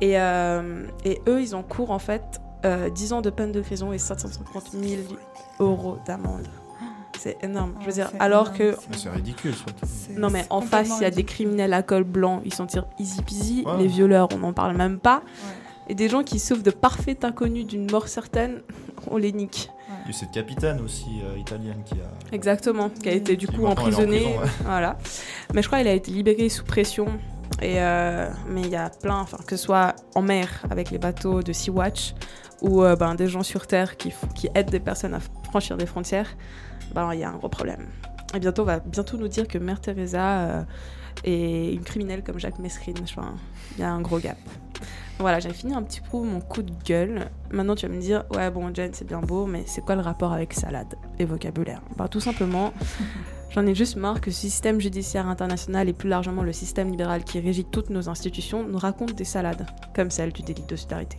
Et, 0.00 0.18
euh, 0.20 0.86
et 1.04 1.20
eux, 1.26 1.42
ils 1.42 1.54
encourent 1.56 1.90
en 1.90 1.98
fait 1.98 2.40
euh, 2.64 2.88
10 2.90 3.12
ans 3.12 3.20
de 3.22 3.30
peine 3.30 3.50
de 3.52 3.60
prison 3.60 3.92
et 3.92 3.98
750 3.98 4.70
000 4.72 5.02
euros 5.58 5.98
d'amende. 6.06 6.46
C'est 7.18 7.36
énorme. 7.42 7.74
Je 7.80 7.84
veux 7.84 7.88
Ouais, 7.88 7.94
dire, 7.94 8.10
alors 8.20 8.52
que. 8.52 8.76
C'est 8.92 9.10
ridicule, 9.10 9.54
surtout. 9.54 9.86
Non, 10.16 10.30
mais 10.30 10.44
en 10.50 10.60
face, 10.60 10.90
il 10.98 11.02
y 11.02 11.06
a 11.06 11.10
des 11.10 11.24
criminels 11.24 11.72
à 11.72 11.82
col 11.82 12.04
blanc, 12.04 12.40
ils 12.44 12.52
s'en 12.54 12.66
tirent 12.66 12.86
easy 12.98 13.22
peasy. 13.22 13.64
Ouais. 13.66 13.78
Les 13.78 13.86
violeurs, 13.86 14.28
on 14.34 14.38
n'en 14.38 14.52
parle 14.52 14.76
même 14.76 14.98
pas. 14.98 15.16
Ouais. 15.24 15.52
Et 15.88 15.94
des 15.94 16.08
gens 16.08 16.22
qui 16.22 16.38
souffrent 16.38 16.62
de 16.64 16.70
parfaits 16.70 17.24
inconnus 17.24 17.66
d'une 17.66 17.90
mort 17.90 18.08
certaine, 18.08 18.60
on 19.10 19.16
les 19.16 19.32
nique. 19.32 19.70
Il 20.04 20.12
y 20.12 20.14
a 20.14 20.18
cette 20.18 20.30
capitaine 20.30 20.80
aussi 20.80 21.20
euh, 21.24 21.38
italienne 21.38 21.82
qui 21.84 21.94
a. 21.94 22.34
Exactement, 22.34 22.90
qui 22.90 23.08
a 23.08 23.12
été 23.12 23.36
du 23.36 23.46
Qui 23.46 23.56
coup 23.56 23.62
maintenant, 23.62 23.86
elle 23.86 23.92
est 23.92 23.96
en 23.96 24.00
emprisonné. 24.02 24.20
prison, 24.20 24.40
ouais. 24.40 24.48
Voilà. 24.64 24.98
Mais 25.54 25.62
je 25.62 25.66
crois 25.68 25.78
qu'il 25.78 25.88
a 25.88 25.92
été 25.94 26.10
libéré 26.10 26.48
sous 26.48 26.64
pression. 26.64 27.06
Et 27.62 27.80
euh, 27.80 28.28
mais 28.48 28.62
il 28.62 28.68
y 28.70 28.76
a 28.76 28.90
plein, 28.90 29.20
enfin 29.20 29.38
que 29.46 29.56
ce 29.56 29.64
soit 29.64 29.94
en 30.14 30.20
mer 30.22 30.62
avec 30.68 30.90
les 30.90 30.98
bateaux 30.98 31.42
de 31.42 31.52
Sea-Watch 31.52 32.14
ou 32.60 32.82
euh, 32.82 32.96
ben, 32.96 33.14
des 33.14 33.28
gens 33.28 33.42
sur 33.44 33.66
terre 33.66 33.96
qui, 33.96 34.12
qui 34.34 34.48
aident 34.54 34.70
des 34.70 34.80
personnes 34.80 35.14
à 35.14 35.20
franchir 35.44 35.76
des 35.76 35.86
frontières, 35.86 36.28
ben, 36.94 37.12
il 37.14 37.20
y 37.20 37.24
a 37.24 37.30
un 37.30 37.36
gros 37.36 37.48
problème. 37.48 37.86
Et 38.34 38.40
bientôt, 38.40 38.62
on 38.62 38.66
va 38.66 38.80
bientôt 38.80 39.16
nous 39.16 39.28
dire 39.28 39.46
que 39.46 39.58
Mère 39.58 39.80
Teresa 39.80 40.40
euh, 40.40 40.62
est 41.24 41.72
une 41.72 41.84
criminelle 41.84 42.22
comme 42.22 42.38
Jacques 42.38 42.58
Mesrine. 42.58 42.98
Enfin, 43.02 43.34
il 43.76 43.80
y 43.80 43.84
a 43.84 43.90
un 43.90 44.00
gros 44.00 44.18
gap. 44.18 44.38
Voilà, 45.18 45.40
j'ai 45.40 45.52
fini 45.52 45.74
un 45.74 45.82
petit 45.82 46.02
peu 46.02 46.18
mon 46.18 46.40
coup 46.40 46.62
de 46.62 46.72
gueule. 46.84 47.30
Maintenant, 47.50 47.74
tu 47.74 47.86
vas 47.86 47.94
me 47.94 48.00
dire, 48.00 48.24
ouais, 48.34 48.50
bon, 48.50 48.74
Jen, 48.74 48.92
c'est 48.92 49.06
bien 49.06 49.20
beau, 49.20 49.46
mais 49.46 49.64
c'est 49.66 49.80
quoi 49.80 49.94
le 49.94 50.02
rapport 50.02 50.32
avec 50.32 50.52
salade 50.52 50.94
et 51.18 51.24
vocabulaire? 51.24 51.80
Bah, 51.96 52.08
tout 52.08 52.20
simplement, 52.20 52.74
j'en 53.50 53.66
ai 53.66 53.74
juste 53.74 53.96
marre 53.96 54.20
que 54.20 54.30
ce 54.30 54.42
système 54.42 54.78
judiciaire 54.78 55.26
international 55.26 55.88
et 55.88 55.94
plus 55.94 56.10
largement 56.10 56.42
le 56.42 56.52
système 56.52 56.90
libéral 56.90 57.24
qui 57.24 57.40
régit 57.40 57.64
toutes 57.64 57.88
nos 57.88 58.10
institutions 58.10 58.68
nous 58.68 58.78
raconte 58.78 59.14
des 59.14 59.24
salades, 59.24 59.66
comme 59.94 60.10
celle 60.10 60.32
du 60.32 60.42
délit 60.42 60.64
de 60.64 60.76
solidarité. 60.76 61.16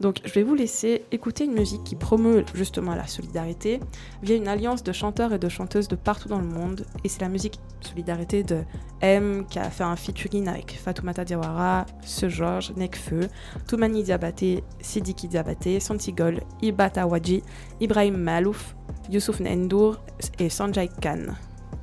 Donc, 0.00 0.20
je 0.24 0.32
vais 0.32 0.42
vous 0.42 0.54
laisser 0.54 1.04
écouter 1.12 1.44
une 1.44 1.54
musique 1.54 1.84
qui 1.84 1.96
promeut 1.96 2.44
justement 2.54 2.94
la 2.94 3.06
solidarité 3.06 3.80
via 4.22 4.36
une 4.36 4.48
alliance 4.48 4.82
de 4.82 4.92
chanteurs 4.92 5.32
et 5.32 5.38
de 5.38 5.48
chanteuses 5.48 5.88
de 5.88 5.96
partout 5.96 6.28
dans 6.28 6.40
le 6.40 6.46
monde. 6.46 6.84
Et 7.04 7.08
c'est 7.08 7.20
la 7.20 7.28
musique 7.28 7.58
Solidarité 7.80 8.42
de 8.42 8.64
M 9.00 9.46
qui 9.48 9.58
a 9.58 9.70
fait 9.70 9.84
un 9.84 9.94
featuring 9.94 10.48
avec 10.48 10.72
Fatoumata 10.72 11.24
Diawara, 11.24 11.86
Ce 12.02 12.28
Georges, 12.28 12.72
Nekfeu, 12.76 13.28
Toumani 13.68 14.02
Diabaté, 14.02 14.64
Sidiki 14.80 15.28
Diabaté, 15.28 15.78
Santigol, 15.78 16.40
Ibata 16.60 17.06
Waji, 17.06 17.42
Ibrahim 17.80 18.16
Malouf, 18.16 18.74
Youssouf 19.10 19.40
Nendour 19.40 19.98
et 20.38 20.48
Sanjay 20.48 20.88
Khan. 21.00 21.26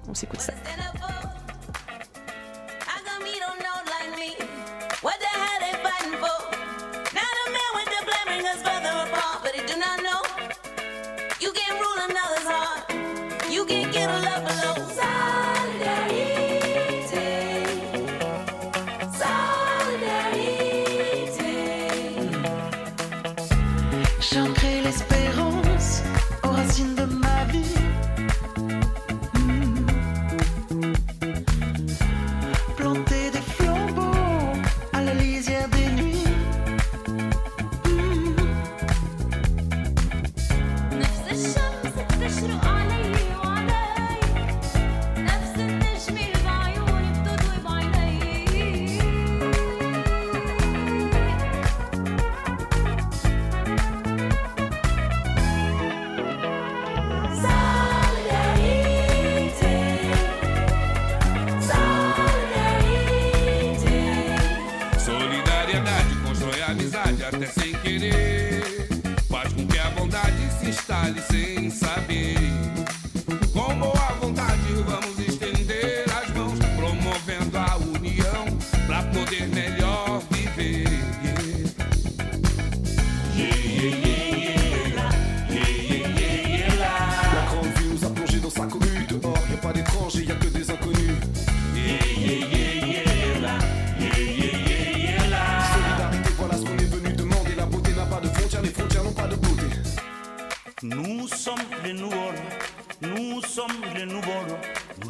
On 0.10 0.14
s'écoute 0.14 0.42
ça. 0.42 0.54
Love 14.64 14.95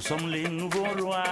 sommes 0.08 0.30
les 0.30 0.48
nouveaux 0.48 0.86
rois. 1.02 1.24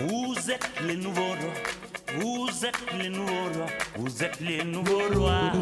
Vous 0.00 0.50
êtes 0.50 0.68
les 0.84 0.96
nouveaux 0.96 1.34
rois, 1.40 2.18
vous 2.18 2.66
êtes 2.66 2.92
les 2.98 3.08
nouveaux 3.08 3.48
rois, 3.54 3.66
vous 3.96 4.24
êtes 4.24 4.40
les 4.40 4.64
nouveaux 4.64 5.08
rois. 5.14 5.52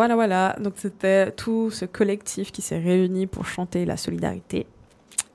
Voilà, 0.00 0.14
voilà. 0.14 0.56
Donc 0.58 0.72
c'était 0.76 1.30
tout 1.30 1.70
ce 1.70 1.84
collectif 1.84 2.52
qui 2.52 2.62
s'est 2.62 2.78
réuni 2.78 3.26
pour 3.26 3.44
chanter 3.44 3.84
la 3.84 3.98
solidarité. 3.98 4.66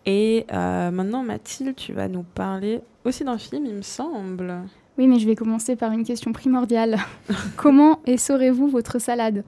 Et 0.07 0.47
euh, 0.51 0.89
maintenant, 0.89 1.21
Mathilde, 1.21 1.75
tu 1.75 1.93
vas 1.93 2.07
nous 2.07 2.23
parler 2.23 2.81
aussi 3.03 3.23
d'un 3.23 3.37
film, 3.37 3.67
il 3.67 3.75
me 3.75 3.83
semble. 3.83 4.51
Oui, 4.97 5.05
mais 5.05 5.19
je 5.19 5.27
vais 5.27 5.35
commencer 5.35 5.75
par 5.75 5.91
une 5.91 6.03
question 6.03 6.33
primordiale. 6.33 6.97
Comment 7.57 7.99
essorez-vous 8.07 8.67
votre 8.67 8.97
salade? 8.97 9.43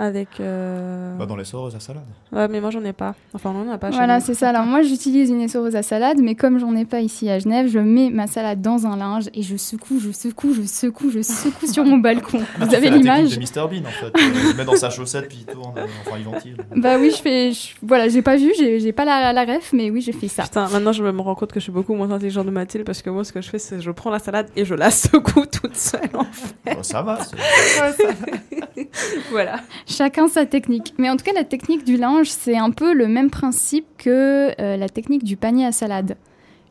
Avec. 0.00 0.28
euh, 0.38 1.16
Bah, 1.18 1.26
dans 1.26 1.34
les 1.34 1.44
sorts 1.44 1.74
à 1.74 1.80
salade. 1.80 2.04
Ouais, 2.30 2.46
mais 2.46 2.60
moi 2.60 2.70
j'en 2.70 2.84
ai 2.84 2.92
pas. 2.92 3.16
Enfin, 3.34 3.52
on 3.52 3.68
en 3.68 3.72
a 3.72 3.78
pas. 3.78 3.90
chez 3.90 3.96
Voilà, 3.96 4.20
c'est 4.20 4.34
ça. 4.34 4.50
Alors 4.50 4.62
moi, 4.64 4.80
j'utilise 4.82 5.28
une 5.30 5.40
essoreuse 5.40 5.74
à 5.74 5.82
salade, 5.82 6.18
mais 6.22 6.36
comme 6.36 6.60
j'en 6.60 6.76
ai 6.76 6.84
pas 6.84 7.00
ici 7.00 7.28
à 7.28 7.40
Genève, 7.40 7.66
je 7.68 7.80
mets 7.80 8.08
ma 8.08 8.28
salade 8.28 8.60
dans 8.62 8.86
un 8.86 8.96
linge 8.96 9.28
et 9.34 9.42
je 9.42 9.56
secoue, 9.56 9.98
je 9.98 10.12
secoue, 10.12 10.54
je 10.54 10.62
secoue, 10.62 11.10
je 11.10 11.20
secoue 11.22 11.66
sur 11.66 11.84
mon 11.84 11.98
balcon. 11.98 12.38
Ah, 12.60 12.64
Vous 12.66 12.74
avez 12.76 12.90
l'image 12.90 13.36
de 13.36 13.40
Mr 13.40 13.66
Bean 13.68 13.86
en 13.86 13.90
fait. 13.90 14.06
Euh, 14.16 14.50
il 14.50 14.56
met 14.56 14.64
dans 14.64 14.76
sa 14.76 14.90
chaussette 14.90 15.28
puis 15.28 15.44
il 15.48 15.52
tourne, 15.52 15.76
euh, 15.76 15.86
enfin 16.06 16.16
il 16.16 16.24
ventile. 16.24 16.56
Bah 16.76 16.96
oui, 17.00 17.10
je 17.10 17.16
fais. 17.20 17.50
je- 17.50 17.74
Voilà, 17.82 18.08
j'ai 18.08 18.22
pas 18.22 18.36
vu, 18.36 18.52
j'ai 18.56 18.92
pas 18.92 19.04
la, 19.04 19.32
la 19.32 19.44
ref, 19.44 19.72
mais 19.72 19.90
oui, 19.90 20.00
j'ai 20.00 20.12
fait 20.12 20.28
ça. 20.28 20.44
Putain, 20.44 20.68
maintenant 20.68 20.92
je 20.92 21.02
me 21.02 21.20
rends 21.20 21.34
compte 21.34 21.50
que 21.50 21.58
je 21.58 21.64
suis 21.64 21.72
beaucoup 21.72 21.94
moins 21.94 22.10
intelligente 22.12 22.46
de 22.46 22.52
Mathilde 22.52 22.84
parce 22.84 23.02
que 23.02 23.10
moi 23.10 23.24
ce 23.24 23.32
que 23.32 23.40
je 23.40 23.48
fais 23.50 23.58
c'est 23.58 23.80
je 23.80 23.90
prends 23.90 24.10
la 24.10 24.20
salade 24.20 24.46
et 24.54 24.64
je 24.64 24.74
la 24.76 24.90
secoue 24.92 25.44
toute 25.46 25.74
seule 25.76 26.08
en 26.14 26.24
fait. 26.24 26.76
Oh, 26.78 26.82
ça 26.82 27.02
va. 27.02 27.18
c'est- 27.24 27.36
voilà. 29.30 29.60
Chacun 29.86 30.28
sa 30.28 30.46
technique. 30.46 30.94
Mais 30.98 31.10
en 31.10 31.16
tout 31.16 31.24
cas, 31.24 31.32
la 31.32 31.44
technique 31.44 31.84
du 31.84 31.96
linge, 31.96 32.28
c'est 32.30 32.56
un 32.56 32.70
peu 32.70 32.92
le 32.92 33.06
même 33.08 33.30
principe 33.30 33.86
que 33.98 34.52
euh, 34.60 34.76
la 34.76 34.88
technique 34.88 35.24
du 35.24 35.36
panier 35.36 35.66
à 35.66 35.72
salade. 35.72 36.16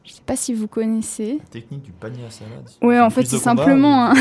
Je 0.04 0.14
sais 0.14 0.22
pas 0.26 0.38
si 0.38 0.54
vous 0.54 0.68
connaissez. 0.68 1.40
Technique 1.52 1.82
du 1.82 1.92
panier 1.92 2.24
à 2.26 2.30
salade. 2.30 2.70
Ouais, 2.82 3.00
en 3.00 3.10
fait, 3.10 3.26
c'est 3.26 3.38
simplement 3.38 4.08
ou- 4.08 4.12
un. 4.12 4.14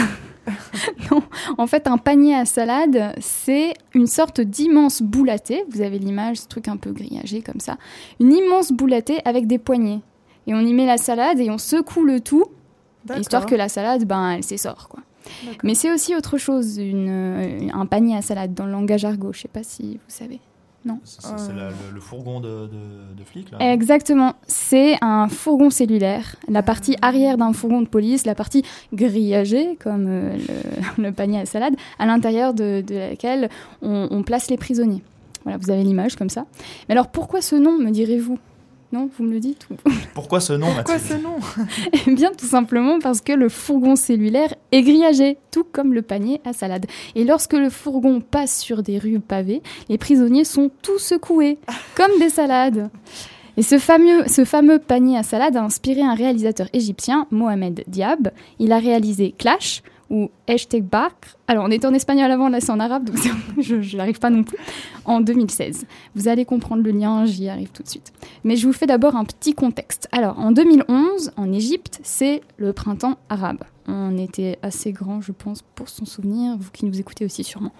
non, 1.10 1.22
en 1.58 1.66
fait, 1.66 1.86
un 1.86 1.98
panier 1.98 2.34
à 2.34 2.44
salade, 2.44 3.14
c'est 3.20 3.74
une 3.94 4.06
sorte 4.06 4.40
d'immense 4.40 5.02
boule 5.02 5.30
à 5.30 5.38
thé. 5.38 5.64
Vous 5.70 5.80
avez 5.80 5.98
l'image, 5.98 6.38
ce 6.38 6.48
truc 6.48 6.68
un 6.68 6.76
peu 6.76 6.92
grillagé 6.92 7.40
comme 7.40 7.60
ça. 7.60 7.76
Une 8.20 8.32
immense 8.32 8.72
boule 8.72 8.94
à 8.94 9.02
thé 9.02 9.20
avec 9.24 9.46
des 9.46 9.58
poignées. 9.58 10.00
Et 10.48 10.54
on 10.54 10.60
y 10.60 10.72
met 10.74 10.86
la 10.86 10.98
salade 10.98 11.40
et 11.40 11.50
on 11.50 11.58
secoue 11.58 12.04
le 12.04 12.20
tout, 12.20 12.44
histoire 13.18 13.46
que 13.46 13.54
la 13.54 13.68
salade, 13.68 14.04
ben, 14.04 14.30
elle 14.30 14.44
s'essore, 14.44 14.88
quoi. 14.88 15.00
Mais 15.62 15.74
c'est 15.74 15.92
aussi 15.92 16.14
autre 16.14 16.38
chose, 16.38 16.78
une, 16.78 17.08
euh, 17.08 17.68
un 17.72 17.86
panier 17.86 18.16
à 18.16 18.22
salade 18.22 18.54
dans 18.54 18.66
le 18.66 18.72
langage 18.72 19.04
argot. 19.04 19.32
Je 19.32 19.40
sais 19.40 19.48
pas 19.48 19.62
si 19.62 19.94
vous 19.94 20.00
savez. 20.08 20.40
Non. 20.84 21.00
C'est 21.04 21.52
le, 21.52 21.70
le 21.92 22.00
fourgon 22.00 22.38
de, 22.38 22.68
de, 22.68 23.14
de 23.18 23.24
flic 23.24 23.50
là. 23.50 23.72
Exactement, 23.72 24.34
c'est 24.46 24.94
un 25.02 25.26
fourgon 25.26 25.68
cellulaire, 25.68 26.36
la 26.48 26.62
partie 26.62 26.96
arrière 27.02 27.36
d'un 27.38 27.52
fourgon 27.52 27.82
de 27.82 27.88
police, 27.88 28.24
la 28.24 28.36
partie 28.36 28.62
grillagée, 28.92 29.76
comme 29.82 30.06
euh, 30.08 30.36
le, 30.96 31.02
le 31.02 31.12
panier 31.12 31.40
à 31.40 31.46
salade, 31.46 31.74
à 31.98 32.06
l'intérieur 32.06 32.54
de, 32.54 32.84
de 32.86 32.94
laquelle 32.94 33.48
on, 33.82 34.06
on 34.12 34.22
place 34.22 34.48
les 34.48 34.56
prisonniers. 34.56 35.02
Voilà, 35.42 35.58
vous 35.58 35.70
avez 35.70 35.82
l'image 35.82 36.14
comme 36.14 36.30
ça. 36.30 36.44
Mais 36.88 36.92
alors 36.92 37.08
pourquoi 37.08 37.40
ce 37.42 37.56
nom, 37.56 37.78
me 37.78 37.90
direz-vous? 37.90 38.38
Non, 38.96 39.10
vous 39.18 39.24
me 39.24 39.32
le 39.32 39.40
dites 39.40 39.66
ou- 39.70 39.74
Pourquoi 40.14 40.40
ce 40.40 40.54
nom 40.54 40.68
Pourquoi 40.74 40.98
ce 40.98 41.12
nom 41.14 41.36
Eh 42.06 42.12
bien, 42.14 42.30
tout 42.32 42.46
simplement 42.46 42.98
parce 42.98 43.20
que 43.20 43.32
le 43.32 43.50
fourgon 43.50 43.94
cellulaire 43.94 44.54
est 44.72 44.80
grillagé, 44.82 45.36
tout 45.50 45.64
comme 45.70 45.92
le 45.92 46.00
panier 46.00 46.40
à 46.46 46.54
salade. 46.54 46.86
Et 47.14 47.24
lorsque 47.24 47.52
le 47.52 47.68
fourgon 47.68 48.20
passe 48.22 48.58
sur 48.58 48.82
des 48.82 48.98
rues 48.98 49.20
pavées, 49.20 49.62
les 49.90 49.98
prisonniers 49.98 50.44
sont 50.44 50.70
tous 50.80 50.98
secoués, 50.98 51.58
comme 51.94 52.18
des 52.20 52.30
salades. 52.30 52.88
Et 53.58 53.62
ce 53.62 53.78
fameux, 53.78 54.26
ce 54.28 54.44
fameux 54.46 54.78
panier 54.78 55.18
à 55.18 55.22
salade 55.22 55.56
a 55.56 55.62
inspiré 55.62 56.00
un 56.00 56.14
réalisateur 56.14 56.68
égyptien, 56.72 57.26
Mohamed 57.30 57.84
Diab. 57.88 58.30
Il 58.58 58.72
a 58.72 58.78
réalisé 58.78 59.34
Clash 59.36 59.82
ou 60.10 60.30
Hashtag 60.48 60.84
Bakr. 60.84 61.36
Alors, 61.48 61.64
on 61.64 61.70
était 61.70 61.86
en 61.86 61.94
espagnol 61.94 62.30
avant, 62.30 62.48
là 62.48 62.60
c'est 62.60 62.70
en 62.70 62.80
arabe, 62.80 63.04
donc 63.04 63.16
je 63.58 63.96
n'arrive 63.96 64.18
pas 64.18 64.30
non 64.30 64.44
plus. 64.44 64.58
En 65.04 65.20
2016. 65.20 65.86
Vous 66.14 66.28
allez 66.28 66.44
comprendre 66.44 66.82
le 66.82 66.90
lien, 66.90 67.26
j'y 67.26 67.48
arrive 67.48 67.70
tout 67.70 67.82
de 67.82 67.88
suite. 67.88 68.12
Mais 68.44 68.56
je 68.56 68.66
vous 68.66 68.72
fais 68.72 68.86
d'abord 68.86 69.16
un 69.16 69.24
petit 69.24 69.54
contexte. 69.54 70.08
Alors, 70.12 70.38
en 70.38 70.52
2011, 70.52 71.32
en 71.36 71.52
Égypte, 71.52 72.00
c'est 72.02 72.42
le 72.56 72.72
printemps 72.72 73.18
arabe. 73.28 73.62
On 73.88 74.18
était 74.18 74.58
assez 74.62 74.90
grand, 74.90 75.20
je 75.20 75.30
pense, 75.30 75.62
pour 75.74 75.88
s'en 75.88 76.04
souvenir, 76.04 76.56
vous 76.58 76.70
qui 76.72 76.84
nous 76.86 76.98
écoutez 76.98 77.24
aussi 77.24 77.44
sûrement. 77.44 77.72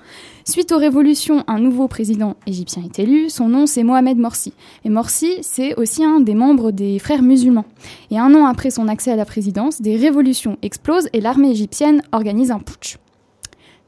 Suite 0.44 0.70
aux 0.70 0.78
révolutions, 0.78 1.42
un 1.48 1.58
nouveau 1.58 1.88
président 1.88 2.36
égyptien 2.46 2.84
est 2.84 2.98
élu. 3.00 3.28
Son 3.28 3.48
nom, 3.48 3.66
c'est 3.66 3.82
Mohamed 3.82 4.16
Morsi. 4.16 4.52
Et 4.84 4.88
Morsi, 4.88 5.38
c'est 5.42 5.74
aussi 5.74 6.04
un 6.04 6.20
des 6.20 6.34
membres 6.34 6.70
des 6.70 7.00
frères 7.00 7.22
musulmans. 7.22 7.64
Et 8.10 8.18
un 8.18 8.34
an 8.34 8.46
après 8.46 8.70
son 8.70 8.86
accès 8.86 9.10
à 9.10 9.16
la 9.16 9.24
présidence, 9.24 9.82
des 9.82 9.96
révolutions 9.96 10.58
explosent 10.62 11.08
et 11.12 11.20
l'armée 11.20 11.50
égyptienne 11.50 12.02
organise 12.12 12.52
un 12.52 12.60
putsch. 12.60 12.98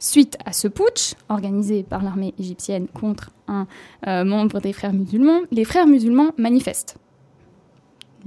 Suite 0.00 0.38
à 0.44 0.52
ce 0.52 0.68
putsch, 0.68 1.14
organisé 1.28 1.82
par 1.82 2.02
l'armée 2.02 2.34
égyptienne 2.38 2.86
contre 2.88 3.30
un 3.46 3.66
euh, 4.06 4.24
membre 4.24 4.60
des 4.60 4.72
frères 4.72 4.92
musulmans, 4.92 5.40
les 5.50 5.64
frères 5.64 5.86
musulmans 5.86 6.32
manifestent. 6.36 6.96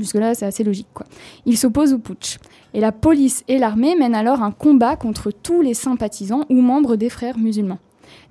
Jusque-là, 0.02 0.34
c'est 0.34 0.46
assez 0.46 0.64
logique. 0.64 0.88
Quoi. 0.94 1.06
Ils 1.46 1.58
s'opposent 1.58 1.94
au 1.94 2.00
putsch. 2.00 2.40
Et 2.74 2.80
la 2.80 2.92
police 2.92 3.44
et 3.48 3.60
l'armée 3.60 3.96
mènent 3.96 4.16
alors 4.16 4.42
un 4.42 4.52
combat 4.52 4.96
contre 4.96 5.32
tous 5.32 5.62
les 5.62 5.74
sympathisants 5.74 6.46
ou 6.50 6.62
membres 6.62 6.96
des 6.96 7.10
frères 7.10 7.38
musulmans. 7.38 7.80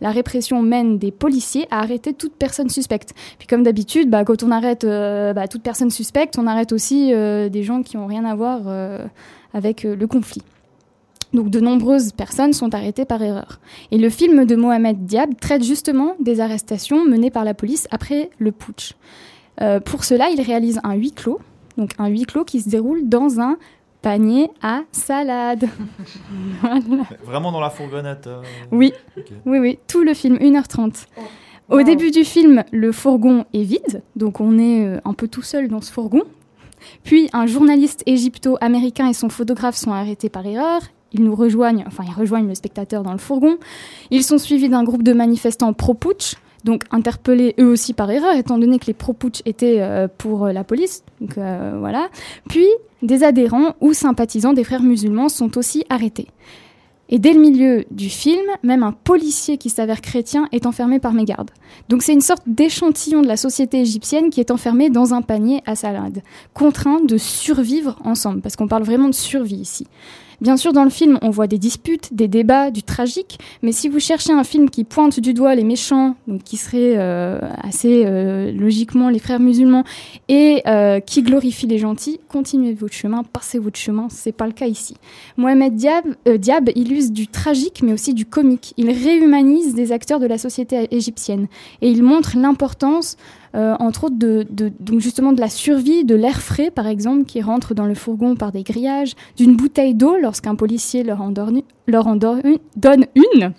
La 0.00 0.10
répression 0.10 0.62
mène 0.62 0.98
des 0.98 1.10
policiers 1.10 1.66
à 1.70 1.80
arrêter 1.80 2.12
toute 2.12 2.34
personne 2.34 2.70
suspecte. 2.70 3.14
Puis 3.38 3.46
comme 3.46 3.62
d'habitude, 3.62 4.10
bah, 4.10 4.24
quand 4.24 4.42
on 4.42 4.50
arrête 4.50 4.84
euh, 4.84 5.32
bah, 5.32 5.46
toute 5.46 5.62
personne 5.62 5.90
suspecte, 5.90 6.38
on 6.38 6.46
arrête 6.46 6.72
aussi 6.72 7.12
euh, 7.12 7.48
des 7.48 7.62
gens 7.62 7.82
qui 7.82 7.96
n'ont 7.96 8.06
rien 8.06 8.24
à 8.24 8.34
voir 8.34 8.62
euh, 8.66 9.04
avec 9.54 9.82
le 9.84 10.06
conflit. 10.06 10.42
Donc 11.32 11.50
de 11.50 11.60
nombreuses 11.60 12.12
personnes 12.12 12.52
sont 12.52 12.74
arrêtées 12.74 13.04
par 13.04 13.22
erreur. 13.22 13.60
Et 13.92 13.98
le 13.98 14.10
film 14.10 14.46
de 14.46 14.56
Mohamed 14.56 15.04
Diab 15.04 15.38
traite 15.38 15.62
justement 15.62 16.16
des 16.18 16.40
arrestations 16.40 17.04
menées 17.04 17.30
par 17.30 17.44
la 17.44 17.54
police 17.54 17.86
après 17.90 18.30
le 18.38 18.52
putsch. 18.52 18.94
Pour 19.84 20.04
cela, 20.04 20.30
il 20.30 20.40
réalise 20.40 20.80
un 20.84 20.94
huis 20.94 21.12
clos, 21.12 21.38
donc 21.80 21.92
un 21.98 22.08
huis 22.08 22.26
clos 22.26 22.44
qui 22.44 22.60
se 22.60 22.68
déroule 22.68 23.08
dans 23.08 23.40
un 23.40 23.56
panier 24.02 24.50
à 24.62 24.82
salade. 24.92 25.66
Voilà. 26.60 27.04
Vraiment 27.24 27.52
dans 27.52 27.60
la 27.60 27.70
fourgonnette. 27.70 28.26
euh, 28.26 28.42
Oui, 28.70 28.92
oui, 29.46 29.58
oui, 29.58 29.78
tout 29.88 30.02
le 30.02 30.12
film, 30.14 30.36
1h30. 30.36 31.06
Au 31.70 31.82
début 31.82 32.10
du 32.10 32.24
film, 32.24 32.64
le 32.72 32.92
fourgon 32.92 33.44
est 33.54 33.62
vide, 33.62 34.02
donc 34.16 34.40
on 34.40 34.58
est 34.58 34.84
euh, 34.86 35.00
un 35.04 35.14
peu 35.14 35.26
tout 35.28 35.42
seul 35.42 35.68
dans 35.68 35.80
ce 35.80 35.90
fourgon. 35.92 36.22
Puis 37.04 37.28
un 37.32 37.46
journaliste 37.46 38.02
égypto-américain 38.06 39.08
et 39.08 39.14
son 39.14 39.28
photographe 39.28 39.76
sont 39.76 39.92
arrêtés 39.92 40.28
par 40.28 40.44
erreur. 40.46 40.80
Ils 41.12 41.22
nous 41.24 41.34
rejoignent, 41.34 41.84
enfin 41.86 42.04
ils 42.06 42.12
rejoignent 42.18 42.48
le 42.48 42.54
spectateur 42.54 43.02
dans 43.02 43.12
le 43.12 43.18
fourgon. 43.18 43.56
Ils 44.10 44.24
sont 44.24 44.38
suivis 44.38 44.68
d'un 44.68 44.82
groupe 44.84 45.02
de 45.02 45.12
manifestants 45.12 45.72
pro-putsch, 45.72 46.36
donc 46.64 46.84
interpellés 46.90 47.54
eux 47.58 47.68
aussi 47.68 47.92
par 47.92 48.10
erreur, 48.10 48.34
étant 48.34 48.58
donné 48.58 48.78
que 48.78 48.86
les 48.86 48.94
pro-putsch 48.94 49.42
étaient 49.46 49.80
euh, 49.80 50.08
pour 50.18 50.46
euh, 50.46 50.52
la 50.52 50.64
police. 50.64 51.04
Donc 51.20 51.38
euh, 51.38 51.76
voilà. 51.78 52.08
Puis 52.48 52.66
des 53.02 53.24
adhérents 53.24 53.74
ou 53.80 53.92
sympathisants 53.92 54.52
des 54.52 54.64
frères 54.64 54.82
musulmans 54.82 55.28
sont 55.28 55.56
aussi 55.56 55.84
arrêtés. 55.88 56.28
Et 57.12 57.18
dès 57.18 57.32
le 57.32 57.40
milieu 57.40 57.84
du 57.90 58.08
film, 58.08 58.46
même 58.62 58.84
un 58.84 58.92
policier 58.92 59.58
qui 59.58 59.68
s'avère 59.68 60.00
chrétien 60.00 60.46
est 60.52 60.64
enfermé 60.64 61.00
par 61.00 61.12
mégarde. 61.12 61.50
Donc 61.88 62.02
c'est 62.02 62.12
une 62.12 62.20
sorte 62.20 62.42
d'échantillon 62.46 63.20
de 63.20 63.26
la 63.26 63.36
société 63.36 63.80
égyptienne 63.80 64.30
qui 64.30 64.38
est 64.38 64.52
enfermé 64.52 64.90
dans 64.90 65.12
un 65.12 65.20
panier 65.20 65.60
à 65.66 65.74
salade, 65.74 66.22
contraint 66.54 67.00
de 67.00 67.16
survivre 67.16 67.98
ensemble, 68.04 68.42
parce 68.42 68.54
qu'on 68.54 68.68
parle 68.68 68.84
vraiment 68.84 69.08
de 69.08 69.14
survie 69.14 69.56
ici. 69.56 69.88
Bien 70.40 70.56
sûr, 70.56 70.72
dans 70.72 70.84
le 70.84 70.90
film, 70.90 71.18
on 71.20 71.28
voit 71.28 71.46
des 71.46 71.58
disputes, 71.58 72.14
des 72.14 72.26
débats, 72.26 72.70
du 72.70 72.82
tragique, 72.82 73.38
mais 73.62 73.72
si 73.72 73.88
vous 73.88 74.00
cherchez 74.00 74.32
un 74.32 74.42
film 74.42 74.70
qui 74.70 74.84
pointe 74.84 75.20
du 75.20 75.34
doigt 75.34 75.54
les 75.54 75.64
méchants, 75.64 76.16
donc 76.26 76.44
qui 76.44 76.56
seraient 76.56 76.94
euh, 76.96 77.38
assez 77.62 78.04
euh, 78.06 78.50
logiquement 78.50 79.10
les 79.10 79.18
frères 79.18 79.38
musulmans, 79.38 79.84
et 80.28 80.62
euh, 80.66 81.00
qui 81.00 81.22
glorifie 81.22 81.66
les 81.66 81.76
gentils, 81.76 82.20
continuez 82.28 82.72
votre 82.72 82.94
chemin, 82.94 83.22
passez 83.22 83.58
votre 83.58 83.78
chemin, 83.78 84.08
c'est 84.08 84.32
pas 84.32 84.46
le 84.46 84.52
cas 84.52 84.66
ici. 84.66 84.96
Mohamed 85.36 85.74
Diab, 85.74 86.04
euh, 86.26 86.38
Diab 86.38 86.70
illustre 86.74 87.12
du 87.12 87.28
tragique 87.28 87.82
mais 87.82 87.92
aussi 87.92 88.14
du 88.14 88.24
comique. 88.24 88.72
Il 88.78 88.90
réhumanise 88.90 89.74
des 89.74 89.92
acteurs 89.92 90.20
de 90.20 90.26
la 90.26 90.38
société 90.38 90.88
égyptienne 90.90 91.48
et 91.82 91.90
il 91.90 92.02
montre 92.02 92.38
l'importance, 92.38 93.16
euh, 93.54 93.74
entre 93.80 94.04
autres, 94.04 94.16
de, 94.18 94.46
de- 94.50 94.70
donc 94.78 95.00
justement 95.00 95.32
de 95.32 95.40
la 95.40 95.48
survie 95.48 96.04
de 96.04 96.14
l'air 96.14 96.40
frais, 96.40 96.70
par 96.70 96.86
exemple, 96.86 97.24
qui 97.24 97.40
rentre 97.42 97.74
dans 97.74 97.86
le 97.86 97.94
fourgon 97.94 98.36
par 98.36 98.52
des 98.52 98.62
grillages, 98.62 99.14
d'une 99.36 99.56
bouteille 99.56 99.94
d'eau 99.94 100.16
lorsqu'un 100.16 100.54
policier 100.54 101.02
leur, 101.02 101.18
leur 101.86 102.06
en 102.06 102.16
dor- 102.16 102.38
une- 102.44 102.58
donne 102.76 103.06
une, 103.16 103.52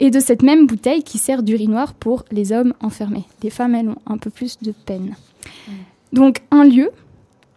et 0.00 0.10
de 0.10 0.18
cette 0.20 0.42
même 0.42 0.66
bouteille 0.66 1.02
qui 1.02 1.18
sert 1.18 1.42
d'urinoir 1.42 1.94
pour 1.94 2.24
les 2.32 2.50
hommes 2.52 2.74
enfermés. 2.82 3.24
Les 3.42 3.50
femmes, 3.50 3.74
elles 3.76 3.88
ont 3.88 3.96
un 4.06 4.18
peu 4.18 4.30
plus 4.30 4.58
de 4.60 4.72
peine. 4.72 5.14
Donc 6.12 6.42
un 6.50 6.64
lieu, 6.64 6.90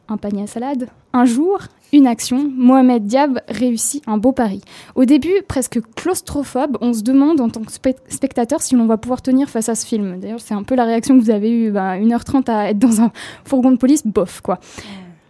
un 0.10 0.18
panier 0.18 0.44
à 0.44 0.48
salade, 0.48 0.90
un 1.14 1.26
jour, 1.26 1.60
une 1.92 2.08
action, 2.08 2.50
Mohamed 2.56 3.06
Diab 3.06 3.40
réussit 3.48 4.04
un 4.08 4.18
beau 4.18 4.32
pari. 4.32 4.62
Au 4.96 5.06
début, 5.06 5.34
presque 5.48 5.80
claustrophobe, 5.96 6.78
on 6.82 6.94
se 6.94 7.02
demande 7.02 7.42
en 7.42 7.50
tant 7.50 7.62
que 7.62 7.72
spe- 7.72 7.96
spectateur 8.10 8.62
si 8.62 8.76
l'on 8.76 8.86
va 8.86 8.98
pouvoir 8.98 9.22
tenir 9.22 9.50
face 9.50 9.70
à 9.70 9.76
ce 9.76 9.86
film. 9.86 10.20
D'ailleurs, 10.20 10.40
c'est 10.40 10.54
un 10.54 10.64
peu 10.64 10.76
la 10.76 10.86
réaction 10.86 11.18
que 11.18 11.24
vous 11.24 11.32
avez 11.32 11.50
eue, 11.52 11.72
bah, 11.72 11.98
1h30 11.98 12.50
à 12.50 12.70
être 12.70 12.80
dans 12.80 13.02
un 13.02 13.12
fourgon 13.46 13.72
de 13.72 13.78
police, 13.78 14.06
bof 14.06 14.42
quoi. 14.42 14.60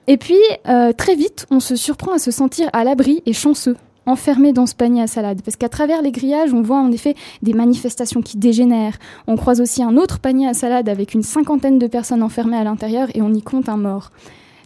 Et 0.07 0.18
puis, 0.18 0.36
euh, 0.68 0.91
très 0.91 1.16
vite, 1.16 1.45
on 1.51 1.60
se 1.60 1.76
surprend 1.76 2.14
à 2.14 2.20
se 2.20 2.32
sentir 2.32 2.70
à 2.74 2.84
l'abri 2.84 3.22
et 3.26 3.34
chanceux. 3.34 3.78
enfermés 4.05 4.53
dans 4.53 4.66
ce 4.66 4.74
panier 4.74 5.03
à 5.03 5.07
salade. 5.07 5.41
Parce 5.45 5.55
qu'à 5.55 5.70
travers 5.70 6.01
les 6.01 6.12
grillages, 6.12 6.51
on 6.51 6.64
voit 6.64 6.80
en 6.80 6.91
effet 6.91 7.14
des 7.43 7.53
manifestations 7.53 8.24
qui 8.24 8.38
dégénèrent. 8.38 8.97
On 9.28 9.36
croise 9.36 9.62
aussi 9.62 9.84
un 9.84 9.97
autre 9.97 10.18
panier 10.20 10.47
à 10.47 10.55
salade 10.55 10.89
avec 10.89 11.14
une 11.14 11.22
cinquantaine 11.22 11.78
de 11.78 11.86
personnes 11.86 12.24
enfermées 12.24 12.57
à 12.57 12.64
l'intérieur 12.64 13.10
et 13.14 13.22
on 13.22 13.32
y 13.32 13.43
compte 13.43 13.70
un 13.70 13.78
mort. 13.78 14.10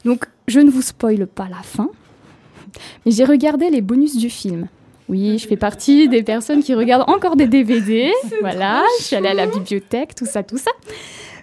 Donc, 0.06 0.26
je 0.48 0.60
ne 0.60 0.70
vous 0.70 0.82
spoile 0.82 1.28
pas 1.28 1.48
la 1.50 1.62
fin, 1.64 1.90
mais 3.06 3.12
j'ai 3.12 3.24
regardé 3.24 3.70
les 3.70 3.82
bonus 3.82 4.18
du 4.18 4.30
film. 4.30 4.68
Oui, 5.10 5.38
je 5.38 5.48
fais 5.48 5.58
partie 5.58 6.08
des 6.08 6.24
personnes 6.24 6.64
qui 6.64 6.74
regardent 6.74 7.10
encore 7.10 7.36
des 7.36 7.48
DVD. 7.48 8.12
Voilà, 8.42 8.84
je 9.00 9.06
suis 9.06 9.16
allée 9.16 9.30
à 9.30 9.34
la 9.34 9.48
bibliothèque, 9.48 10.16
tout 10.16 10.26
ça, 10.26 10.44
tout 10.44 10.58
ça. 10.58 10.72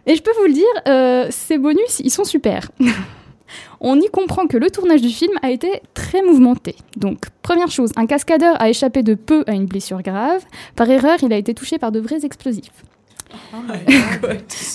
Et 0.06 0.14
je 0.14 0.22
peux 0.22 0.32
vous 0.38 0.46
le 0.46 0.52
dire, 0.52 0.64
euh, 0.88 1.26
ces 1.30 1.58
bonus, 1.58 2.00
ils 2.00 2.11
sont 2.11 2.24
super. 2.24 2.70
On 3.80 3.98
y 3.98 4.08
comprend 4.08 4.46
que 4.46 4.56
le 4.56 4.70
tournage 4.70 5.00
du 5.00 5.08
film 5.08 5.32
a 5.42 5.50
été 5.50 5.82
très 5.94 6.22
mouvementé. 6.22 6.76
Donc, 6.96 7.26
première 7.42 7.70
chose, 7.70 7.90
un 7.96 8.06
cascadeur 8.06 8.61
a 8.61 8.68
échappé 8.68 9.02
de 9.02 9.14
peu 9.14 9.42
à 9.46 9.52
une 9.52 9.66
blessure 9.66 10.02
grave. 10.02 10.44
Par 10.76 10.88
erreur, 10.90 11.18
il 11.22 11.32
a 11.32 11.36
été 11.36 11.54
touché 11.54 11.78
par 11.78 11.90
de 11.90 11.98
vrais 11.98 12.24
explosifs. 12.24 12.84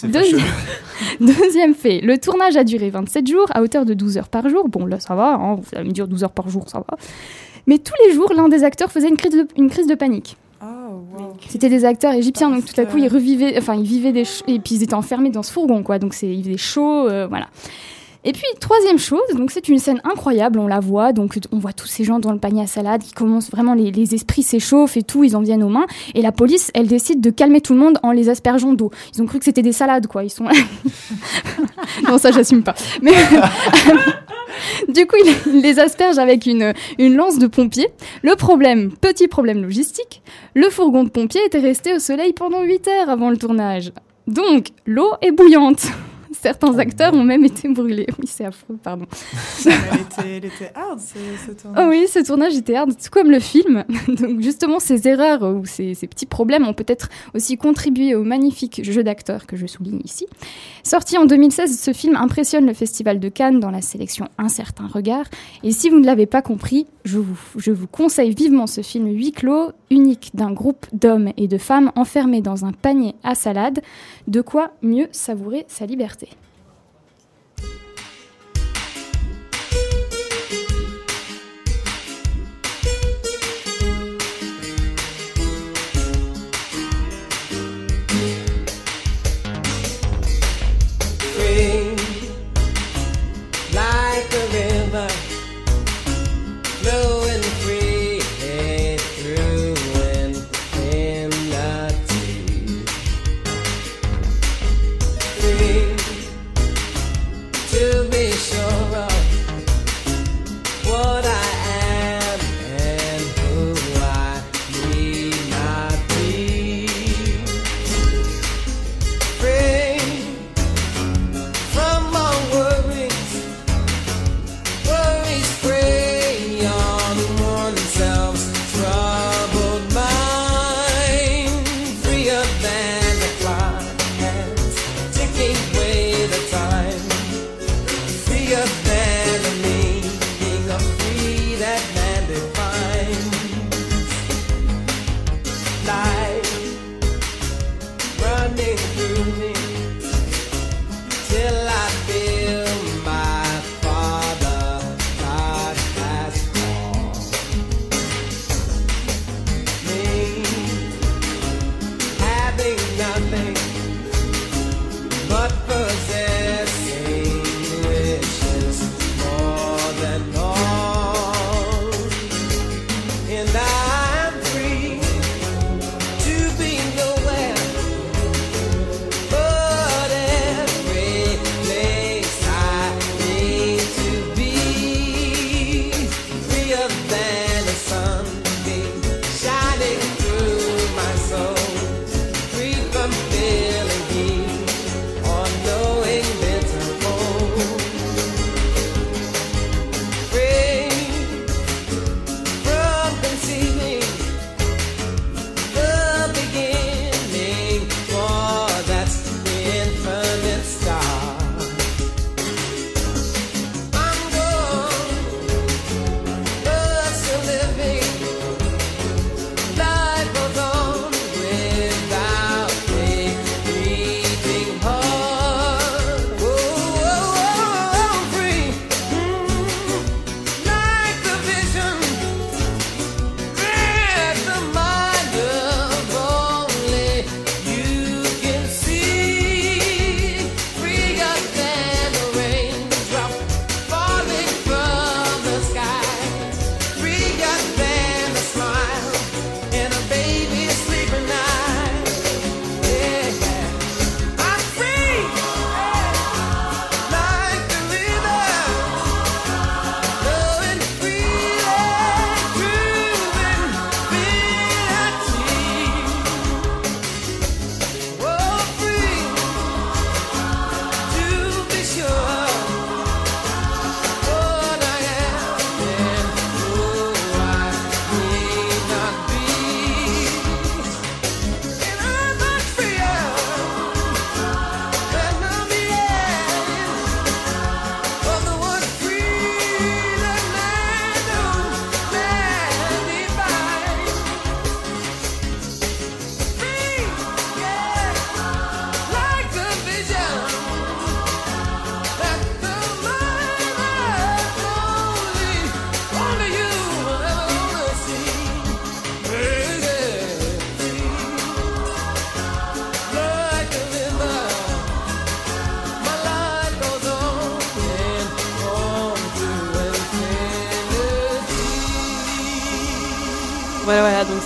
Deuxi- 0.07 0.35
Deuxième 1.19 1.73
fait, 1.75 2.01
le 2.01 2.17
tournage 2.17 2.55
a 2.57 2.63
duré 2.63 2.89
27 2.89 3.27
jours 3.27 3.47
à 3.53 3.61
hauteur 3.61 3.85
de 3.85 3.93
12 3.93 4.17
heures 4.17 4.29
par 4.29 4.47
jour. 4.49 4.67
Bon, 4.69 4.85
là, 4.85 4.99
ça 4.99 5.15
va, 5.15 5.33
hein, 5.35 5.59
allez 5.75 5.85
me 5.85 5.91
dire 5.93 6.07
12 6.07 6.23
heures 6.23 6.31
par 6.31 6.49
jour, 6.49 6.67
ça 6.69 6.79
va. 6.79 6.97
Mais 7.67 7.77
tous 7.79 7.93
les 8.05 8.13
jours, 8.13 8.31
l'un 8.35 8.47
des 8.49 8.63
acteurs 8.63 8.91
faisait 8.91 9.09
une 9.09 9.17
crise 9.17 9.31
de, 9.33 9.47
une 9.57 9.69
crise 9.69 9.87
de 9.87 9.95
panique. 9.95 10.37
C'était 11.49 11.69
des 11.69 11.83
acteurs 11.85 12.13
égyptiens, 12.13 12.49
donc 12.49 12.65
tout 12.65 12.79
à 12.79 12.85
coup 12.85 12.97
ils 12.97 13.07
revivaient, 13.09 13.55
enfin 13.57 13.75
ils 13.75 13.85
vivaient 13.85 14.11
des, 14.13 14.23
et 14.47 14.59
puis 14.59 14.75
ils 14.75 14.83
étaient 14.83 14.93
enfermés 14.93 15.29
dans 15.29 15.43
ce 15.43 15.51
fourgon, 15.51 15.83
quoi. 15.83 15.99
Donc 15.99 16.13
c'est, 16.13 16.27
il 16.27 16.43
faisait 16.43 16.57
chaud, 16.57 17.07
euh, 17.07 17.27
voilà. 17.27 17.47
Et 18.27 18.33
puis 18.33 18.43
troisième 18.59 18.97
chose, 18.97 19.21
donc 19.35 19.51
c'est 19.51 19.69
une 19.69 19.77
scène 19.77 20.01
incroyable, 20.03 20.57
on 20.57 20.65
la 20.65 20.79
voit, 20.79 21.13
donc 21.13 21.37
on 21.51 21.59
voit 21.59 21.73
tous 21.73 21.85
ces 21.85 22.03
gens 22.03 22.17
dans 22.17 22.31
le 22.31 22.39
panier 22.39 22.63
à 22.63 22.67
salade, 22.67 23.03
qui 23.03 23.13
commencent 23.13 23.51
vraiment, 23.51 23.75
les, 23.75 24.15
esprits 24.15 24.41
s'échauffent 24.41 24.97
et 24.97 25.03
tout, 25.03 25.23
ils 25.23 25.35
en 25.35 25.41
viennent 25.41 25.61
aux 25.61 25.69
mains, 25.69 25.85
et 26.15 26.23
la 26.23 26.31
police, 26.31 26.71
elle 26.73 26.87
décide 26.87 27.21
de 27.21 27.29
calmer 27.29 27.61
tout 27.61 27.73
le 27.73 27.79
monde 27.79 27.99
en 28.01 28.11
les 28.11 28.29
aspergeant 28.29 28.73
d'eau. 28.73 28.89
Ils 29.13 29.21
ont 29.21 29.27
cru 29.27 29.37
que 29.37 29.45
c'était 29.45 29.61
des 29.61 29.73
salades, 29.73 30.07
quoi. 30.07 30.23
Ils 30.23 30.31
sont 30.31 30.45
non, 32.07 32.17
ça 32.17 32.31
j'assume 32.31 32.63
pas. 32.63 32.73
Mais 33.03 33.11
du 34.89 35.05
coup, 35.05 35.17
il 35.45 35.61
les 35.61 35.77
asperge 35.77 36.17
avec 36.17 36.47
une, 36.47 36.73
une 36.97 37.15
lance 37.15 37.37
de 37.37 37.45
pompier. 37.45 37.89
Le 38.23 38.35
problème, 38.35 38.91
petit 38.91 39.27
problème 39.27 39.61
logistique, 39.61 40.23
le 40.55 40.71
fourgon 40.71 41.03
de 41.03 41.09
pompier 41.09 41.41
était 41.45 41.59
resté 41.59 41.93
au 41.93 41.99
soleil 41.99 42.33
pendant 42.33 42.63
8 42.63 42.87
heures 42.87 43.09
avant 43.09 43.29
le 43.29 43.37
tournage. 43.37 43.91
Donc, 44.25 44.69
l'eau 44.87 45.11
est 45.21 45.31
bouillante. 45.31 45.85
Certains 46.41 46.77
acteurs 46.77 47.13
ont 47.13 47.23
même 47.23 47.45
été 47.45 47.67
brûlés. 47.69 48.07
Oui, 48.19 48.27
c'est 48.27 48.45
affreux, 48.45 48.77
pardon. 48.81 49.05
Elle 49.65 49.71
était, 49.71 50.37
elle 50.37 50.45
était 50.45 50.71
hard, 50.75 50.99
ce, 50.99 51.17
ce 51.45 51.51
tournage. 51.51 51.83
Oh 51.83 51.89
oui, 51.89 52.07
ce 52.07 52.19
tournage 52.19 52.55
était 52.55 52.75
hard, 52.75 52.91
tout 52.91 53.09
comme 53.11 53.31
le 53.31 53.39
film. 53.39 53.83
Donc 54.07 54.41
justement, 54.41 54.79
ces 54.79 55.07
erreurs 55.07 55.43
ou 55.43 55.65
ces, 55.65 55.93
ces 55.93 56.07
petits 56.07 56.25
problèmes 56.25 56.67
ont 56.67 56.73
peut-être 56.73 57.09
aussi 57.33 57.57
contribué 57.57 58.15
au 58.15 58.23
magnifique 58.23 58.81
jeu 58.83 59.03
d'acteurs 59.03 59.47
que 59.47 59.55
je 59.55 59.65
souligne 59.65 60.01
ici. 60.03 60.27
Sorti 60.83 61.17
en 61.17 61.25
2016, 61.25 61.79
ce 61.79 61.93
film 61.93 62.15
impressionne 62.15 62.65
le 62.65 62.73
Festival 62.73 63.19
de 63.19 63.29
Cannes 63.29 63.59
dans 63.59 63.71
la 63.71 63.81
sélection 63.81 64.27
Un 64.37 64.49
certain 64.49 64.87
regard. 64.87 65.25
Et 65.63 65.71
si 65.71 65.89
vous 65.89 65.99
ne 65.99 66.05
l'avez 66.05 66.25
pas 66.25 66.41
compris, 66.41 66.87
je 67.03 67.17
vous, 67.17 67.37
je 67.57 67.71
vous 67.71 67.87
conseille 67.87 68.33
vivement 68.33 68.67
ce 68.67 68.81
film 68.81 69.07
huis 69.07 69.31
clos, 69.31 69.71
unique 69.89 70.31
d'un 70.33 70.51
groupe 70.51 70.85
d'hommes 70.93 71.31
et 71.37 71.47
de 71.47 71.57
femmes 71.57 71.91
enfermés 71.95 72.41
dans 72.41 72.65
un 72.65 72.71
panier 72.71 73.15
à 73.23 73.35
salade. 73.35 73.81
De 74.27 74.41
quoi 74.41 74.71
mieux 74.81 75.07
savourer 75.11 75.65
sa 75.67 75.85
liberté. 75.85 76.24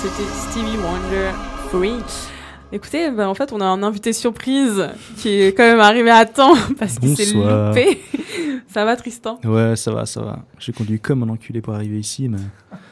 C'était 0.02 0.30
Stevie 0.32 0.78
Wonder 0.78 1.32
Free. 1.70 2.02
Écoutez, 2.72 3.12
bah, 3.12 3.28
en 3.28 3.34
fait, 3.34 3.52
on 3.52 3.60
a 3.60 3.66
un 3.66 3.84
invité 3.84 4.14
surprise 4.14 4.88
qui 5.18 5.42
est 5.42 5.54
quand 5.54 5.64
même 5.64 5.82
arrivé 5.82 6.10
à 6.10 6.26
temps 6.26 6.54
parce 6.80 7.00
qu'il 7.00 7.18
s'est 7.18 7.34
loupé. 7.34 8.02
Ça 8.68 8.86
va, 8.86 8.96
Tristan? 8.96 9.40
Ouais, 9.44 9.76
ça 9.76 9.92
va, 9.92 10.06
ça 10.06 10.22
va. 10.22 10.46
J'ai 10.60 10.72
conduit 10.72 11.00
comme 11.00 11.24
un 11.24 11.30
enculé 11.30 11.60
pour 11.60 11.74
arriver 11.74 11.98
ici, 11.98 12.30
mais. 12.30 12.38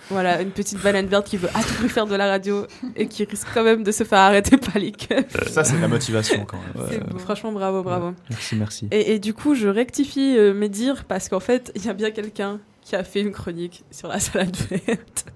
Voilà, 0.09 0.41
une 0.41 0.49
petite 0.49 0.81
baleine 0.81 1.05
verte 1.05 1.27
qui 1.27 1.37
veut 1.37 1.49
à 1.53 1.61
tout 1.61 1.75
prix 1.75 1.87
faire 1.87 2.07
de 2.07 2.15
la 2.15 2.27
radio 2.27 2.65
et 2.95 3.07
qui 3.07 3.23
risque 3.25 3.47
quand 3.53 3.63
même 3.63 3.83
de 3.83 3.91
se 3.91 4.03
faire 4.03 4.19
arrêter 4.19 4.57
par 4.57 4.79
les 4.79 4.91
keufs. 4.91 5.49
Ça, 5.51 5.63
c'est 5.63 5.75
de 5.75 5.81
la 5.81 5.87
motivation 5.87 6.45
quand 6.45 6.57
même. 6.57 7.19
Franchement, 7.19 7.51
bravo, 7.51 7.83
bravo. 7.83 8.13
Merci, 8.29 8.55
merci. 8.55 8.87
Et, 8.91 9.13
et 9.13 9.19
du 9.19 9.33
coup, 9.33 9.53
je 9.53 9.67
rectifie 9.67 10.35
euh, 10.37 10.53
mes 10.53 10.69
dires 10.69 11.05
parce 11.05 11.29
qu'en 11.29 11.39
fait, 11.39 11.71
il 11.75 11.85
y 11.85 11.89
a 11.89 11.93
bien 11.93 12.09
quelqu'un 12.09 12.59
qui 12.81 12.95
a 12.95 13.03
fait 13.03 13.21
une 13.21 13.31
chronique 13.31 13.83
sur 13.91 14.07
la 14.07 14.19
salade 14.19 14.57
verte. 14.69 15.27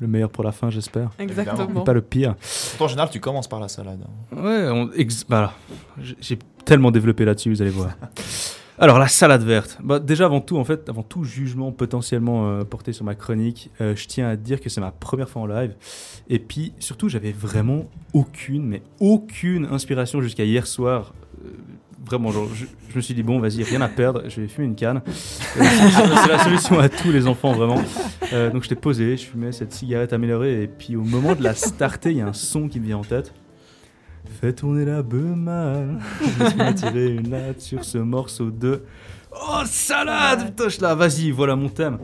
Le 0.00 0.06
meilleur 0.06 0.30
pour 0.30 0.44
la 0.44 0.52
fin, 0.52 0.70
j'espère. 0.70 1.10
Exactement. 1.18 1.82
Et 1.82 1.84
Pas 1.84 1.92
le 1.92 2.00
pire. 2.00 2.34
En 2.78 2.88
général, 2.88 3.10
tu 3.10 3.20
commences 3.20 3.48
par 3.48 3.60
la 3.60 3.68
salade. 3.68 4.00
Ouais, 4.32 4.68
on, 4.70 4.90
ex- 4.92 5.24
voilà. 5.28 5.52
J'ai- 6.00 6.16
J'ai 6.20 6.38
tellement 6.64 6.90
développé 6.90 7.24
là-dessus, 7.24 7.50
vous 7.50 7.60
allez 7.62 7.70
voir. 7.70 7.90
Alors, 8.78 8.98
la 8.98 9.08
salade 9.08 9.42
verte. 9.42 9.76
Bah, 9.82 9.98
déjà, 9.98 10.24
avant 10.24 10.40
tout, 10.40 10.56
en 10.56 10.64
fait, 10.64 10.88
avant 10.88 11.02
tout 11.02 11.22
jugement 11.22 11.70
potentiellement 11.70 12.48
euh, 12.48 12.64
porté 12.64 12.94
sur 12.94 13.04
ma 13.04 13.14
chronique, 13.14 13.70
euh, 13.82 13.94
je 13.94 14.06
tiens 14.06 14.26
à 14.26 14.36
dire 14.36 14.58
que 14.58 14.70
c'est 14.70 14.80
ma 14.80 14.90
première 14.90 15.28
fois 15.28 15.42
en 15.42 15.46
live. 15.46 15.74
Et 16.30 16.38
puis, 16.38 16.72
surtout, 16.78 17.10
j'avais 17.10 17.32
vraiment 17.32 17.84
aucune, 18.14 18.64
mais 18.66 18.80
aucune 18.98 19.66
inspiration 19.66 20.22
jusqu'à 20.22 20.44
hier 20.44 20.66
soir. 20.66 21.12
Euh, 21.44 21.50
vraiment, 22.04 22.30
je, 22.32 22.64
je 22.90 22.96
me 22.96 23.00
suis 23.00 23.14
dit, 23.14 23.22
bon, 23.22 23.38
vas-y, 23.40 23.62
rien 23.62 23.80
à 23.80 23.88
perdre, 23.88 24.22
je 24.28 24.40
vais 24.40 24.48
fumer 24.48 24.66
une 24.66 24.74
canne. 24.74 25.02
Euh, 25.06 25.62
c'est 25.62 26.28
la 26.28 26.38
solution 26.38 26.78
à 26.78 26.88
tous 26.88 27.12
les 27.12 27.26
enfants, 27.26 27.52
vraiment. 27.52 27.82
Euh, 28.32 28.50
donc, 28.50 28.64
je 28.64 28.68
t'ai 28.68 28.74
posé, 28.74 29.16
je 29.16 29.26
fumais 29.26 29.52
cette 29.52 29.72
cigarette 29.72 30.12
améliorée, 30.12 30.62
et 30.62 30.68
puis 30.68 30.96
au 30.96 31.02
moment 31.02 31.34
de 31.34 31.42
la 31.42 31.54
starter, 31.54 32.10
il 32.10 32.18
y 32.18 32.20
a 32.20 32.26
un 32.26 32.32
son 32.32 32.68
qui 32.68 32.80
me 32.80 32.86
vient 32.86 32.98
en 32.98 33.04
tête. 33.04 33.32
Fais 34.40 34.52
tourner 34.52 34.84
la 34.84 35.02
beumale. 35.02 35.98
Laisse-moi 36.38 36.72
tirer 36.72 37.14
une 37.14 37.30
latte 37.30 37.60
sur 37.60 37.84
ce 37.84 37.98
morceau 37.98 38.50
de. 38.50 38.84
Oh, 39.32 39.62
salade 39.64 40.46
Putain, 40.46 40.68
je 40.68 40.80
là, 40.80 40.94
vas-y, 40.94 41.30
voilà 41.30 41.56
mon 41.56 41.68
thème. 41.68 41.98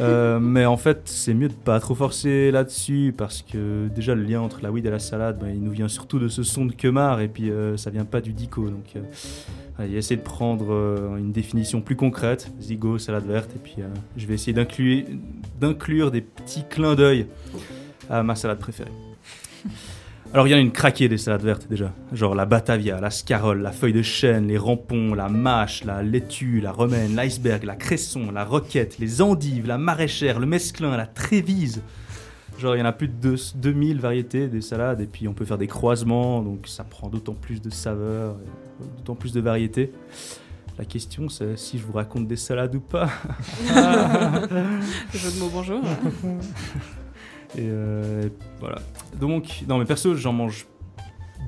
Euh, 0.00 0.38
mais 0.40 0.66
en 0.66 0.76
fait, 0.76 1.02
c'est 1.06 1.34
mieux 1.34 1.48
de 1.48 1.54
pas 1.54 1.80
trop 1.80 1.94
forcer 1.94 2.50
là-dessus 2.50 3.14
parce 3.16 3.42
que 3.42 3.88
déjà, 3.88 4.14
le 4.14 4.22
lien 4.22 4.40
entre 4.40 4.62
la 4.62 4.70
weed 4.70 4.86
et 4.86 4.90
la 4.90 4.98
salade, 4.98 5.38
ben, 5.40 5.48
il 5.48 5.62
nous 5.62 5.70
vient 5.70 5.88
surtout 5.88 6.18
de 6.18 6.28
ce 6.28 6.42
son 6.42 6.66
de 6.66 6.72
Kemar 6.72 7.20
et 7.20 7.28
puis 7.28 7.50
euh, 7.50 7.76
ça 7.76 7.90
vient 7.90 8.04
pas 8.04 8.20
du 8.20 8.32
dico. 8.32 8.68
Donc, 8.68 8.96
euh, 8.96 9.00
allez, 9.78 9.96
essayez 9.96 10.16
de 10.16 10.24
prendre 10.24 10.72
euh, 10.72 11.16
une 11.16 11.32
définition 11.32 11.80
plus 11.80 11.96
concrète 11.96 12.50
zigo, 12.60 12.98
salade 12.98 13.26
verte, 13.26 13.50
et 13.54 13.58
puis 13.58 13.76
euh, 13.78 13.88
je 14.16 14.26
vais 14.26 14.34
essayer 14.34 14.52
d'inclure, 14.52 15.04
d'inclure 15.60 16.10
des 16.10 16.20
petits 16.20 16.64
clins 16.68 16.94
d'œil 16.94 17.26
à 18.10 18.22
ma 18.22 18.34
salade 18.34 18.58
préférée. 18.58 18.92
Alors 20.34 20.46
il 20.46 20.50
y 20.50 20.54
en 20.54 20.58
a 20.58 20.60
une 20.60 20.72
craquée 20.72 21.08
des 21.08 21.16
salades 21.16 21.42
vertes 21.42 21.68
déjà, 21.70 21.92
genre 22.12 22.34
la 22.34 22.44
batavia, 22.44 23.00
la 23.00 23.10
scarole, 23.10 23.62
la 23.62 23.72
feuille 23.72 23.94
de 23.94 24.02
chêne, 24.02 24.46
les 24.48 24.58
rampons, 24.58 25.14
la 25.14 25.28
mâche, 25.30 25.84
la 25.84 26.02
laitue, 26.02 26.60
la 26.60 26.70
romaine, 26.70 27.16
l'iceberg, 27.16 27.64
la 27.64 27.76
cresson, 27.76 28.30
la 28.30 28.44
roquette, 28.44 28.98
les 28.98 29.22
endives, 29.22 29.66
la 29.66 29.78
maraîchère, 29.78 30.38
le 30.38 30.44
mesclin, 30.46 30.96
la 30.98 31.06
trévise. 31.06 31.80
Genre 32.58 32.76
il 32.76 32.78
y 32.80 32.82
en 32.82 32.86
a 32.86 32.92
plus 32.92 33.08
de 33.08 33.14
deux- 33.14 33.36
2000 33.54 34.00
variétés 34.00 34.48
des 34.48 34.60
salades 34.60 35.00
et 35.00 35.06
puis 35.06 35.28
on 35.28 35.32
peut 35.32 35.46
faire 35.46 35.58
des 35.58 35.66
croisements, 35.66 36.42
donc 36.42 36.68
ça 36.68 36.84
prend 36.84 37.08
d'autant 37.08 37.34
plus 37.34 37.62
de 37.62 37.70
saveurs, 37.70 38.36
d'autant 38.98 39.14
plus 39.14 39.32
de 39.32 39.40
variétés. 39.40 39.92
La 40.78 40.84
question 40.84 41.30
c'est 41.30 41.56
si 41.56 41.78
je 41.78 41.84
vous 41.86 41.92
raconte 41.94 42.28
des 42.28 42.36
salades 42.36 42.74
ou 42.74 42.80
pas. 42.80 43.08
Jeu 45.14 45.30
de 45.32 45.38
mots, 45.40 45.50
bonjour. 45.52 45.80
Et 47.56 47.66
euh, 47.68 48.28
voilà. 48.60 48.78
Donc, 49.18 49.62
non, 49.68 49.78
mais 49.78 49.84
perso, 49.84 50.14
j'en 50.14 50.32
mange 50.32 50.66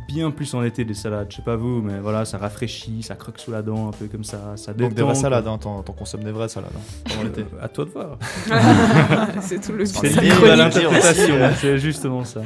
bien 0.09 0.31
plus 0.31 0.55
en 0.55 0.65
été 0.65 0.85
des 0.85 0.95
salades. 0.95 1.29
Je 1.31 1.37
sais 1.37 1.43
pas 1.43 1.57
vous, 1.57 1.83
mais 1.83 1.99
voilà, 2.01 2.25
ça 2.25 2.39
rafraîchit, 2.39 3.03
ça 3.03 3.15
croque 3.15 3.39
sous 3.39 3.51
la 3.51 3.63
dent, 3.63 3.89
un 3.89 3.93
peu 3.93 4.07
comme 4.07 4.25
ça. 4.25 4.57
ça 4.57 4.73
Donc 4.73 4.89
des 4.89 4.95
détend, 4.97 5.09
vraies 5.09 5.15
salades, 5.15 5.47
hein, 5.47 5.59
t'en 5.59 5.83
consommes 5.83 6.25
des 6.25 6.33
vraies 6.33 6.49
salades 6.49 6.73
hein, 6.75 6.81
pendant 7.09 7.23
l'été. 7.25 7.43
Euh, 7.43 7.65
à 7.65 7.69
toi 7.69 7.85
de 7.85 7.91
voir. 7.91 8.19
C'est 9.41 9.61
tout 9.61 9.73
le 9.73 9.85
C'est 9.85 10.21
libre 10.21 10.51
à 10.51 10.57
l'interprétation, 10.57 11.35
c'est 11.61 11.79
justement 11.79 12.25
ça. 12.25 12.43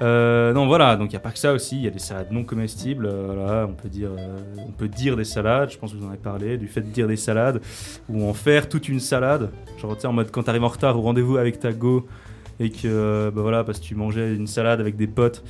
Euh, 0.00 0.52
non 0.52 0.66
voilà, 0.66 0.96
donc 0.96 1.10
il 1.10 1.12
n'y 1.12 1.16
a 1.16 1.20
pas 1.20 1.30
que 1.30 1.38
ça 1.38 1.52
aussi, 1.52 1.76
il 1.76 1.82
y 1.82 1.86
a 1.86 1.90
des 1.90 2.00
salades 2.00 2.32
non 2.32 2.42
comestibles, 2.42 3.06
euh, 3.06 3.26
voilà, 3.26 3.66
on, 3.68 3.74
peut 3.74 3.88
dire, 3.88 4.10
euh, 4.10 4.38
on 4.56 4.72
peut 4.72 4.88
dire 4.88 5.16
des 5.16 5.24
salades, 5.24 5.70
je 5.70 5.78
pense 5.78 5.92
que 5.92 5.98
vous 5.98 6.04
en 6.04 6.08
avez 6.08 6.18
parlé, 6.18 6.58
du 6.58 6.66
fait 6.66 6.80
de 6.80 6.88
dire 6.88 7.06
des 7.06 7.16
salades, 7.16 7.60
ou 8.08 8.28
en 8.28 8.34
faire 8.34 8.68
toute 8.68 8.88
une 8.88 8.98
salade, 8.98 9.50
genre 9.80 9.94
tu 9.94 10.00
sais, 10.00 10.06
en 10.08 10.12
mode 10.12 10.32
quand 10.32 10.42
tu 10.42 10.50
arrives 10.50 10.64
en 10.64 10.68
retard 10.68 10.98
au 10.98 11.02
rendez-vous 11.02 11.36
avec 11.36 11.60
ta 11.60 11.72
go, 11.72 12.08
et 12.60 12.70
que 12.70 12.86
euh, 12.86 13.30
bah 13.30 13.42
voilà, 13.42 13.64
parce 13.64 13.80
que 13.80 13.84
tu 13.84 13.94
mangeais 13.94 14.34
une 14.34 14.46
salade 14.46 14.80
avec 14.80 14.96
des 14.96 15.06
potes, 15.06 15.42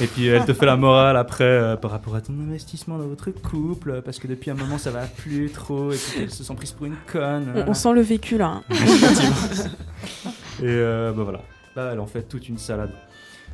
et 0.00 0.06
puis 0.06 0.26
elle 0.26 0.44
te 0.44 0.52
fait 0.52 0.66
la 0.66 0.76
morale 0.76 1.16
après 1.16 1.44
euh, 1.44 1.76
par 1.76 1.90
rapport 1.90 2.14
à 2.14 2.20
ton 2.20 2.34
investissement 2.34 2.98
dans 2.98 3.06
votre 3.06 3.30
couple, 3.30 4.02
parce 4.04 4.18
que 4.18 4.26
depuis 4.26 4.50
un 4.50 4.54
moment 4.54 4.78
ça 4.78 4.90
va 4.90 5.06
plus 5.06 5.50
trop, 5.50 5.92
et 5.92 5.96
qu'elle 6.14 6.30
se 6.30 6.44
sent 6.44 6.54
prise 6.54 6.72
pour 6.72 6.86
une 6.86 6.96
conne. 7.10 7.52
On, 7.66 7.70
on 7.70 7.74
sent 7.74 7.92
le 7.94 8.00
vécu 8.02 8.36
là. 8.38 8.60
hein. 8.60 8.62
Et 10.60 10.64
euh, 10.66 11.12
bah 11.12 11.22
voilà, 11.22 11.40
là 11.76 11.90
elle 11.92 12.00
en 12.00 12.06
fait 12.06 12.22
toute 12.22 12.48
une 12.48 12.58
salade, 12.58 12.92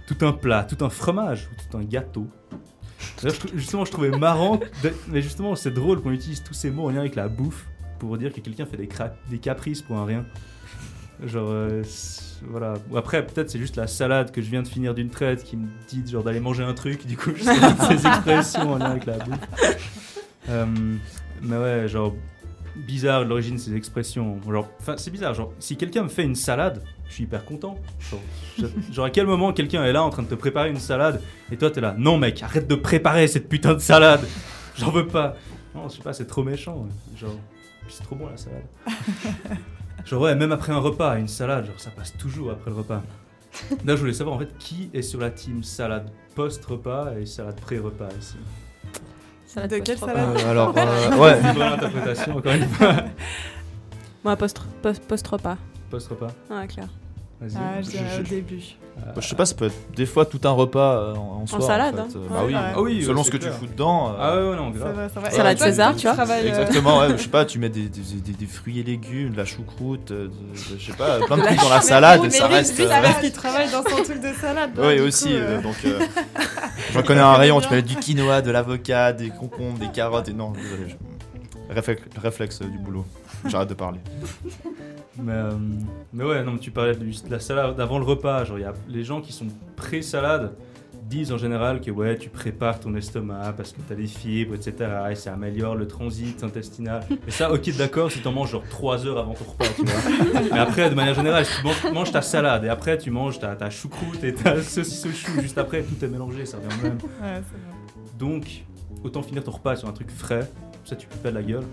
tout 0.07 0.17
un 0.27 0.33
plat, 0.33 0.65
tout 0.65 0.83
un 0.85 0.91
fromage, 0.91 1.49
ou 1.53 1.71
tout 1.71 1.77
un 1.79 1.83
gâteau. 1.85 2.27
D'ailleurs, 3.23 3.37
justement, 3.55 3.85
je 3.85 3.91
trouvais 3.93 4.11
marrant, 4.11 4.59
mais 5.09 5.21
justement, 5.21 5.55
c'est 5.57 5.71
drôle 5.71 6.01
qu'on 6.01 6.11
utilise 6.13 6.43
tous 6.43 6.55
ces 6.55 6.71
mots 6.71 6.87
en 6.87 6.91
lien 6.91 7.01
avec 7.01 7.15
la 7.17 7.29
bouffe 7.29 7.67
pour 7.99 8.17
dire 8.17 8.33
que 8.33 8.41
quelqu'un 8.41 8.65
fait 8.65 8.79
des, 8.79 8.89
des 9.31 9.39
caprices 9.39 9.83
pour 9.83 9.97
un 9.97 10.07
rien. 10.07 10.25
Genre, 11.27 11.49
euh, 11.51 11.83
voilà. 12.49 12.75
Ou 12.91 12.97
après, 12.97 13.25
peut-être 13.27 13.51
c'est 13.51 13.59
juste 13.59 13.77
la 13.77 13.87
salade 13.87 14.31
que 14.31 14.43
je 14.43 14.51
viens 14.51 14.63
de 14.63 14.69
finir 14.69 14.95
d'une 14.95 15.11
traite 15.11 15.45
qui 15.45 15.57
me 15.57 15.67
dit 15.89 16.03
genre 16.07 16.23
d'aller 16.23 16.41
manger 16.41 16.63
un 16.65 16.75
truc, 16.75 17.07
du 17.07 17.17
coup, 17.17 17.31
je 17.37 17.43
sais 17.43 17.55
ces 17.99 18.07
expressions 18.07 18.73
en 18.73 18.79
lien 18.79 18.91
avec 18.91 19.07
la 19.07 19.19
bouffe. 19.19 20.19
Euh, 20.49 20.67
mais 21.43 21.57
ouais, 21.57 21.89
genre, 21.89 22.15
bizarre 22.77 23.25
l'origine 23.25 23.57
de 23.57 23.61
ces 23.61 23.75
expressions. 23.75 24.39
Genre, 24.49 24.69
enfin, 24.81 24.95
c'est 24.97 25.11
bizarre. 25.11 25.35
Genre, 25.35 25.53
si 25.59 25.77
quelqu'un 25.77 26.03
me 26.03 26.09
fait 26.09 26.25
une 26.25 26.35
salade, 26.35 26.83
je 27.09 27.15
suis 27.15 27.25
hyper 27.25 27.45
content. 27.45 27.79
Genre, 28.91 29.07
à 29.07 29.11
quel 29.11 29.27
moment 29.27 29.53
quelqu'un 29.53 29.85
est 29.85 29.93
là 29.93 30.03
en 30.03 30.11
train 30.11 30.23
de 30.23 30.29
te 30.29 30.35
préparer 30.35 30.71
une 30.71 30.79
salade 30.81 31.21
et 31.53 31.57
toi 31.57 31.71
t'es 31.71 31.81
là, 31.81 31.95
non 31.97 32.19
mec, 32.19 32.43
arrête 32.43 32.67
de 32.69 32.75
préparer 32.75 33.29
cette 33.29 33.49
putain 33.49 33.75
de 33.75 33.79
salade. 33.79 34.27
J'en 34.77 34.91
veux 34.91 35.07
pas. 35.07 35.37
Non, 35.75 35.89
je 35.89 35.97
sais 35.97 36.03
pas, 36.03 36.13
c'est 36.13 36.27
trop 36.27 36.43
méchant. 36.43 36.77
ouais. 36.79 37.19
Genre, 37.19 37.37
c'est 37.89 38.03
trop 38.03 38.17
bon 38.17 38.29
la 38.29 38.37
salade. 38.37 38.65
Genre 40.05 40.21
ouais, 40.23 40.35
même 40.35 40.53
après 40.53 40.73
un 40.73 40.79
repas, 40.79 41.17
une 41.19 41.29
salade, 41.29 41.67
genre 41.67 41.79
ça 41.81 41.91
passe 41.91 42.17
toujours 42.17 42.51
après 42.51 42.71
le 42.71 42.77
repas. 42.77 43.03
Là, 43.85 43.95
je 43.95 44.01
voulais 44.01 44.13
savoir 44.13 44.37
en 44.37 44.39
fait 44.41 44.57
qui 44.59 44.91
est 44.93 45.03
sur 45.03 45.21
la 45.21 45.31
team 45.31 45.63
salade 45.63 46.11
post-repas 46.35 47.13
et 47.19 47.27
salade 47.27 47.61
pré-repas 47.61 48.09
ici. 48.21 48.37
Salade 49.47 49.71
De 49.71 49.79
quelle 49.79 49.97
post-repas. 49.99 50.35
salade 50.35 50.41
Euh, 50.45 50.51
alors, 50.51 50.75
euh, 50.77 51.17
ouais. 51.19 51.43
Libre 51.43 51.63
à 51.63 51.71
l'interprétation, 51.71 52.37
encore 52.37 52.53
une 52.53 52.65
fois. 52.69 52.95
Moi, 54.25 54.37
post- 54.37 54.61
post- 54.83 55.03
post-repas. 55.07 55.57
Post-repas. 55.91 56.33
Ah, 56.51 56.67
clair. 56.67 56.89
Vas-y. 57.47 57.57
Ah, 57.63 57.83
je 57.83 57.89
dirais 57.91 58.05
Je- 58.17 58.21
au 58.21 58.25
je- 58.25 58.31
début. 58.31 58.55
Euh, 58.97 59.01
Bah, 59.07 59.13
je 59.21 59.27
sais 59.29 59.35
pas, 59.35 59.45
ça 59.45 59.57
peut 59.57 59.65
être 59.67 59.75
des 59.97 60.07
fois 60.07 60.25
tout 60.25 60.39
un 60.45 60.51
repas 60.53 60.97
euh, 60.99 61.15
en, 61.17 61.41
en 61.43 61.47
soi. 61.49 61.61
salade, 61.61 61.95
en 61.99 62.05
fait. 62.05 62.17
hein. 62.17 62.21
Euh, 62.23 62.29
bah 62.31 62.37
Ouais, 62.41 62.47
oui. 62.47 62.55
Ah 62.57 62.81
oui, 62.81 63.03
selon 63.05 63.19
ouais, 63.19 63.25
ce 63.25 63.31
que 63.33 63.37
tu 63.39 63.49
fous 63.49 63.67
dedans. 63.67 64.11
euh, 64.11 64.17
Ah 64.21 64.37
ouais, 64.37 64.57
non, 64.57 64.73
Ça 64.73 64.79
grave. 64.79 64.95
va, 64.97 65.09
ça 65.09 65.21
va. 65.21 65.31
Salade 65.31 65.59
César, 65.59 65.97
tu 65.97 66.07
vois. 66.09 66.17
euh, 66.29 66.47
Exactement, 66.49 66.99
ouais, 67.01 67.09
je 67.11 67.17
sais 67.23 67.29
pas, 67.29 67.45
tu 67.45 67.59
mets 67.59 67.69
des, 67.71 67.89
des, 67.89 68.01
des- 68.01 68.21
des- 68.21 68.33
des 68.33 68.47
fruits 68.47 68.79
et 68.79 68.83
légumes, 68.85 69.33
de 69.33 69.37
la 69.37 69.45
choucroute, 69.45 70.13
euh, 70.13 70.25
de- 70.25 70.29
de- 70.29 70.79
je 70.79 70.87
sais 70.93 70.97
pas, 70.97 71.19
plein 71.27 71.37
de 71.39 71.43
trucs 71.43 71.61
dans 71.61 71.69
la 71.71 71.81
salade 71.81 72.25
et 72.25 72.31
ça 72.31 72.49
Mais 72.49 72.55
reste. 72.57 72.79
lui, 72.79 72.85
euh, 72.85 73.21
qu'il 73.21 73.33
travaille 73.33 73.71
dans 73.71 73.83
son 73.83 74.03
truc 74.05 74.21
de 74.21 74.33
salade. 74.41 74.75
donc, 74.75 74.85
Oui, 74.87 74.95
du 74.97 75.01
aussi. 75.03 75.25
coup, 75.25 75.31
euh, 75.35 75.59
euh, 75.59 75.63
donc, 75.63 75.75
euh, 75.87 75.99
j'en 76.93 77.03
connais 77.03 77.21
un 77.21 77.35
rayon, 77.35 77.61
tu 77.61 77.69
peux 77.69 77.75
mettre 77.75 77.89
du 77.89 77.97
quinoa, 77.97 78.43
de 78.43 78.51
l'avocat, 78.53 79.13
des 79.13 79.31
concombres, 79.31 79.79
des 79.81 79.89
carottes. 79.89 80.29
Et 80.29 80.33
non, 80.35 80.53
désolé. 80.53 80.85
je- 80.91 80.95
Réflexe, 81.71 82.03
réflexe 82.17 82.63
du 82.63 82.79
boulot. 82.79 83.05
J'arrête 83.47 83.69
de 83.69 83.75
parler. 83.75 84.01
Mais, 85.17 85.33
euh, 85.33 85.51
mais 86.13 86.25
ouais, 86.25 86.43
non, 86.43 86.55
mais 86.55 86.59
tu 86.59 86.73
parlais 86.73 86.97
de, 86.97 87.05
de 87.05 87.31
la 87.31 87.39
salade 87.39 87.79
avant 87.81 88.01
le 88.01 88.05
repas. 88.05 88.43
Genre, 88.43 88.59
il 88.59 88.63
y 88.63 88.65
a 88.65 88.73
les 88.89 89.05
gens 89.05 89.21
qui 89.21 89.33
sont 89.33 89.47
pré-salade 89.77 90.57
disent 91.05 91.33
en 91.33 91.39
général 91.39 91.81
que 91.81 91.91
ouais, 91.91 92.17
tu 92.17 92.31
prépares 92.31 92.81
ton 92.81 92.95
estomac 92.95 93.53
parce 93.57 93.73
que 93.73 93.81
tu 93.87 93.93
as 93.93 93.97
des 93.97 94.07
fibres, 94.07 94.55
etc. 94.55 94.91
Et 95.11 95.15
ça 95.15 95.35
améliore 95.35 95.77
le 95.77 95.87
transit 95.87 96.43
intestinal. 96.43 97.05
Et 97.27 97.31
ça, 97.31 97.53
ok, 97.53 97.77
d'accord, 97.77 98.11
si 98.11 98.21
t'en 98.21 98.33
manges 98.33 98.51
genre 98.53 98.65
3 98.69 99.07
heures 99.07 99.19
avant 99.19 99.35
ton 99.35 99.45
repas, 99.45 99.67
tu 99.77 99.85
vois. 99.85 100.41
Mais 100.53 100.59
après, 100.59 100.91
de 100.91 100.95
manière 100.95 101.15
générale, 101.15 101.45
si 101.45 101.57
tu 101.59 101.65
manges, 101.65 101.93
manges 101.93 102.13
ta 102.13 102.23
salade 102.23 102.65
et 102.65 102.69
après 102.69 102.99
tu 102.99 103.11
manges 103.11 103.39
ta, 103.39 103.55
ta 103.55 103.71
choucroute 103.71 104.25
et 104.25 104.35
ta 104.35 104.61
saucisse 104.63 105.05
au 105.07 105.13
chou, 105.13 105.41
juste 105.41 105.59
après, 105.59 105.83
tout 105.83 106.03
est 106.05 106.09
mélangé, 106.09 106.47
ça 106.47 106.57
revient 106.57 106.69
au 106.81 106.83
même. 106.83 106.95
Ouais, 106.95 107.01
c'est 107.21 107.31
vrai. 107.31 108.03
Donc, 108.19 108.65
autant 109.03 109.23
finir 109.23 109.45
ton 109.45 109.53
repas 109.53 109.77
sur 109.77 109.89
un 109.89 109.93
truc 109.93 110.11
frais, 110.11 110.51
ça 110.85 110.97
tu 110.97 111.07
peux 111.07 111.17
pas 111.17 111.31
de 111.31 111.35
la 111.37 111.43
gueule. 111.43 111.65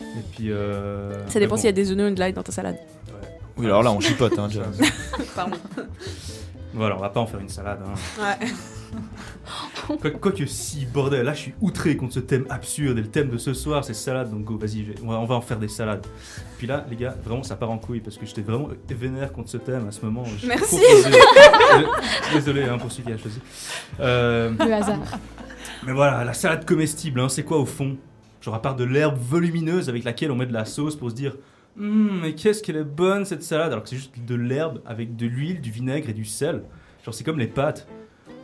Et 0.00 0.04
puis. 0.34 0.50
euh, 0.52 1.26
Ça 1.28 1.38
dépend 1.40 1.56
s'il 1.56 1.66
y 1.66 1.68
a 1.68 1.72
des 1.72 1.90
oignons 1.90 2.08
et 2.08 2.12
de 2.12 2.18
l'ail 2.20 2.32
dans 2.32 2.42
ta 2.42 2.52
salade. 2.52 2.76
Oui, 3.56 3.66
alors 3.66 3.82
là, 3.82 3.92
on 3.92 4.00
chipote, 4.00 4.38
hein, 4.38 4.48
déjà. 4.48 4.62
Pardon. 5.36 5.56
Voilà, 6.74 6.96
on 6.96 7.00
va 7.00 7.10
pas 7.10 7.20
en 7.20 7.26
faire 7.26 7.40
une 7.40 7.50
salade. 7.50 7.80
Hein. 7.84 7.94
Ouais. 8.40 8.48
Quoi- 10.00 10.10
Quoique 10.10 10.46
si, 10.46 10.86
bordel, 10.86 11.24
là 11.24 11.32
je 11.34 11.40
suis 11.40 11.54
outré 11.60 11.96
contre 11.96 12.14
ce 12.14 12.20
thème 12.20 12.46
absurde 12.50 12.98
et 12.98 13.02
le 13.02 13.08
thème 13.08 13.28
de 13.30 13.36
ce 13.38 13.52
soir 13.52 13.84
c'est 13.84 13.94
salade, 13.94 14.30
donc 14.30 14.44
go, 14.44 14.56
vas-y, 14.58 14.84
je 14.84 14.92
on 15.02 15.08
va, 15.08 15.18
on 15.18 15.24
va 15.24 15.34
en 15.34 15.40
faire 15.40 15.58
des 15.58 15.68
salades. 15.68 16.06
Puis 16.58 16.66
là, 16.66 16.86
les 16.90 16.96
gars, 16.96 17.14
vraiment 17.24 17.42
ça 17.42 17.56
part 17.56 17.70
en 17.70 17.78
couille 17.78 18.00
parce 18.00 18.16
que 18.16 18.24
j'étais 18.26 18.42
vraiment 18.42 18.68
vénère 18.88 19.32
contre 19.32 19.50
ce 19.50 19.56
thème 19.56 19.88
à 19.88 19.92
ce 19.92 20.04
moment. 20.04 20.24
Merci. 20.46 20.76
proposé- 20.76 21.86
Désolé 22.34 22.62
hein, 22.64 22.78
pour 22.78 22.90
celui 22.92 23.04
qui 23.04 23.12
a 23.12 23.18
choisi. 23.18 23.40
Euh, 24.00 24.50
Le 24.58 24.72
hasard. 24.72 24.98
Mais 25.84 25.92
voilà, 25.92 26.24
la 26.24 26.32
salade 26.34 26.64
comestible, 26.64 27.20
hein, 27.20 27.28
c'est 27.28 27.42
quoi 27.44 27.58
au 27.58 27.66
fond? 27.66 27.96
Genre 28.42 28.54
à 28.54 28.60
part 28.60 28.76
de 28.76 28.84
l'herbe 28.84 29.16
volumineuse 29.18 29.88
avec 29.88 30.04
laquelle 30.04 30.30
on 30.32 30.36
met 30.36 30.46
de 30.46 30.52
la 30.52 30.64
sauce 30.64 30.96
pour 30.96 31.10
se 31.10 31.14
dire 31.14 31.36
Hum, 31.78 32.20
mais 32.20 32.34
qu'est-ce 32.34 32.62
qu'elle 32.62 32.76
est 32.76 32.84
bonne 32.84 33.24
cette 33.24 33.42
salade 33.42 33.72
Alors 33.72 33.84
que 33.84 33.88
c'est 33.88 33.96
juste 33.96 34.12
de 34.26 34.34
l'herbe 34.34 34.82
avec 34.84 35.16
de 35.16 35.26
l'huile, 35.26 35.60
du 35.60 35.70
vinaigre 35.70 36.10
et 36.10 36.12
du 36.12 36.24
sel. 36.26 36.64
Genre 37.04 37.14
c'est 37.14 37.24
comme 37.24 37.38
les 37.38 37.46
pâtes. 37.46 37.88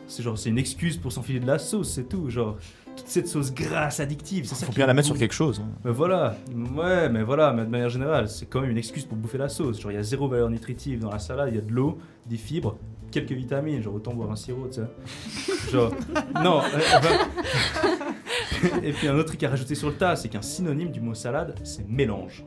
C'est 0.07 0.23
genre 0.23 0.39
c'est 0.39 0.49
une 0.49 0.59
excuse 0.59 0.97
pour 0.97 1.13
s'enfiler 1.13 1.41
de 1.41 1.47
la 1.47 1.59
sauce, 1.59 1.91
c'est 1.93 2.09
tout. 2.09 2.31
Genre 2.31 2.57
toute 2.99 3.09
cette 3.09 3.29
sauce 3.29 3.53
grasse 3.53 4.01
addictive, 4.01 4.47
c'est 4.47 4.55
ça. 4.55 4.67
Faut 4.67 4.73
bien 4.73 4.87
la 4.87 4.95
mettre 4.95 5.07
sur 5.09 5.19
quelque 5.19 5.35
chose. 5.35 5.61
hein. 5.65 5.69
Mais 5.85 5.91
voilà, 5.91 6.37
ouais, 6.77 7.09
mais 7.09 7.23
voilà, 7.23 7.53
mais 7.53 7.65
de 7.65 7.71
manière 7.71 7.89
générale, 7.89 8.29
c'est 8.29 8.47
quand 8.47 8.61
même 8.61 8.71
une 8.71 8.79
excuse 8.79 9.05
pour 9.05 9.17
bouffer 9.17 9.39
la 9.39 9.49
sauce. 9.49 9.81
Genre, 9.81 9.93
il 9.93 9.95
y 9.95 9.99
a 9.99 10.03
zéro 10.03 10.29
valeur 10.29 10.51
nutritive 10.51 11.01
dans 11.01 11.11
la 11.11 11.19
salade, 11.19 11.49
il 11.51 11.57
y 11.57 11.59
a 11.59 11.63
de 11.63 11.73
l'eau, 11.73 11.99
des 12.27 12.37
fibres, 12.37 12.77
quelques 13.11 13.33
vitamines, 13.33 13.83
genre 13.83 13.95
autant 13.95 14.15
boire 14.15 14.31
un 14.31 14.37
sirop, 14.37 14.69
tu 14.69 14.81
sais. 14.81 15.71
Genre, 15.73 15.93
non, 16.43 16.61
euh, 16.63 17.09
Et 18.83 18.93
puis 18.93 19.09
un 19.09 19.15
autre 19.15 19.29
truc 19.29 19.43
à 19.45 19.51
rajouter 19.51 19.75
sur 19.75 19.89
le 19.89 19.95
tas, 19.95 20.17
c'est 20.17 20.29
qu'un 20.29 20.43
synonyme 20.43 20.91
du 20.91 21.01
mot 21.01 21.15
salade, 21.15 21.55
c'est 21.65 21.89
mélange. 21.89 22.45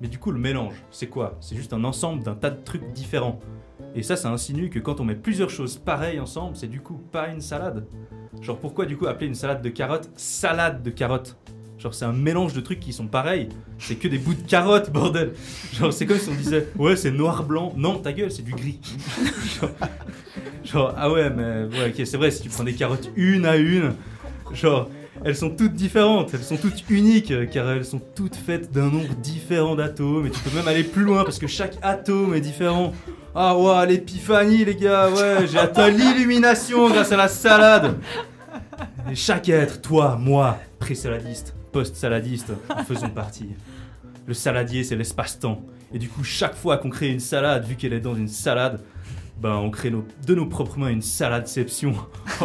Mais 0.00 0.08
du 0.08 0.18
coup, 0.18 0.30
le 0.30 0.38
mélange, 0.38 0.74
c'est 0.90 1.08
quoi? 1.08 1.36
C'est 1.40 1.56
juste 1.56 1.72
un 1.72 1.82
ensemble 1.84 2.22
d'un 2.22 2.34
tas 2.34 2.50
de 2.50 2.62
trucs 2.62 2.92
différents. 2.92 3.40
Et 3.94 4.02
ça, 4.02 4.16
ça 4.16 4.30
insinue 4.30 4.70
que 4.70 4.78
quand 4.78 5.00
on 5.00 5.04
met 5.04 5.14
plusieurs 5.14 5.50
choses 5.50 5.78
pareilles 5.78 6.20
ensemble, 6.20 6.56
c'est 6.56 6.68
du 6.68 6.80
coup 6.80 7.00
pas 7.10 7.28
une 7.28 7.40
salade. 7.40 7.86
Genre, 8.40 8.58
pourquoi 8.58 8.86
du 8.86 8.96
coup 8.96 9.06
appeler 9.06 9.26
une 9.26 9.34
salade 9.34 9.62
de 9.62 9.68
carottes 9.68 10.10
salade 10.16 10.82
de 10.82 10.90
carottes? 10.90 11.36
Genre, 11.78 11.94
c'est 11.94 12.04
un 12.04 12.12
mélange 12.12 12.54
de 12.54 12.60
trucs 12.60 12.80
qui 12.80 12.92
sont 12.92 13.06
pareils. 13.06 13.48
C'est 13.78 13.94
que 13.94 14.08
des 14.08 14.18
bouts 14.18 14.34
de 14.34 14.42
carottes, 14.42 14.90
bordel. 14.92 15.32
Genre, 15.72 15.92
c'est 15.92 16.06
comme 16.06 16.18
si 16.18 16.28
on 16.28 16.34
disait, 16.34 16.66
ouais, 16.76 16.96
c'est 16.96 17.12
noir-blanc. 17.12 17.74
Non, 17.76 17.98
ta 17.98 18.12
gueule, 18.12 18.32
c'est 18.32 18.42
du 18.42 18.52
gris. 18.52 18.80
genre, 19.60 19.70
genre, 20.64 20.94
ah 20.96 21.10
ouais, 21.10 21.30
mais 21.30 21.64
ouais, 21.76 21.88
ok, 21.90 22.04
c'est 22.04 22.16
vrai, 22.16 22.32
si 22.32 22.42
tu 22.42 22.48
prends 22.48 22.64
des 22.64 22.74
carottes 22.74 23.10
une 23.14 23.46
à 23.46 23.56
une, 23.56 23.94
genre, 24.52 24.90
elles 25.24 25.36
sont 25.36 25.50
toutes 25.50 25.74
différentes, 25.74 26.32
elles 26.34 26.42
sont 26.42 26.56
toutes 26.56 26.88
uniques, 26.90 27.30
euh, 27.30 27.46
car 27.46 27.70
elles 27.70 27.84
sont 27.84 28.00
toutes 28.14 28.36
faites 28.36 28.72
d'un 28.72 28.90
nombre 28.90 29.14
différent 29.22 29.74
d'atomes. 29.74 30.26
Et 30.26 30.30
tu 30.30 30.40
peux 30.40 30.56
même 30.56 30.68
aller 30.68 30.84
plus 30.84 31.04
loin 31.04 31.24
parce 31.24 31.38
que 31.38 31.46
chaque 31.46 31.76
atome 31.82 32.34
est 32.34 32.40
différent. 32.40 32.92
Ah 33.34 33.56
ouais, 33.56 33.86
l'épiphanie, 33.86 34.64
les 34.64 34.74
gars, 34.74 35.10
ouais, 35.10 35.46
j'ai 35.46 35.58
atteint 35.58 35.90
l'illumination 35.90 36.88
grâce 36.88 37.12
à 37.12 37.16
la 37.16 37.28
salade. 37.28 37.98
Et 39.10 39.14
chaque 39.14 39.48
être, 39.48 39.80
toi, 39.80 40.16
moi, 40.18 40.58
pré-saladiste, 40.78 41.54
post-saladiste, 41.72 42.52
en 42.68 42.84
faisons 42.84 43.10
partie. 43.10 43.50
Le 44.26 44.34
saladier, 44.34 44.84
c'est 44.84 44.96
l'espace-temps. 44.96 45.62
Et 45.92 45.98
du 45.98 46.08
coup, 46.08 46.22
chaque 46.22 46.54
fois 46.54 46.76
qu'on 46.76 46.90
crée 46.90 47.08
une 47.08 47.20
salade, 47.20 47.64
vu 47.64 47.76
qu'elle 47.76 47.94
est 47.94 48.00
dans 48.00 48.14
une 48.14 48.28
salade, 48.28 48.80
ben 49.40 49.54
on 49.54 49.70
crée 49.70 49.90
de 49.90 50.34
nos 50.34 50.46
propres 50.46 50.78
mains 50.78 50.88
une 50.88 51.02
saladception. 51.02 51.94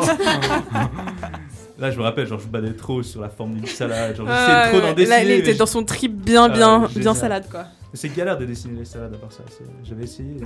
Là, 1.84 1.91
je 1.91 1.97
me 1.97 2.03
rappelle, 2.03 2.25
genre, 2.25 2.39
je 2.39 2.47
badais 2.47 2.71
trop 2.71 3.03
sur 3.03 3.19
la 3.19 3.27
forme 3.27 3.55
d'une 3.55 3.65
salade. 3.65 4.15
Genre, 4.15 4.25
j'essayais 4.25 4.47
Ah, 4.55 4.69
trop 4.69 4.79
d'en 4.79 4.93
dessiner. 4.93 5.17
Là, 5.17 5.23
il 5.23 5.31
était 5.31 5.53
dans 5.53 5.65
son 5.65 5.84
trip 5.84 6.15
bien, 6.15 6.45
Ah, 6.45 6.49
bien, 6.49 6.88
bien 6.95 7.13
salade, 7.13 7.45
quoi. 7.51 7.65
C'est 7.93 8.07
galère 8.15 8.38
de 8.38 8.45
dessiner 8.45 8.79
les 8.79 8.86
salades 8.86 9.13
à 9.13 9.17
part 9.17 9.34
ça. 9.34 9.43
c'est- 9.49 9.65
J'avais 9.84 10.05
essayé. 10.05 10.38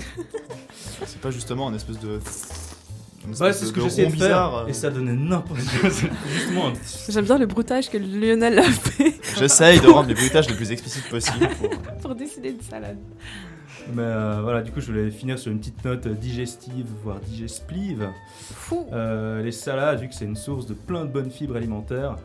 C'est 1.05 1.21
pas 1.21 1.29
justement 1.29 1.67
un 1.69 1.75
espèce 1.75 1.99
de. 1.99 2.19
une 3.23 3.35
Ouais, 3.35 3.53
c'est 3.53 3.65
ce 3.65 3.71
que 3.71 3.81
j'essayais 3.81 4.07
rond 4.07 4.13
de 4.13 4.17
faire. 4.17 4.27
bizarre, 4.27 4.57
euh. 4.57 4.67
Et 4.67 4.73
ça 4.73 4.89
donnait 4.89 5.13
n'importe 5.13 5.59
quoi. 5.79 5.89
C'est 5.91 6.09
Justement, 6.33 6.69
un- 6.69 6.73
J'aime 7.11 7.25
bien 7.25 7.37
le 7.37 7.45
broutage 7.45 7.89
que 7.91 7.97
Lionel 7.99 8.57
a 8.57 8.63
fait 8.63 9.13
J'essaye 9.37 9.79
de 9.79 9.87
rendre 9.87 10.07
les 10.09 10.15
bruitages 10.15 10.49
les 10.49 10.55
plus 10.55 10.71
explicites 10.71 11.07
possibles. 11.07 11.47
Pour... 11.59 11.69
pour 12.01 12.15
dessiner 12.15 12.49
une 12.49 12.61
salade. 12.61 12.97
Mais 13.93 14.03
euh, 14.03 14.41
voilà, 14.41 14.61
du 14.61 14.71
coup, 14.71 14.81
je 14.81 14.87
voulais 14.87 15.09
finir 15.09 15.39
sur 15.39 15.51
une 15.51 15.59
petite 15.59 15.83
note 15.85 16.07
digestive, 16.07 16.87
voire 17.03 17.19
digestive. 17.19 18.09
Euh, 18.91 19.41
les 19.41 19.51
salades, 19.51 19.99
vu 20.01 20.09
que 20.09 20.15
c'est 20.15 20.25
une 20.25 20.35
source 20.35 20.65
de 20.65 20.73
plein 20.73 21.05
de 21.05 21.09
bonnes 21.11 21.31
fibres 21.31 21.55
alimentaires, 21.55 22.17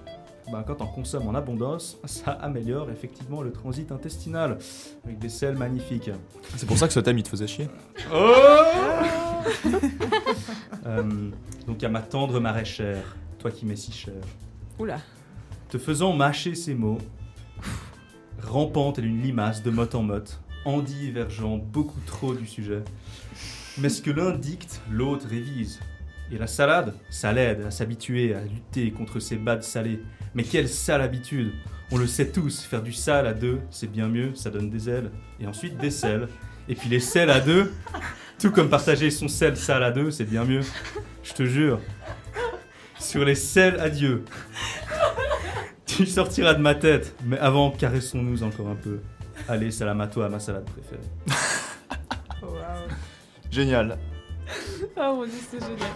ben, 0.50 0.64
quand 0.66 0.80
on 0.82 0.86
consomme 0.86 1.28
en 1.28 1.34
abondance, 1.34 1.98
ça 2.04 2.32
améliore 2.32 2.90
effectivement 2.90 3.42
le 3.42 3.52
transit 3.52 3.90
intestinal 3.92 4.58
avec 5.04 5.18
des 5.18 5.28
sels 5.28 5.56
magnifiques. 5.56 6.10
C'est 6.56 6.66
pour 6.66 6.76
ça 6.76 6.88
que 6.88 6.92
ce 6.92 7.00
thème 7.00 7.18
il 7.18 7.22
te 7.22 7.28
faisait 7.28 7.46
chier. 7.46 7.68
Oh 8.12 8.32
Euh, 10.84 11.30
donc 11.66 11.82
à 11.84 11.88
ma 11.88 12.00
tendre 12.00 12.40
maraîchère, 12.40 13.16
toi 13.38 13.52
qui 13.52 13.66
m'es 13.66 13.76
si 13.76 13.92
cher, 13.92 14.14
Oula. 14.80 14.98
te 15.68 15.78
faisant 15.78 16.12
mâcher 16.12 16.56
ces 16.56 16.74
mots, 16.74 16.98
rampante 18.40 18.96
telle 18.96 19.06
une 19.06 19.22
limace 19.22 19.62
de 19.62 19.70
mot 19.70 19.86
en 19.94 20.02
mot, 20.64 20.70
endivergeant 20.70 21.56
beaucoup 21.56 22.00
trop 22.06 22.34
du 22.34 22.46
sujet. 22.46 22.82
Mais 23.78 23.88
ce 23.88 24.02
que 24.02 24.10
l'un 24.10 24.32
dicte, 24.32 24.80
l'autre 24.90 25.26
révise. 25.28 25.80
Et 26.30 26.38
la 26.38 26.46
salade, 26.46 26.94
ça 27.10 27.32
l'aide 27.32 27.62
à 27.66 27.70
s'habituer 27.70 28.34
à 28.34 28.42
lutter 28.42 28.90
contre 28.90 29.20
ces 29.20 29.36
bades 29.36 29.62
salées. 29.62 30.00
Mais 30.34 30.44
quelle 30.44 30.68
sale 30.68 31.02
habitude 31.02 31.52
On 31.90 31.98
le 31.98 32.06
sait 32.06 32.30
tous, 32.30 32.62
faire 32.62 32.82
du 32.82 32.92
sale 32.92 33.26
à 33.26 33.34
deux, 33.34 33.60
c'est 33.70 33.90
bien 33.90 34.08
mieux, 34.08 34.34
ça 34.34 34.50
donne 34.50 34.70
des 34.70 34.88
ailes. 34.88 35.10
Et 35.40 35.46
ensuite 35.46 35.76
des 35.76 35.90
sels. 35.90 36.28
Et 36.68 36.74
puis 36.74 36.88
les 36.88 37.00
sels 37.00 37.28
à 37.28 37.40
deux, 37.40 37.72
tout 38.38 38.50
comme 38.50 38.70
partager 38.70 39.10
son 39.10 39.28
sel 39.28 39.56
sale 39.56 39.82
à 39.82 39.90
deux, 39.90 40.10
c'est 40.10 40.24
bien 40.24 40.44
mieux. 40.44 40.62
Je 41.22 41.32
te 41.34 41.44
jure. 41.44 41.80
Sur 42.98 43.24
les 43.24 43.34
sels 43.34 43.78
à 43.78 43.90
Dieu. 43.90 44.24
Tu 45.84 46.06
sortiras 46.06 46.54
de 46.54 46.62
ma 46.62 46.74
tête, 46.74 47.14
mais 47.26 47.38
avant, 47.38 47.70
caressons-nous 47.70 48.42
encore 48.42 48.68
un 48.68 48.74
peu. 48.74 49.00
Allez, 49.48 49.70
salam 49.70 50.00
à 50.00 50.28
ma 50.28 50.38
salade 50.38 50.64
préférée. 50.64 51.02
Génial. 53.50 53.98
Oh 54.96 55.16
mon 55.16 55.24
dieu, 55.24 55.34
c'est 55.50 55.60
génial. 55.60 55.90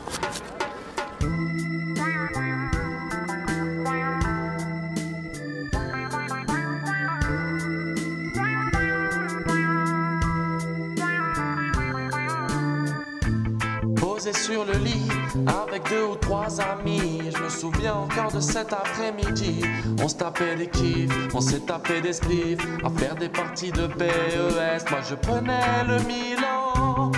Posé 13.96 14.32
sur 14.32 14.64
le 14.64 14.72
lit 14.78 15.08
avec 15.46 15.88
deux 15.88 16.04
ou 16.04 16.14
trois 16.16 16.60
amis. 16.60 17.22
Je 17.34 17.42
me 17.42 17.48
souviens 17.48 17.94
encore 17.94 18.32
de 18.32 18.40
cet 18.40 18.72
après-midi. 18.72 19.62
On 20.02 20.08
se 20.08 20.16
tapait 20.16 20.56
des 20.56 20.68
kiffs, 20.68 21.12
on 21.34 21.40
s'est 21.40 21.60
tapé 21.60 22.00
des 22.00 22.12
spliffs. 22.12 22.66
À 22.84 22.90
faire 22.90 23.16
des 23.16 23.28
parties 23.28 23.72
de 23.72 23.86
PES. 23.86 24.90
Moi 24.90 25.00
je 25.08 25.14
prenais 25.14 25.84
le 25.86 25.98
Milan. 26.04 27.12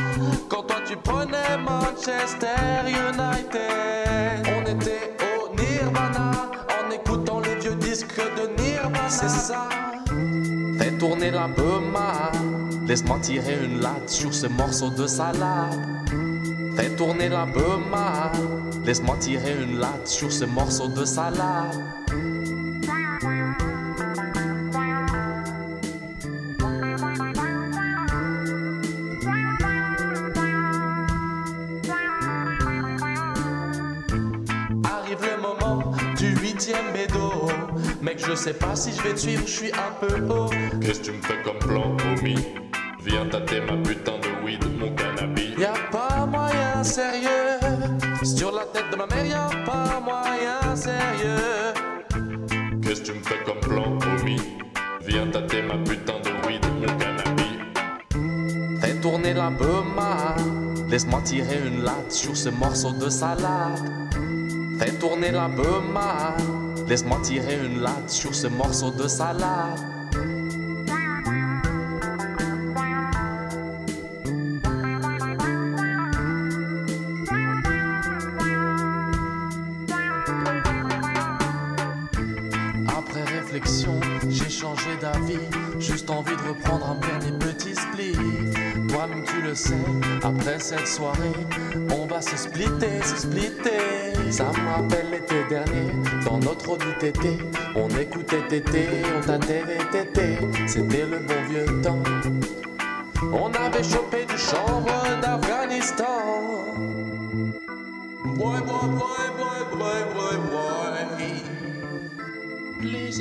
Quand 0.48 0.62
toi 0.62 0.78
tu 0.86 0.96
prenais 0.96 1.56
Manchester 1.58 2.46
United. 2.86 4.46
On 4.56 4.62
était 4.62 5.16
au 5.36 5.54
Nirvana 5.54 6.30
en 6.68 6.90
écoutant 6.90 7.40
les 7.40 7.56
vieux 7.56 7.76
disques 7.76 8.20
de 8.36 8.62
Nirvana. 8.62 9.08
C'est 9.08 9.28
ça. 9.28 9.68
Fais 10.78 10.92
tourner 10.98 11.30
la 11.30 11.48
bema. 11.48 12.32
Laisse-moi 12.86 13.18
tirer 13.20 13.64
une 13.64 13.80
latte 13.80 14.08
sur 14.08 14.32
ce 14.32 14.46
morceau 14.46 14.88
de 14.90 15.06
salade. 15.06 15.78
Fais 16.78 16.90
tourner 16.90 17.28
la 17.28 17.44
bema. 17.44 18.30
Laisse-moi 18.84 19.16
tirer 19.18 19.64
une 19.64 19.80
latte 19.80 20.06
sur 20.06 20.30
ce 20.30 20.44
morceau 20.44 20.86
de 20.86 21.04
salade. 21.04 21.74
Arrive 34.84 35.18
le 35.20 35.42
moment 35.42 35.92
du 36.16 36.28
huitième 36.36 36.92
bédo. 36.94 37.48
Mec, 38.00 38.24
je 38.24 38.36
sais 38.36 38.54
pas 38.54 38.76
si 38.76 38.92
je 38.92 39.02
vais 39.02 39.14
te 39.14 39.18
suivre, 39.18 39.42
je 39.46 39.52
suis 39.52 39.72
un 39.72 40.06
peu 40.06 40.32
haut. 40.32 40.48
Qu'est-ce 40.80 41.00
que 41.00 41.06
tu 41.06 41.10
me 41.10 41.22
fais 41.22 41.42
comme 41.42 41.58
plan, 41.58 41.96
homie 42.06 42.38
Viens 43.04 43.26
tâter 43.26 43.62
ma 43.62 43.76
putain 43.78 44.18
de 44.18 44.44
weed, 44.46 44.64
mon 44.78 44.94
cannabis. 44.94 45.58
Y 45.58 45.64
a 45.64 45.72
pas 45.90 46.24
moyen 46.24 46.67
sérieux. 46.88 47.60
Sur 48.22 48.52
la 48.52 48.64
tête 48.64 48.90
de 48.90 48.96
ma 48.96 49.06
mère, 49.06 49.24
y 49.24 49.32
a 49.32 49.48
pas 49.64 50.00
moyen 50.00 50.74
sérieux. 50.74 51.74
Qu'est-ce 52.82 53.02
que 53.02 53.06
tu 53.06 53.12
me 53.12 53.22
fais 53.22 53.42
comme 53.44 53.60
plan, 53.60 53.98
homie 54.06 54.40
Viens 55.06 55.26
tâter 55.26 55.62
ma 55.62 55.76
putain 55.78 56.18
de 56.24 56.46
weed, 56.46 56.64
mon 56.80 56.86
cannabis. 56.98 58.80
Fais 58.80 58.94
tourner 59.00 59.34
la 59.34 59.50
bema. 59.50 60.36
Laisse-moi 60.88 61.20
tirer 61.22 61.60
une 61.66 61.82
latte 61.82 62.10
sur 62.12 62.36
ce 62.36 62.48
morceau 62.48 62.92
de 62.92 63.08
salade. 63.08 63.78
Fais 64.78 64.92
tourner 64.92 65.30
la 65.30 65.48
bema. 65.48 66.34
Laisse-moi 66.88 67.18
tirer 67.22 67.58
une 67.64 67.82
latte 67.82 68.08
sur 68.08 68.34
ce 68.34 68.46
morceau 68.46 68.90
de 68.90 69.06
salade. 69.06 69.97
Juste 85.78 86.10
envie 86.10 86.36
de 86.36 86.48
reprendre 86.48 86.90
un 86.90 86.94
dernier 87.06 87.38
petit 87.38 87.74
split. 87.74 88.16
Toi-même 88.88 89.24
tu 89.24 89.42
le 89.42 89.54
sais, 89.54 89.74
après 90.22 90.58
cette 90.58 90.86
soirée, 90.86 91.32
on 91.94 92.06
va 92.06 92.20
se 92.20 92.36
splitter, 92.36 93.02
se 93.02 93.16
splitter. 93.16 94.30
Ça 94.30 94.44
me 94.44 94.70
rappelle 94.70 95.10
l'été 95.10 95.44
dernier, 95.48 95.92
dans 96.24 96.38
notre 96.38 96.70
Audi 96.70 96.86
TT. 96.98 97.38
On 97.76 97.88
écoutait 97.90 98.42
TT, 98.48 98.88
on 99.16 99.20
tâtait 99.26 99.62
les 99.66 99.84
tétés. 99.90 100.38
C'était 100.66 101.06
le 101.06 101.18
bon 101.18 101.42
vieux 101.48 101.80
temps. 101.82 102.02
On 103.32 103.52
avait 103.52 103.82
chopé 103.82 104.24
du 104.24 104.38
chanvre 104.38 105.20
d'Afghanistan. 105.20 106.04
Boy, 108.24 108.60
boy, 108.60 108.88
boy, 108.98 109.28
boy, 109.36 109.60
boy, 109.78 110.02
boy, 110.14 110.36
boy. 110.50 110.68
Les 112.80 113.20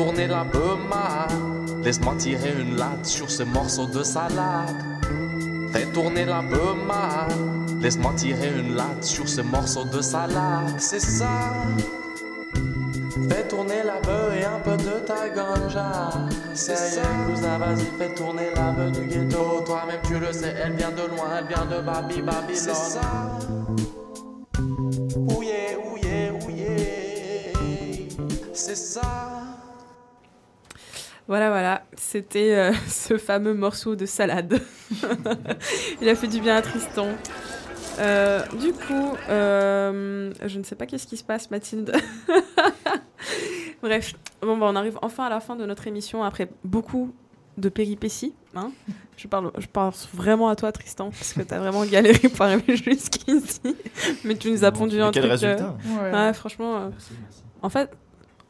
tourner 0.00 0.28
la 0.28 0.44
beuma, 0.44 1.28
laisse-moi 1.84 2.14
tirer 2.16 2.54
une 2.58 2.76
latte 2.76 3.04
sur 3.04 3.30
ce 3.30 3.42
morceau 3.42 3.84
de 3.84 4.02
salade. 4.02 4.74
Fais 5.74 5.84
tourner 5.92 6.24
la 6.24 6.40
beuma, 6.40 7.28
laisse-moi 7.82 8.14
tirer 8.16 8.50
une 8.60 8.76
latte 8.76 9.04
sur 9.04 9.28
ce 9.28 9.42
morceau 9.42 9.84
de 9.84 10.00
salade. 10.00 10.72
C'est 10.78 11.00
ça. 11.00 11.52
Fais 13.28 13.46
tourner 13.46 13.82
la 13.84 14.00
bœuf 14.00 14.40
et 14.40 14.44
un 14.46 14.60
peu 14.60 14.78
de 14.78 15.00
ta 15.04 15.28
ganja. 15.28 16.10
C'est 16.54 16.76
ça. 16.76 17.02
Cousin, 17.26 17.58
vas-y, 17.58 17.84
fais 17.98 18.14
tourner 18.14 18.54
la 18.56 18.70
bœuf 18.70 18.92
du 18.92 19.06
ghetto. 19.06 19.62
Toi-même, 19.66 20.00
tu 20.04 20.18
le 20.18 20.32
sais, 20.32 20.54
elle 20.64 20.76
vient 20.76 20.92
de 20.92 21.02
loin, 21.14 21.28
elle 21.38 21.46
vient 21.46 21.66
de 21.66 21.84
Babi 21.84 22.22
Babylone. 22.22 22.54
C'est 22.54 22.74
ça. 22.74 23.38
Ouye, 25.14 25.76
ouye, 25.92 26.30
ouye. 26.46 26.64
C'est 28.54 28.76
ça. 28.76 29.29
Voilà, 31.30 31.48
voilà, 31.50 31.84
c'était 31.96 32.56
euh, 32.56 32.72
ce 32.88 33.16
fameux 33.16 33.54
morceau 33.54 33.94
de 33.94 34.04
salade. 34.04 34.60
Il 36.02 36.08
a 36.08 36.16
fait 36.16 36.26
du 36.26 36.40
bien 36.40 36.56
à 36.56 36.60
Tristan. 36.60 37.06
Euh, 38.00 38.40
du 38.60 38.72
coup, 38.72 39.14
euh, 39.28 40.32
je 40.44 40.58
ne 40.58 40.64
sais 40.64 40.74
pas 40.74 40.86
qu'est-ce 40.86 41.06
qui 41.06 41.16
se 41.16 41.22
passe, 41.22 41.48
Mathilde. 41.52 41.92
Bref, 43.82 44.14
bon, 44.42 44.56
bah, 44.58 44.66
on 44.70 44.74
arrive 44.74 44.98
enfin 45.02 45.26
à 45.26 45.30
la 45.30 45.38
fin 45.38 45.54
de 45.54 45.64
notre 45.66 45.86
émission 45.86 46.24
après 46.24 46.48
beaucoup 46.64 47.14
de 47.58 47.68
péripéties. 47.68 48.34
Hein 48.56 48.72
je, 49.16 49.28
parle, 49.28 49.52
je 49.56 49.68
pense 49.72 50.08
vraiment 50.12 50.48
à 50.48 50.56
toi, 50.56 50.72
Tristan, 50.72 51.10
parce 51.10 51.32
que 51.32 51.42
tu 51.42 51.54
as 51.54 51.60
vraiment 51.60 51.84
galéré 51.84 52.28
pour 52.28 52.42
arriver 52.44 52.74
jusqu'ici. 52.76 53.60
Mais 54.24 54.34
tu 54.34 54.50
nous 54.50 54.64
as 54.64 54.72
pondu 54.72 55.00
un 55.00 55.12
quel 55.12 55.22
truc. 55.22 55.30
résultat 55.30 55.76
euh, 55.86 56.10
Ouais. 56.10 56.12
ouais, 56.12 56.32
franchement. 56.32 56.76
euh, 56.78 56.90
En 57.62 57.68
fait, 57.68 57.88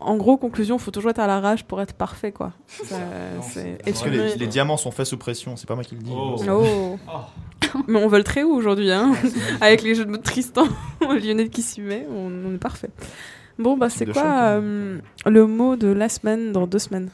en 0.00 0.16
gros, 0.16 0.36
conclusion, 0.36 0.78
faut 0.78 0.90
toujours 0.90 1.10
être 1.10 1.18
à 1.20 1.26
l'arrache 1.26 1.64
pour 1.64 1.80
être 1.80 1.94
parfait, 1.94 2.32
quoi. 2.32 2.52
Ça, 2.66 2.96
c'est- 3.42 3.78
et 3.86 3.92
Parce 3.92 4.02
que 4.02 4.08
les, 4.10 4.34
les 4.36 4.46
diamants 4.46 4.76
sont 4.76 4.90
faits 4.90 5.06
sous 5.06 5.18
pression, 5.18 5.56
c'est 5.56 5.66
pas 5.68 5.74
moi 5.74 5.84
qui 5.84 5.94
le 5.94 6.02
dis. 6.02 6.12
Oh. 6.14 6.96
Mais 7.86 8.02
on 8.02 8.08
vole 8.08 8.24
très 8.24 8.42
haut 8.42 8.52
aujourd'hui, 8.54 8.90
hein. 8.90 9.12
Avec 9.60 9.82
les 9.82 9.94
jeux 9.94 10.04
de 10.04 10.10
mots 10.10 10.16
de 10.16 10.22
Tristan, 10.22 10.64
Lionel 11.00 11.50
qui 11.50 11.62
s'y 11.62 11.80
met, 11.80 12.06
on, 12.10 12.30
on 12.46 12.54
est 12.54 12.58
parfait. 12.58 12.90
Bon, 13.58 13.76
bah, 13.76 13.90
c'est 13.90 14.06
quoi 14.10 14.22
euh, 14.24 14.98
le 15.26 15.46
mot 15.46 15.76
de 15.76 15.88
la 15.88 16.08
semaine 16.08 16.50
dans 16.52 16.66
deux 16.66 16.78
semaines? 16.78 17.10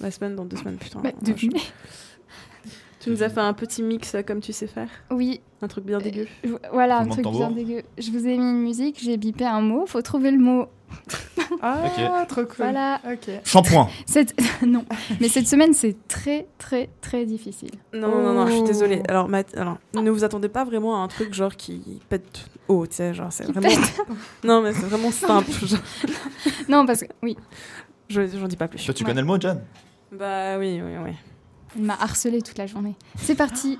La 0.00 0.10
semaine 0.10 0.36
dans 0.36 0.44
deux 0.44 0.56
semaines, 0.56 0.76
putain. 0.76 1.00
Bah, 1.00 1.10
je- 1.20 1.32
devinez. 1.32 1.62
Tu 3.00 3.10
nous 3.10 3.22
as 3.22 3.28
fait 3.28 3.40
un 3.40 3.52
petit 3.54 3.82
mix 3.82 4.14
euh, 4.16 4.22
comme 4.22 4.40
tu 4.40 4.52
sais 4.52 4.66
faire? 4.66 4.88
Oui. 5.10 5.40
Un 5.62 5.68
truc 5.68 5.84
bien 5.84 5.98
dégueu. 5.98 6.26
Je- 6.44 6.50
Voilà, 6.72 6.98
un 6.98 7.06
truc 7.06 7.24
tambour. 7.24 7.48
bien 7.48 7.50
dégueu. 7.56 7.82
Je 7.96 8.10
vous 8.10 8.26
ai 8.26 8.36
mis 8.36 8.50
une 8.50 8.60
musique, 8.60 8.98
j'ai 9.00 9.16
bipé 9.16 9.44
un 9.46 9.60
mot, 9.60 9.86
faut 9.86 10.02
trouver 10.02 10.30
le 10.30 10.38
mot. 10.38 10.66
Ah, 11.62 11.82
Ok. 11.86 12.28
trop 12.28 12.42
cool. 12.44 12.54
Voilà. 12.58 13.00
Ok. 13.10 13.30
Shampoing. 13.44 13.88
Cette... 14.06 14.34
non, 14.66 14.84
mais 15.20 15.28
cette 15.28 15.46
semaine, 15.48 15.72
c'est 15.74 15.96
très, 16.08 16.46
très, 16.58 16.88
très 17.00 17.24
difficile. 17.26 17.70
Non, 17.92 18.08
non, 18.08 18.22
non, 18.22 18.32
non, 18.34 18.46
je 18.46 18.52
suis 18.52 18.60
Oh. 18.62 18.66
désolée. 18.66 19.02
Alors, 19.08 19.28
ne 19.28 20.10
vous 20.10 20.24
attendez 20.24 20.48
pas 20.48 20.64
vraiment 20.64 21.00
à 21.00 21.04
un 21.04 21.08
truc 21.08 21.34
genre 21.34 21.54
qui 21.56 22.00
pète 22.08 22.46
haut, 22.68 22.86
tu 22.86 22.96
sais, 22.96 23.14
genre 23.14 23.32
c'est 23.32 23.44
vraiment. 23.44 23.68
pète. 23.68 24.00
non, 24.44 24.60
mais 24.62 24.72
c'est 24.72 24.86
vraiment 24.86 25.10
simple. 25.10 25.50
genre. 25.66 25.80
Non, 26.68 26.86
parce 26.86 27.00
que, 27.00 27.06
oui. 27.22 27.36
Je 28.08 28.26
j'en 28.26 28.46
dis 28.48 28.56
pas 28.56 28.68
plus. 28.68 28.84
Toi, 28.84 28.94
tu 28.94 29.04
connais 29.04 29.20
le 29.20 29.26
mot, 29.26 29.36
John? 29.40 29.60
Bah 30.12 30.58
oui, 30.58 30.80
oui, 30.82 30.92
oui. 31.04 31.12
Il 31.76 31.82
m'a 31.84 31.94
harcelé 32.00 32.40
toute 32.40 32.56
la 32.58 32.66
journée. 32.66 32.94
C'est 33.16 33.34
parti. 33.34 33.78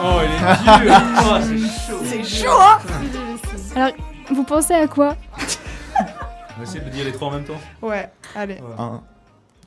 Oh, 0.00 0.20
il 0.22 0.30
est 0.30 0.84
dur 0.84 1.00
Oh, 1.20 1.36
c'est 1.42 1.58
chaud 1.58 2.00
C'est 2.04 2.24
chaud, 2.24 2.50
hein 2.60 2.78
Alors, 3.74 3.92
vous 4.30 4.44
pensez 4.44 4.74
à 4.74 4.86
quoi 4.86 5.16
On 5.38 6.58
va 6.58 6.62
essayer 6.62 6.80
de 6.80 6.90
dire 6.90 7.04
les 7.04 7.12
trois 7.12 7.28
en 7.28 7.32
même 7.32 7.44
temps 7.44 7.60
Ouais, 7.82 8.08
allez. 8.34 8.58
Un. 8.78 9.00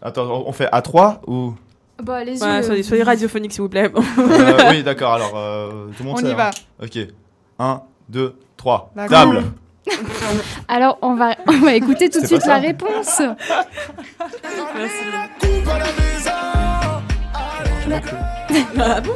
Attends, 0.01 0.43
on 0.45 0.51
fait 0.51 0.65
A3 0.71 1.19
ou? 1.27 1.53
Bah, 2.01 2.15
allez-y. 2.17 2.41
Ouais, 2.41 2.49
euh, 2.49 2.63
soyez, 2.63 2.83
soyez 2.83 3.03
radiophonique, 3.03 3.51
s'il 3.51 3.61
vous 3.61 3.69
plaît. 3.69 3.91
Euh, 4.17 4.57
oui, 4.71 4.81
d'accord, 4.83 5.13
alors 5.13 5.33
euh, 5.35 5.87
tout 5.95 6.03
le 6.03 6.09
monde 6.09 6.17
On 6.17 6.21
sait, 6.21 6.31
y 6.31 6.33
va. 6.33 6.47
hein. 6.47 6.83
Ok. 6.83 6.97
1, 7.59 7.81
2, 8.09 8.35
3. 8.57 8.91
La 8.95 9.07
Table 9.07 9.43
Alors, 10.67 10.97
on 11.01 11.13
va, 11.15 11.35
on 11.47 11.59
va 11.59 11.75
écouter 11.75 12.09
tout 12.09 12.21
de 12.21 12.25
suite 12.25 12.45
la 12.45 12.57
réponse. 12.57 13.21
Merci. 14.75 14.95
Ah 18.77 18.99
bon? 18.99 19.13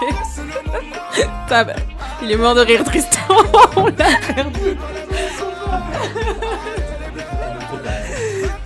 Ok. 1.16 1.28
Table. 1.48 1.74
Il 2.22 2.30
est 2.32 2.36
mort 2.36 2.54
de 2.54 2.60
rire, 2.60 2.84
Tristan. 2.84 3.18
On 3.76 3.86
l'a 3.86 4.16
perdu. 4.34 4.76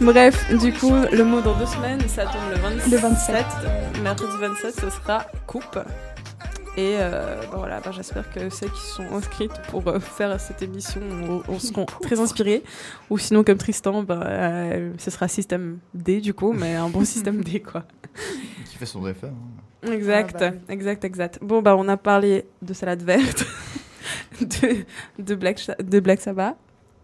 Bref, 0.01 0.55
du 0.57 0.73
coup, 0.73 0.95
le 1.13 1.25
mot 1.25 1.41
dans 1.41 1.55
deux 1.55 1.67
semaines, 1.67 2.01
ça 2.09 2.25
tombe 2.25 2.41
le 2.51 2.57
27. 2.61 2.91
Le 2.91 2.97
27. 2.99 3.47
Mercredi 4.03 4.33
27, 4.41 4.75
ce 4.81 4.91
sera 4.91 5.25
coupe. 5.47 5.79
Et 6.79 6.95
euh, 7.01 7.41
bah 7.51 7.57
voilà, 7.57 7.81
bah 7.81 7.91
j'espère 7.91 8.31
que 8.31 8.49
celles 8.51 8.71
qui 8.71 8.81
sont 8.87 9.03
inscrites 9.13 9.61
pour 9.69 9.89
euh, 9.89 9.99
faire 9.99 10.41
cette 10.41 10.63
émission 10.63 11.01
on, 11.29 11.43
on 11.53 11.59
seront 11.59 11.87
très 11.87 12.21
inspirés. 12.21 12.63
Ou 13.11 13.19
sinon, 13.19 13.43
comme 13.43 13.59
Tristan, 13.59 14.05
bah, 14.05 14.23
euh, 14.25 14.93
ce 14.97 15.11
sera 15.11 15.27
système 15.27 15.79
D 15.93 16.21
du 16.21 16.35
coup, 16.35 16.53
mais 16.53 16.77
un 16.77 16.89
bon 16.89 17.05
système 17.05 17.43
D 17.43 17.61
quoi. 17.61 17.85
Qui 18.65 18.77
fait 18.77 18.87
son 18.87 19.05
effet. 19.09 19.27
hein. 19.27 19.91
Exact, 19.93 20.37
Ah 20.41 20.51
bah 20.51 20.57
exact, 20.69 21.05
exact. 21.05 21.39
Bon, 21.43 21.63
bah, 21.63 21.75
on 21.77 21.89
a 21.89 21.97
parlé 21.97 22.45
de 22.63 22.73
salade 22.75 23.03
verte, 23.03 23.45
de, 24.41 24.85
de, 25.21 25.35
Black, 25.35 25.61
de 25.83 25.99
Black 25.99 26.21
Sabbath, 26.21 26.57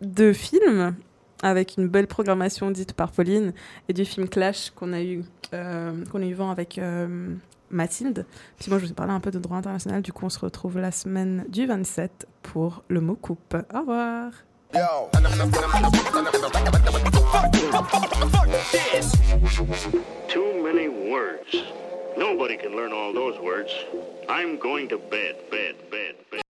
de 0.03 0.33
films 0.33 0.95
avec 1.43 1.75
une 1.79 1.89
belle 1.89 2.07
programmation 2.07 2.71
dite 2.71 2.93
par 2.93 3.11
Pauline 3.11 3.53
et 3.89 3.93
du 3.93 4.05
film 4.05 4.29
Clash 4.29 4.71
qu'on 4.71 4.93
a 4.93 5.03
eu, 5.03 5.25
euh, 5.53 6.05
qu'on 6.13 6.23
a 6.23 6.27
eu 6.27 6.35
vent 6.35 6.51
avec 6.51 6.79
euh, 6.79 7.35
Mathilde. 7.75 8.27
Puis 8.59 8.71
moi, 8.71 8.79
je 8.79 8.87
vous 8.87 8.93
ai 8.93 8.95
parlé 8.95 9.13
un 9.13 9.21
peu 9.21 9.31
de 9.31 9.39
droit 9.39 9.59
international. 9.59 10.03
Du 10.03 10.13
coup, 10.13 10.25
on 10.25 10.31
se 10.31 10.39
retrouve 10.39 10.79
la 10.79 10.91
semaine 10.91 11.45
du 11.49 11.67
27 11.67 12.27
pour 12.43 12.83
le 12.89 13.01
mot 13.01 13.17
coupe. 13.17 13.57
Au 13.75 13.81
revoir. 13.81 14.33
Too 20.29 20.63
many 20.63 20.89
words. 20.89 21.55
Nobody 22.17 22.57
can 22.57 22.77
learn 22.77 22.93
all 22.93 23.13
those 23.13 23.39
words. 23.41 23.73
I'm 24.29 24.59
going 24.59 24.89
to 24.89 24.99
bed, 24.99 25.37
bed, 25.51 25.75
bed, 25.91 26.15
bed. 26.31 26.44